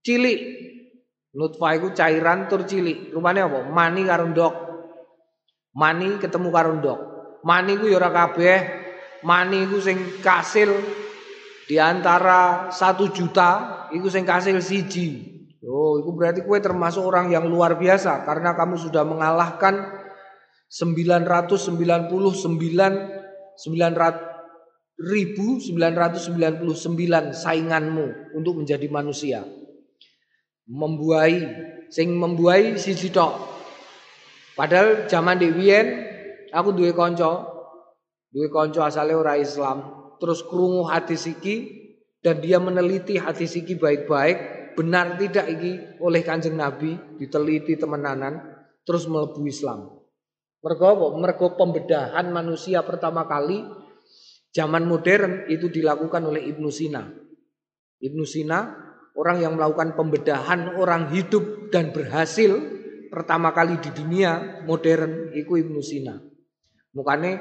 Cilik. 0.05 0.39
Nutfah 1.34 1.82
iku 1.82 1.97
cairan 1.97 2.45
tur 2.45 2.62
cilik. 2.70 3.10
Rupane 3.10 3.41
apa? 3.41 3.66
Mani 3.66 4.05
karo 4.05 4.30
ndok 4.30 4.66
Mani 5.78 6.18
ketemu 6.18 6.50
karo 6.50 6.74
ndok. 6.82 7.00
Mani 7.46 7.78
ku 7.78 7.86
ya 7.86 8.02
ora 8.02 8.10
kabeh. 8.10 8.58
Mani 9.22 9.70
ku 9.70 9.78
sing 9.78 10.18
kasil 10.26 10.74
di 11.70 11.78
antara 11.78 12.74
satu 12.74 13.14
juta 13.14 13.86
iku 13.94 14.10
sing 14.10 14.26
kasil 14.26 14.58
siji. 14.58 15.38
Oh, 15.68 16.00
itu 16.00 16.16
berarti 16.16 16.48
kue 16.48 16.64
termasuk 16.64 17.04
orang 17.04 17.28
yang 17.30 17.46
luar 17.46 17.76
biasa 17.76 18.24
karena 18.24 18.56
kamu 18.56 18.80
sudah 18.80 19.04
mengalahkan 19.04 19.84
999 20.72 22.08
1999 24.98 27.36
sainganmu 27.36 28.08
untuk 28.34 28.64
menjadi 28.64 28.88
manusia. 28.90 29.44
Membuai 30.72 31.36
sing 31.92 32.16
membuai 32.16 32.80
siji 32.80 33.12
tok. 33.12 33.57
Padahal 34.58 35.05
zaman 35.05 35.38
di 35.38 35.53
Wien 35.53 36.01
aku 36.49 36.74
duwe 36.74 36.97
konco, 36.97 37.45
duwe 38.34 38.49
konco 38.49 38.82
asale 38.82 39.14
ora 39.14 39.38
Islam, 39.38 39.86
terus 40.18 40.41
krungu 40.41 40.89
hadis 40.89 41.30
iki 41.30 41.86
dan 42.26 42.41
dia 42.41 42.58
meneliti 42.58 43.22
hadis 43.22 43.53
iki 43.53 43.78
baik-baik, 43.78 44.74
benar 44.74 45.14
tidak 45.22 45.45
iki 45.45 46.01
oleh 46.01 46.26
Kanjeng 46.26 46.58
Nabi 46.58 46.97
diteliti 47.22 47.78
temenanan 47.78 48.66
terus 48.82 49.05
melebu 49.05 49.45
Islam. 49.45 49.93
Mergo? 50.66 51.14
Mergo 51.22 51.53
pembedahan 51.53 52.34
manusia 52.34 52.82
pertama 52.82 53.30
kali 53.30 53.62
zaman 54.49 54.89
modern 54.89 55.45
itu 55.53 55.70
dilakukan 55.70 56.26
oleh 56.26 56.49
Ibnu 56.49 56.74
Sina. 56.74 57.05
Ibnu 58.01 58.26
Sina 58.26 58.74
orang 59.14 59.38
yang 59.38 59.53
melakukan 59.53 59.93
pembedahan 59.93 60.82
orang 60.82 61.14
hidup 61.14 61.70
dan 61.70 61.93
berhasil 61.93 62.77
pertama 63.18 63.49
kali 63.49 63.82
di 63.82 63.89
dunia 63.89 64.61
modern 64.70 65.34
iku 65.34 65.57
Ibnu 65.57 65.82
Sina. 65.82 66.13
Mukane 66.93 67.32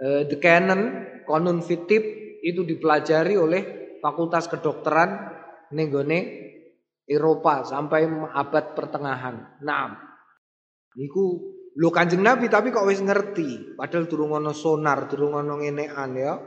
eh, 0.00 0.24
The 0.24 0.36
Canon 0.40 0.82
Konun 1.28 1.60
Fitib 1.60 2.00
itu 2.40 2.64
dipelajari 2.64 3.36
oleh 3.36 3.62
Fakultas 4.00 4.48
Kedokteran 4.48 5.28
nenggone 5.76 6.48
Eropa 7.04 7.68
sampai 7.68 8.08
abad 8.32 8.72
pertengahan. 8.72 9.60
Nah, 9.60 9.92
niku 10.96 11.36
lu 11.76 11.88
Kanjeng 11.92 12.24
Nabi 12.24 12.48
tapi 12.48 12.72
kok 12.72 12.88
wis 12.88 13.04
ngerti, 13.04 13.76
padahal 13.76 14.08
durung 14.08 14.32
ana 14.40 14.56
sonar, 14.56 15.04
durung 15.04 15.36
ana 15.36 15.60
ya. 16.16 16.40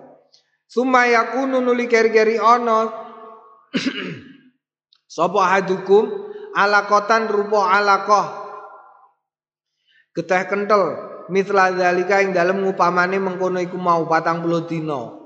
Sumayakunu 0.65 1.61
nuli 1.61 1.85
keri-keri 1.85 2.41
ana 2.41 2.89
Sapa 5.11 5.43
hadukum 5.43 6.30
alakotan 6.53 7.31
rupa 7.31 7.71
alakoh. 7.75 8.27
Geteh 10.11 10.43
kental 10.47 10.83
mithla 11.31 11.71
zalika 11.71 12.19
ing 12.19 12.35
dalem 12.35 12.67
ngupamane 12.67 13.15
mengkono 13.15 13.63
iku 13.63 13.79
mau 13.79 14.03
patang 14.09 14.43
puluh 14.43 14.67
dino 14.67 15.21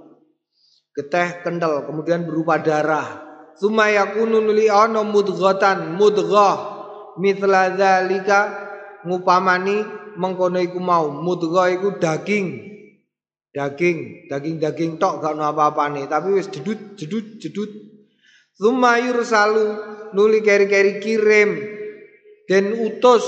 geteh 0.95 1.43
kental 1.43 1.83
kemudian 1.83 2.23
berupa 2.23 2.57
darah. 2.57 3.21
Suma 3.59 3.91
yakunu 3.91 4.39
nuli 4.39 4.71
ana 4.71 5.03
mudghatan 5.03 5.99
mudghah. 5.99 6.73
Mithla 7.15 7.71
dzalika 7.75 8.39
ngupamani 9.07 9.83
mengkono 10.15 10.59
iku 10.59 10.79
mau. 10.79 11.11
Mudghah 11.11 11.71
iku 11.71 11.99
daging. 11.99 12.71
Daging 13.55 14.27
daging-daging 14.27 14.99
tok 14.99 15.23
gak 15.23 15.31
ono 15.39 15.47
apa-apane. 15.47 16.11
Tapi 16.11 16.35
wis 16.35 16.51
jedut 16.51 16.99
jedut 16.99 17.39
jedut 17.39 17.71
Suma 18.55 18.95
yursalu 19.03 19.75
nuli 20.15 20.39
keri-keri 20.39 21.03
kirim 21.03 21.49
dan 22.47 22.71
utus 22.71 23.23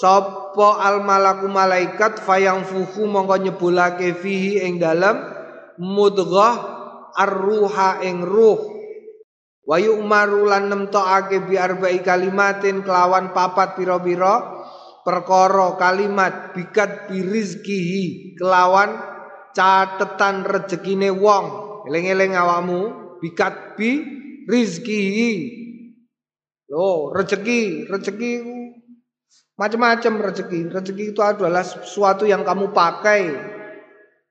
sapa 0.00 0.80
al 0.80 1.04
malaku 1.04 1.52
malaikat 1.52 2.16
fayang 2.24 2.64
fuhu 2.64 3.04
mongko 3.04 3.36
nyebulake 3.44 4.16
fihi 4.16 4.64
ing 4.64 4.80
dalam 4.80 5.20
mudghah 5.76 6.56
arruha 7.12 8.00
ing 8.08 8.24
ruh 8.24 8.80
Wa 9.70 9.78
yu'maru 9.78 10.50
lan 10.50 10.66
nemtokake 10.66 11.46
bi 11.46 11.54
arba'i 11.54 12.02
kalimatin 12.02 12.82
kelawan 12.82 13.30
papat 13.30 13.78
pira-pira 13.78 14.42
perkara 15.06 15.78
kalimat 15.78 16.50
bikat 16.58 17.06
birizkihi 17.06 18.34
kelawan 18.34 18.98
catetan 19.54 20.42
rezekine 20.42 21.14
wong. 21.14 21.46
Eling-eling 21.86 22.34
awakmu 22.34 22.80
bikat 23.22 23.78
bi 23.78 24.02
rizkihi. 24.48 25.32
Loh, 26.70 27.10
rezeki, 27.10 27.90
rezeki 27.90 28.32
macam-macam 29.58 30.12
rezeki. 30.30 30.70
Rezeki 30.70 31.04
itu 31.12 31.20
adalah 31.20 31.66
sesuatu 31.66 32.24
yang 32.24 32.46
kamu 32.46 32.70
pakai 32.70 33.22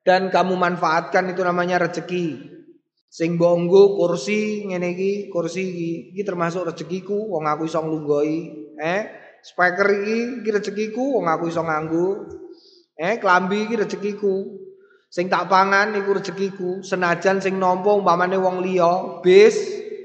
dan 0.07 0.32
kamu 0.32 0.55
manfaatkan 0.55 1.30
itu 1.30 1.43
namanya 1.43 1.84
rezeki. 1.84 2.57
Sing 3.10 3.41
bonggo 3.41 3.97
kursi 3.97 4.70
ngene 4.70 4.93
iki, 4.93 5.34
kursi 5.34 5.62
iki, 5.66 5.91
iki 6.14 6.22
termasuk 6.22 6.70
rezekiku 6.70 7.18
wong 7.30 7.45
aku 7.49 7.66
iso 7.66 7.82
nglunggoi. 7.82 8.38
Eh, 8.78 9.01
speaker 9.41 9.88
iki 9.99 10.45
iki 10.45 10.49
rezekiku 10.49 11.18
wong 11.18 11.26
aku 11.28 11.49
iso 11.49 11.62
nganggo. 11.66 12.30
Eh, 12.95 13.18
klambi 13.18 13.66
iki 13.68 13.76
rezekiku. 13.76 14.62
Sing 15.10 15.26
tak 15.26 15.49
pangan 15.49 15.97
iku 15.97 16.22
rezekiku, 16.22 16.86
senajan 16.86 17.41
sing 17.41 17.57
nampa 17.57 17.97
umpamane 17.97 18.38
wong 18.38 18.62
liya, 18.62 19.26
bis 19.26 19.57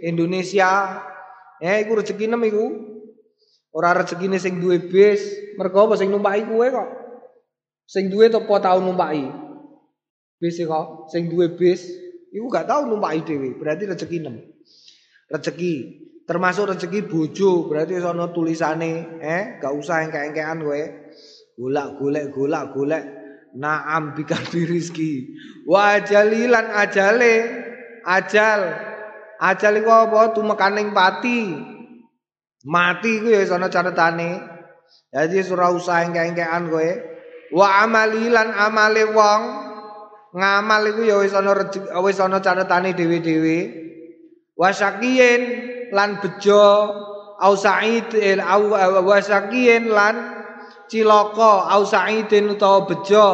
Indonesia. 0.04 1.00
Eh, 1.64 1.88
iku 1.88 1.96
rezeki 1.96 2.28
nem 2.28 2.44
iku. 2.44 2.66
Ora 3.74 3.96
rezekine 3.96 4.38
sing 4.38 4.62
duwe 4.62 4.78
bis, 4.78 5.24
mergo 5.58 5.90
apa 5.90 5.98
sing 5.98 6.12
numpaki 6.12 6.46
kuwe 6.46 6.70
kok. 6.70 6.88
Sing 7.88 8.06
duwe 8.12 8.30
topo 8.30 8.60
tau 8.62 8.78
numpaki. 8.78 9.26
Bis 10.38 10.60
kok, 10.62 11.08
sing 11.10 11.26
duwe 11.32 11.56
bis 11.58 12.04
Iku 12.34 12.50
gak 12.50 12.66
tahu 12.66 12.90
numpak 12.90 13.22
dhewe, 13.30 13.54
berarti 13.54 13.86
rezeki 13.86 14.18
nem. 14.26 14.42
Rezeki 15.30 15.72
termasuk 16.26 16.74
rezeki 16.74 17.06
bojo, 17.06 17.70
berarti 17.70 18.02
sono 18.02 18.34
tulisane, 18.34 19.22
eh 19.22 19.62
gak 19.62 19.70
usah 19.70 20.02
engke-engkean 20.02 20.66
kowe. 20.66 20.82
Golak-golek 21.54 22.34
golak-golek 22.34 23.04
naam 23.54 24.18
bika 24.18 24.34
rizki. 24.50 25.38
Wa 25.62 26.02
ajalilan 26.02 26.74
ajale 26.74 27.34
ajal. 28.02 28.62
Ajal 29.44 29.84
iku 29.84 29.92
apa? 29.92 30.32
Tumekaning 30.32 30.96
pati. 30.96 31.52
Mati 32.64 33.20
ku 33.20 33.28
ya 33.28 33.44
sono 33.44 33.68
catetane. 33.68 34.40
Jadi 35.12 35.44
surah 35.44 35.68
usah 35.68 36.08
engke-engkean 36.08 36.72
kowe. 36.72 36.90
Wa 37.52 37.84
amalilan 37.84 38.56
amale 38.56 39.04
wong 39.12 39.42
ngamal 40.34 40.82
iku 40.90 41.02
ya 41.06 41.20
wis 41.20 41.36
ana 41.36 41.54
wis 42.02 42.18
ana 42.18 42.42
catetane 42.42 42.96
dhewe-dhewe 42.96 43.58
wasakiyen 44.58 45.42
lan 45.94 46.18
bejo 46.18 46.66
au 47.38 47.54
sa'id 47.54 48.10
au 48.42 48.74
wasakiyen 49.06 49.94
lan 49.94 50.14
cilaka 50.90 51.70
au 51.70 51.86
sa'idin 51.86 52.50
utawa 52.50 52.82
bejo 52.82 53.28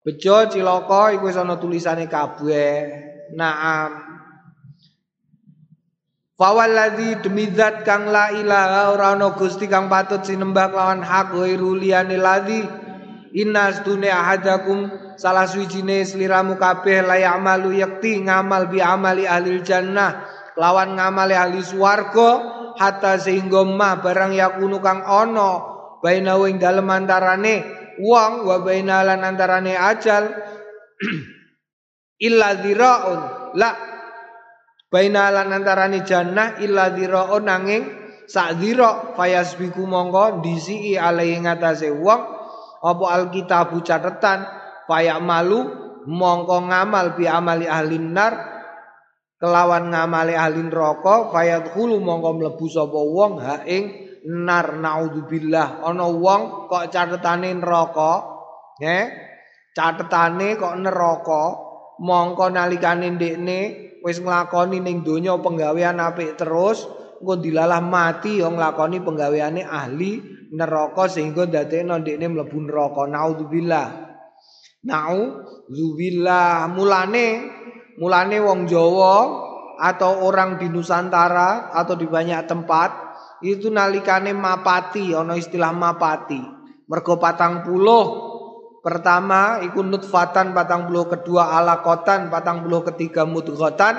bejo 0.00 0.36
cilaka 0.48 1.12
iku 1.12 1.28
wis 1.28 1.36
ana 1.36 1.60
tulisane 1.60 2.08
kabeh 2.08 2.88
naam 3.36 4.05
Fawalladzi 6.36 7.24
demi 7.24 7.48
zat 7.48 7.80
kang 7.88 8.12
la 8.12 8.28
ilaha 8.28 8.92
ora 8.92 9.16
gusti 9.32 9.64
kang 9.72 9.88
patut 9.88 10.20
sinembah 10.20 10.68
lawan 10.68 11.00
hak 11.00 11.32
ghairu 11.32 11.80
liyane 11.80 12.20
ladzi. 12.20 12.60
Innas 13.32 13.80
dunya 13.80 14.20
ahadakum 14.20 15.16
salah 15.16 15.48
suwijine 15.48 16.04
sliramu 16.04 16.60
kabeh 16.60 17.08
layak 17.08 17.40
malu 17.40 17.72
yakti 17.72 18.20
ngamal 18.20 18.68
bi 18.68 18.84
amali 18.84 19.24
ahli 19.24 19.64
jannah 19.64 20.28
lawan 20.60 21.00
ngamali 21.00 21.32
ahli 21.32 21.64
swarga 21.64 22.30
hatta 22.76 23.16
sehingga 23.16 23.64
ma 23.64 23.96
barang 24.00 24.36
yakunu 24.36 24.80
kang 24.84 25.04
ana 25.08 25.64
baina 26.04 26.36
ing 26.44 26.60
dalem 26.60 26.88
antarane 26.92 27.64
wong 27.96 28.44
wa 28.44 28.60
baina 28.60 29.00
lan 29.08 29.24
antarane 29.24 29.72
ajal. 29.72 30.36
Illa 32.28 32.56
dhiraun 32.60 33.20
la 33.56 33.95
baina 34.92 35.30
lan 35.34 35.52
antarane 35.52 36.06
jannah 36.06 36.58
illa 36.62 36.90
dhiraun 36.94 37.46
nanging 37.46 37.84
sak 38.26 38.58
dhira 38.58 39.14
fayasbiku 39.14 39.86
mongko 39.86 40.42
disi 40.42 40.98
alai 40.98 41.38
ngatasé 41.38 41.94
wong 41.94 42.20
apa 42.82 43.04
alkitabu 43.16 43.82
catatan 43.82 44.56
Payak 44.86 45.18
malu 45.18 45.66
mongko 46.06 46.70
ngamal 46.70 47.18
bi 47.18 47.26
amali 47.26 47.66
ahli 47.66 47.98
nar 47.98 48.38
kelawan 49.42 49.90
ngamali 49.90 50.38
ahli 50.38 50.62
neraka 50.62 51.34
fayadkhulu 51.34 51.98
mongko 51.98 52.38
mlebu 52.38 52.66
sapa 52.70 52.94
wong 52.94 53.42
ha 53.42 53.66
ing 53.66 53.90
nar 54.46 54.78
naudzubillah. 54.78 55.82
Ana 55.82 56.06
wong 56.06 56.70
kok 56.70 56.86
catetane 56.94 57.50
neraka 57.58 58.12
nggih 58.78 59.06
catetane 59.74 60.54
kok 60.54 60.78
neraka 60.78 61.42
mongko 61.98 62.46
nalikane 62.54 63.18
ndekne 63.18 63.58
wis 64.04 64.18
nglakoni 64.20 64.82
ning 64.82 65.06
donya 65.06 65.36
penggawean 65.38 66.00
apik 66.02 66.36
terus 66.36 66.88
engko 67.20 67.40
dilalah 67.40 67.80
mati 67.80 68.40
yo 68.40 68.52
nglakoni 68.52 69.00
penggaweane 69.00 69.62
ahli 69.64 70.20
neraka 70.52 71.08
sehingga 71.08 71.48
dadekno 71.48 72.00
ndekne 72.00 72.26
mlebu 72.32 72.58
neraka. 72.68 73.08
Naudzubillah 73.08 74.06
Nau 74.86 75.42
zubillah. 75.66 76.70
Mulane 76.70 77.26
mulane 77.98 78.38
wong 78.38 78.70
Jawa 78.70 79.14
atau 79.76 80.24
orang 80.24 80.56
di 80.62 80.70
Nusantara 80.70 81.74
atau 81.74 81.98
di 81.98 82.06
banyak 82.08 82.46
tempat 82.48 82.90
itu 83.44 83.68
nalikane 83.68 84.32
mapati 84.32 85.12
ana 85.12 85.34
istilah 85.34 85.74
mapati. 85.74 86.40
Mergo 86.86 87.18
patang 87.18 87.66
puluh 87.66 88.35
pertama 88.86 89.66
iku 89.66 89.82
nutfatan 89.82 90.54
patang 90.54 90.86
puluh 90.86 91.10
kedua 91.10 91.58
alakotan 91.58 92.30
patang 92.30 92.62
puluh 92.62 92.86
ketiga 92.86 93.26
mudghatan 93.26 93.98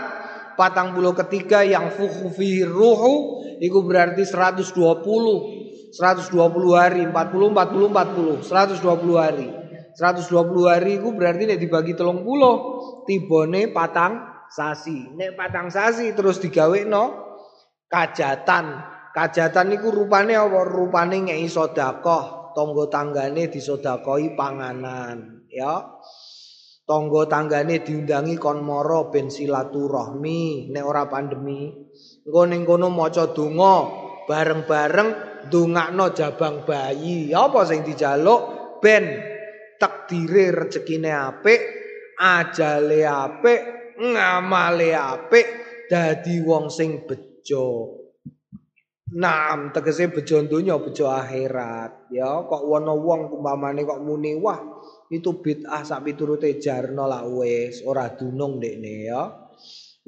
patang 0.55 0.95
puluh 0.95 1.11
ketiga 1.11 1.59
yang 1.67 1.91
fuhu 1.91 2.31
fi 2.31 2.63
ruhu 2.63 3.43
iku 3.59 3.83
berarti 3.83 4.23
120 4.23 4.63
120 4.71 5.91
hari 6.71 7.03
40 7.03 7.11
40 7.11 8.47
40 8.47 8.47
120 8.47 9.19
hari 9.19 9.47
120 9.97 10.71
hari 10.71 11.03
itu 11.03 11.09
berarti 11.09 11.43
nek 11.49 11.59
dibagi 11.59 11.97
telung 11.97 12.21
puluh 12.21 12.55
tibone 13.09 13.73
patang 13.73 14.45
sasi. 14.45 15.09
Nek 15.17 15.33
patang 15.33 15.73
sasi 15.73 16.13
terus 16.13 16.37
digawe 16.37 16.85
no 16.85 17.33
kajatan. 17.89 18.93
Kajatan 19.09 19.65
niku 19.73 19.89
rupane 19.89 20.37
apa? 20.37 20.61
Rupane 20.69 21.25
ngei 21.25 21.49
tangga 22.57 22.89
tanggane 22.89 23.53
disodakoi 23.53 24.33
panganan, 24.33 25.45
ya. 25.45 25.93
Tangga 26.89 27.29
tanggane 27.29 27.85
diundangi 27.85 28.33
kon 28.41 28.65
moro 28.65 29.13
ben 29.13 29.29
silaturahmi 29.29 30.73
nek 30.73 30.81
ora 30.87 31.05
pandemi. 31.05 31.69
Engko 32.25 32.41
ning 32.49 32.65
kono 32.65 32.89
maca 32.89 33.29
donga 33.29 33.75
bareng-bareng 34.25 35.09
ndongakno 35.51 36.05
jabang 36.17 36.65
bayi. 36.65 37.29
Apa 37.29 37.67
sing 37.67 37.85
dijaluk 37.85 38.41
ben 38.81 39.05
takdire 39.77 40.49
rezekine 40.55 41.13
apik, 41.13 41.61
ajale 42.17 43.03
apik, 43.05 43.61
ngamale 44.01 44.95
apik, 44.95 45.47
dadi 45.91 46.41
wong 46.41 46.71
sing 46.71 47.05
bejo. 47.05 47.96
Naam 49.07 49.71
tegese 49.71 50.11
bejo 50.11 50.43
donya 50.43 50.75
bejo 50.83 51.07
akhirat 51.07 52.11
ya 52.11 52.43
kok 52.43 52.59
wono 52.67 52.99
wong 52.99 53.39
umpamane 53.39 53.87
kok 53.87 54.03
muni 54.03 54.35
wah 54.35 54.59
itu 55.07 55.39
bid'ah 55.39 55.87
sak 55.87 56.03
piturute 56.03 56.59
jarno 56.59 57.07
lah 57.07 57.23
wis 57.23 57.87
ora 57.87 58.11
dunung 58.11 58.59
dekne 58.59 59.07
ya. 59.07 59.31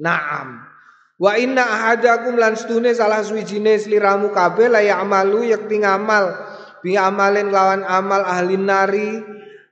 Naam. 0.04 0.68
Wa 1.16 1.32
inna 1.40 1.64
ahadakum 1.64 2.36
lan 2.36 2.60
stune 2.60 2.92
salah 2.92 3.24
suwijine 3.24 3.80
sliramu 3.80 4.32
kabeh 4.36 4.68
la 4.68 4.84
ya'malu 4.84 5.48
yakti 5.48 5.80
ngamal 5.80 6.36
bi 6.84 6.96
amalin 6.96 7.52
lawan 7.52 7.84
amal 7.84 8.24
ahli 8.24 8.56
nari 8.56 9.20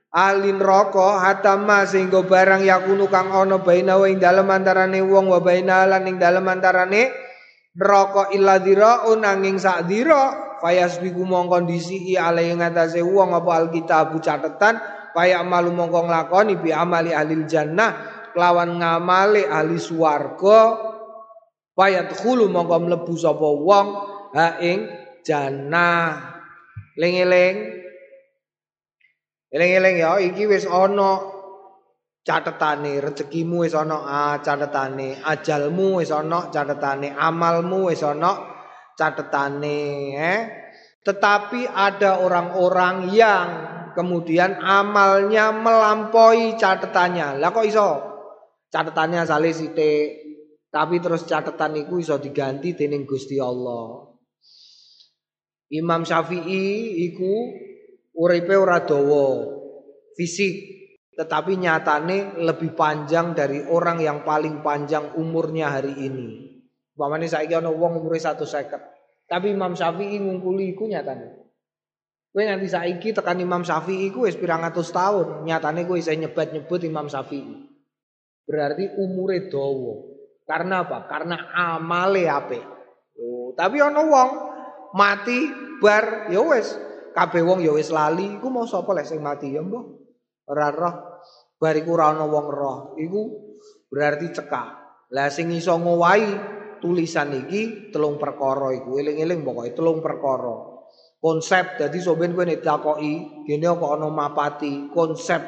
ahli 0.09 0.57
neraka 0.57 1.21
hatama 1.21 1.85
sehingga 1.85 2.25
barang 2.25 2.65
yakunu 2.65 3.05
kang 3.09 3.29
ana 3.29 3.61
baina 3.61 3.97
wa 3.97 4.09
ing 4.09 4.17
dalem 4.17 4.49
antarane 4.49 5.01
wong 5.05 5.29
wa 5.29 5.41
baina 5.41 5.85
lan 5.85 6.05
ing 6.05 6.17
dalem 6.17 6.45
antarane 6.45 7.28
neraka 7.77 8.33
illa 8.33 8.57
diraun 8.57 9.21
nanging 9.21 9.61
sak 9.61 9.85
dira 9.85 10.57
fayasbiku 10.63 11.21
mongko 11.25 11.65
ndisi 11.67 12.17
ale 12.17 12.49
ing 12.49 12.63
atase 12.63 13.03
wong 13.03 13.35
apa 13.35 13.51
alkitab 13.65 14.15
catetan 14.23 14.81
paya 15.13 15.41
malu 15.45 15.73
mongko 15.73 16.09
nglakoni 16.09 16.57
bi 16.57 16.73
amali 16.73 17.13
ahli 17.13 17.45
jannah 17.45 18.23
lawan 18.33 18.81
ngamali 18.81 19.45
ahli 19.45 19.77
swarga 19.77 20.77
fayadkhulu 21.77 22.49
mongko 22.49 22.75
mlebu 22.83 23.13
sapa 23.15 23.47
wong 23.47 23.87
ha 24.33 24.59
jannah. 25.23 26.37
Ling-eling. 26.99 27.55
Eling-eling 29.49 29.95
ya 29.97 30.21
iki 30.21 30.45
wis 30.45 30.69
ana 30.69 31.38
catetane, 32.23 32.99
rezekimu 33.01 33.63
wis 33.65 33.75
ana 33.75 33.97
ah, 34.03 34.37
catetane, 34.39 35.19
ajalmu 35.23 36.03
wis 36.03 36.11
ana 36.11 36.51
catetane, 36.51 37.15
amalmu 37.15 37.89
wis 37.89 38.03
ana 38.03 38.31
catetane, 38.95 39.81
eh. 40.15 40.41
Tetapi 40.99 41.65
ada 41.65 42.19
orang-orang 42.19 43.09
yang 43.15 43.47
kemudian 43.95 44.59
amalnya 44.59 45.49
melampaui 45.55 46.59
catatannya. 46.59 47.39
Lah 47.39 47.49
kok 47.49 47.65
iso? 47.65 47.89
Catatannya 48.69 49.25
saleh 49.25 49.55
sithik. 49.55 50.07
Tapi 50.69 51.01
terus 51.01 51.25
catatan 51.25 51.81
iku 51.81 51.97
iso 51.97 52.21
diganti 52.21 52.77
dening 52.77 53.09
Gusti 53.09 53.41
Allah. 53.41 54.05
Imam 55.73 56.05
Syafi'i 56.05 57.01
iku 57.09 57.33
uripe 58.13 58.53
ora 58.53 58.85
dawa 58.85 59.49
fisik 60.13 60.78
tetapi 61.19 61.59
nyatane 61.59 62.39
lebih 62.39 62.79
panjang 62.79 63.35
dari 63.35 63.67
orang 63.67 63.99
yang 63.99 64.23
paling 64.23 64.63
panjang 64.63 65.19
umurnya 65.19 65.75
hari 65.75 65.91
ini. 65.99 66.47
Umpamane 66.95 67.27
saiki 67.27 67.59
ana 67.59 67.67
wong 67.67 67.99
umure 67.99 68.15
150. 68.15 69.27
Tapi 69.27 69.51
Imam 69.51 69.75
Syafi'i 69.75 70.15
ngungkuli 70.15 70.71
iku 70.71 70.87
nyatane. 70.87 71.43
Kowe 72.31 72.39
nganti 72.39 72.71
saiki 72.71 73.11
tekan 73.11 73.35
Imam 73.43 73.67
Syafi'i 73.67 74.07
iku 74.07 74.31
wis 74.31 74.39
pirang 74.39 74.63
atus 74.63 74.95
tahun, 74.95 75.43
nyatane 75.43 75.83
kowe 75.83 75.99
isih 75.99 76.15
nyebut-nyebut 76.15 76.87
Imam 76.87 77.11
Syafi'i. 77.11 77.67
Berarti 78.47 78.87
umure 78.95 79.51
dawa. 79.51 79.99
Karena 80.47 80.87
apa? 80.87 81.03
Karena 81.03 81.51
amale 81.51 82.31
apik. 82.31 82.63
Oh, 83.19 83.51
tapi 83.59 83.83
ana 83.83 84.07
wong 84.07 84.29
mati 84.95 85.51
bar 85.83 86.31
ya 86.31 86.39
wis 86.39 86.79
kabeh 87.11 87.43
wong 87.43 87.59
ya 87.59 87.75
wis 87.75 87.91
lali, 87.91 88.39
iku 88.39 88.47
mau 88.47 88.63
sapa 88.63 88.95
lek 88.95 89.03
sing 89.03 89.19
mati 89.19 89.51
ya 89.51 89.59
mbah. 89.59 89.98
Ora 90.49 90.73
roh. 90.73 90.95
Bariku 91.59 91.93
ora 91.93 92.11
ana 92.17 92.25
wong 92.25 92.47
roh. 92.49 92.77
Iku 92.97 93.21
berarti 93.87 94.33
cekak. 94.33 94.67
Lah 95.13 95.29
sing 95.29 95.49
iso 95.53 95.73
ngowahi 95.77 96.57
tulisan 96.79 97.35
iki 97.35 97.91
telung 97.91 98.17
perkara 98.17 98.71
iku 98.73 98.97
eling-eling 98.97 99.45
pokoke 99.45 99.71
telung 99.75 99.99
perkara. 99.99 100.81
Konsep 101.19 101.75
dadi 101.75 101.99
soben 101.99 102.31
kowe 102.31 102.47
nek 102.47 102.63
takoki 102.63 103.43
kene 103.43 103.67
kok 103.75 103.91
ana 103.91 104.07
mapati 104.07 104.87
konsep 104.95 105.43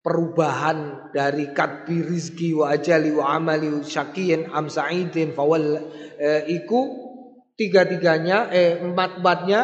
perubahan 0.00 1.10
dari 1.12 1.52
katbi 1.52 2.00
rizki 2.00 2.56
wa 2.56 2.72
ajali 2.72 3.10
wa 3.12 3.36
amali 3.36 3.84
syakiyin 3.84 4.48
am 4.54 4.70
sa'idin 4.70 5.34
fawal 5.34 5.76
eh, 6.16 6.46
iku 6.46 6.80
tiga-tiganya 7.58 8.48
eh 8.54 8.80
empat-empatnya 8.80 9.60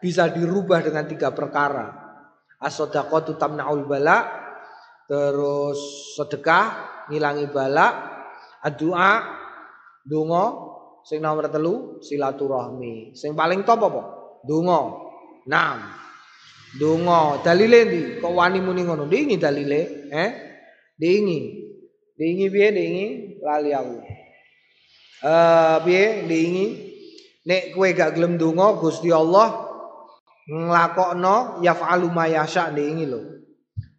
bisa 0.00 0.32
dirubah 0.32 0.80
dengan 0.80 1.04
tiga 1.04 1.34
perkara. 1.36 1.99
As-sadaqatu 2.60 3.40
tamna'ul 3.40 3.88
bala, 3.88 4.28
terus 5.08 6.12
sedekah 6.20 6.64
ngilangi 7.08 7.48
bala, 7.48 7.88
addu'a 8.60 9.12
donga, 10.04 10.44
sing 11.04 11.24
nomor 11.24 11.48
telu 11.48 11.98
silaturahmi. 12.04 13.16
Sing 13.16 13.32
paling 13.32 13.64
top 13.64 13.80
apa? 13.88 14.02
Donga. 14.44 14.80
Naam. 15.48 15.80
Donga. 16.76 17.40
Dalile 17.40 17.80
ndi? 17.88 18.02
Kok 18.20 18.32
wani 18.36 18.60
muni 18.60 18.84
ngono? 18.84 19.08
Dingi 19.08 19.40
dalile, 19.40 20.08
eh? 20.12 20.30
Dingi. 21.00 21.40
Dingi 22.14 22.46
piye 22.52 22.68
dingi? 22.76 23.06
Lali 23.40 23.72
aku. 23.72 23.96
Eh 24.04 24.16
uh, 25.24 25.76
piye 25.80 26.28
dingi? 26.28 26.66
Nek 27.40 27.72
kowe 27.72 27.88
gak 27.96 28.20
gelem 28.20 28.36
donga 28.36 28.76
Gusti 28.76 29.08
Allah 29.08 29.69
nglakokno 30.50 31.62
yaf'alu 31.62 32.10
ma 32.10 32.26
yasha 32.26 32.74
ndingi 32.74 33.06
lho. 33.06 33.20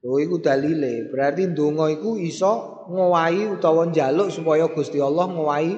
Lho 0.04 0.16
iku 0.20 0.44
dalile. 0.44 1.08
Berarti 1.08 1.48
ndonga 1.48 1.88
iku 1.88 2.20
iso 2.20 2.84
ngowahi 2.92 3.48
utawa 3.56 3.88
njaluk 3.88 4.28
supaya 4.28 4.68
Gusti 4.68 5.00
Allah 5.00 5.32
ngowahi 5.32 5.74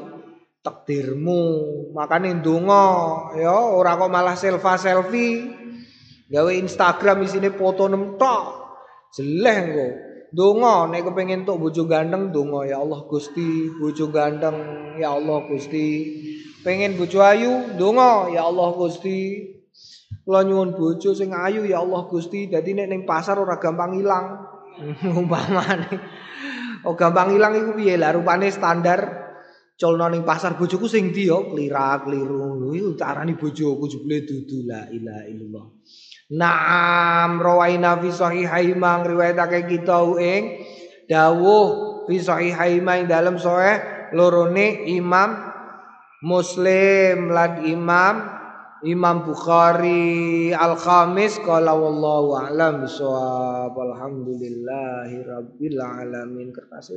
takdirmu. 0.65 1.41
Makane 1.93 2.41
ndonga 2.41 2.83
ya 3.37 3.53
ora 3.53 3.93
kok 3.99 4.09
malah 4.09 4.33
selfie-selfie. 4.33 5.61
Gawe 6.33 6.51
Instagram 6.57 7.21
isine 7.21 7.53
foto 7.53 7.85
nem 7.85 8.17
tok. 8.17 8.43
Jeleh 9.13 9.57
engko. 9.61 9.87
Donga 10.33 10.89
nek 10.89 11.05
kepengin 11.05 11.45
tok 11.45 11.61
bojo 11.61 11.85
ganteng 11.85 12.33
donga 12.33 12.65
ya 12.65 12.81
Allah 12.81 13.05
Gusti, 13.05 13.69
bojo 13.77 14.09
ganteng 14.09 14.57
ya 14.97 15.13
Allah 15.13 15.45
Gusti. 15.45 16.09
Pengen 16.65 16.97
bojo 16.97 17.21
ayu 17.21 17.77
donga 17.77 18.33
ya 18.33 18.49
Allah 18.49 18.73
Gusti. 18.73 19.53
Kula 20.21 20.45
nyuwun 20.45 20.77
bojo 20.77 21.17
sing 21.17 21.33
ayu 21.33 21.65
ya 21.65 21.81
Allah 21.81 22.05
Gusti. 22.05 22.45
Dadi 22.45 22.77
nek 22.77 22.87
ning 22.93 23.01
pasar 23.09 23.41
ora 23.41 23.57
gampang 23.57 23.97
ilang. 23.97 24.25
Umpamane. 25.19 25.93
Oh 26.85 26.93
gampang 26.93 27.33
ilang 27.33 27.57
iku 27.57 27.73
piye 27.73 27.97
lah 27.97 28.13
rupane 28.13 28.53
standar 28.53 29.23
colno 29.73 30.05
ning 30.11 30.21
pasar 30.21 30.53
bojoku 30.59 30.85
sing 30.85 31.09
ndi 31.09 31.31
yo 31.31 31.49
klirak 31.49 32.05
kliru. 32.05 32.69
Iku 32.69 32.93
carane 32.93 33.33
bojoku 33.33 33.89
jebule 33.89 34.21
dudu 34.27 34.69
la 34.69 34.85
ilaha 34.93 35.23
illallah. 35.25 35.65
Naam 36.33 37.41
rawaina 37.41 37.97
fi 38.01 38.09
sahihai 38.09 38.73
mang 38.77 39.05
riwayatake 39.05 39.65
kita 39.69 40.01
ing 40.21 40.41
dawuh 41.09 41.67
fi 42.07 42.15
sahihai 42.17 42.81
ing 42.81 43.05
dalam 43.05 43.37
sahih 43.37 44.09
lorone 44.15 44.87
Imam 44.87 45.35
Muslim 46.23 47.33
lan 47.33 47.67
Imam 47.67 48.15
Imam 48.83 49.23
Bukhari 49.23 50.51
Al-Khamis 50.51 51.39
qala 51.39 51.71
wallahu 51.71 52.35
a'lam 52.35 52.83
bisawab. 52.83 53.75
Alamin. 55.79 56.51
Kertas 56.51 56.91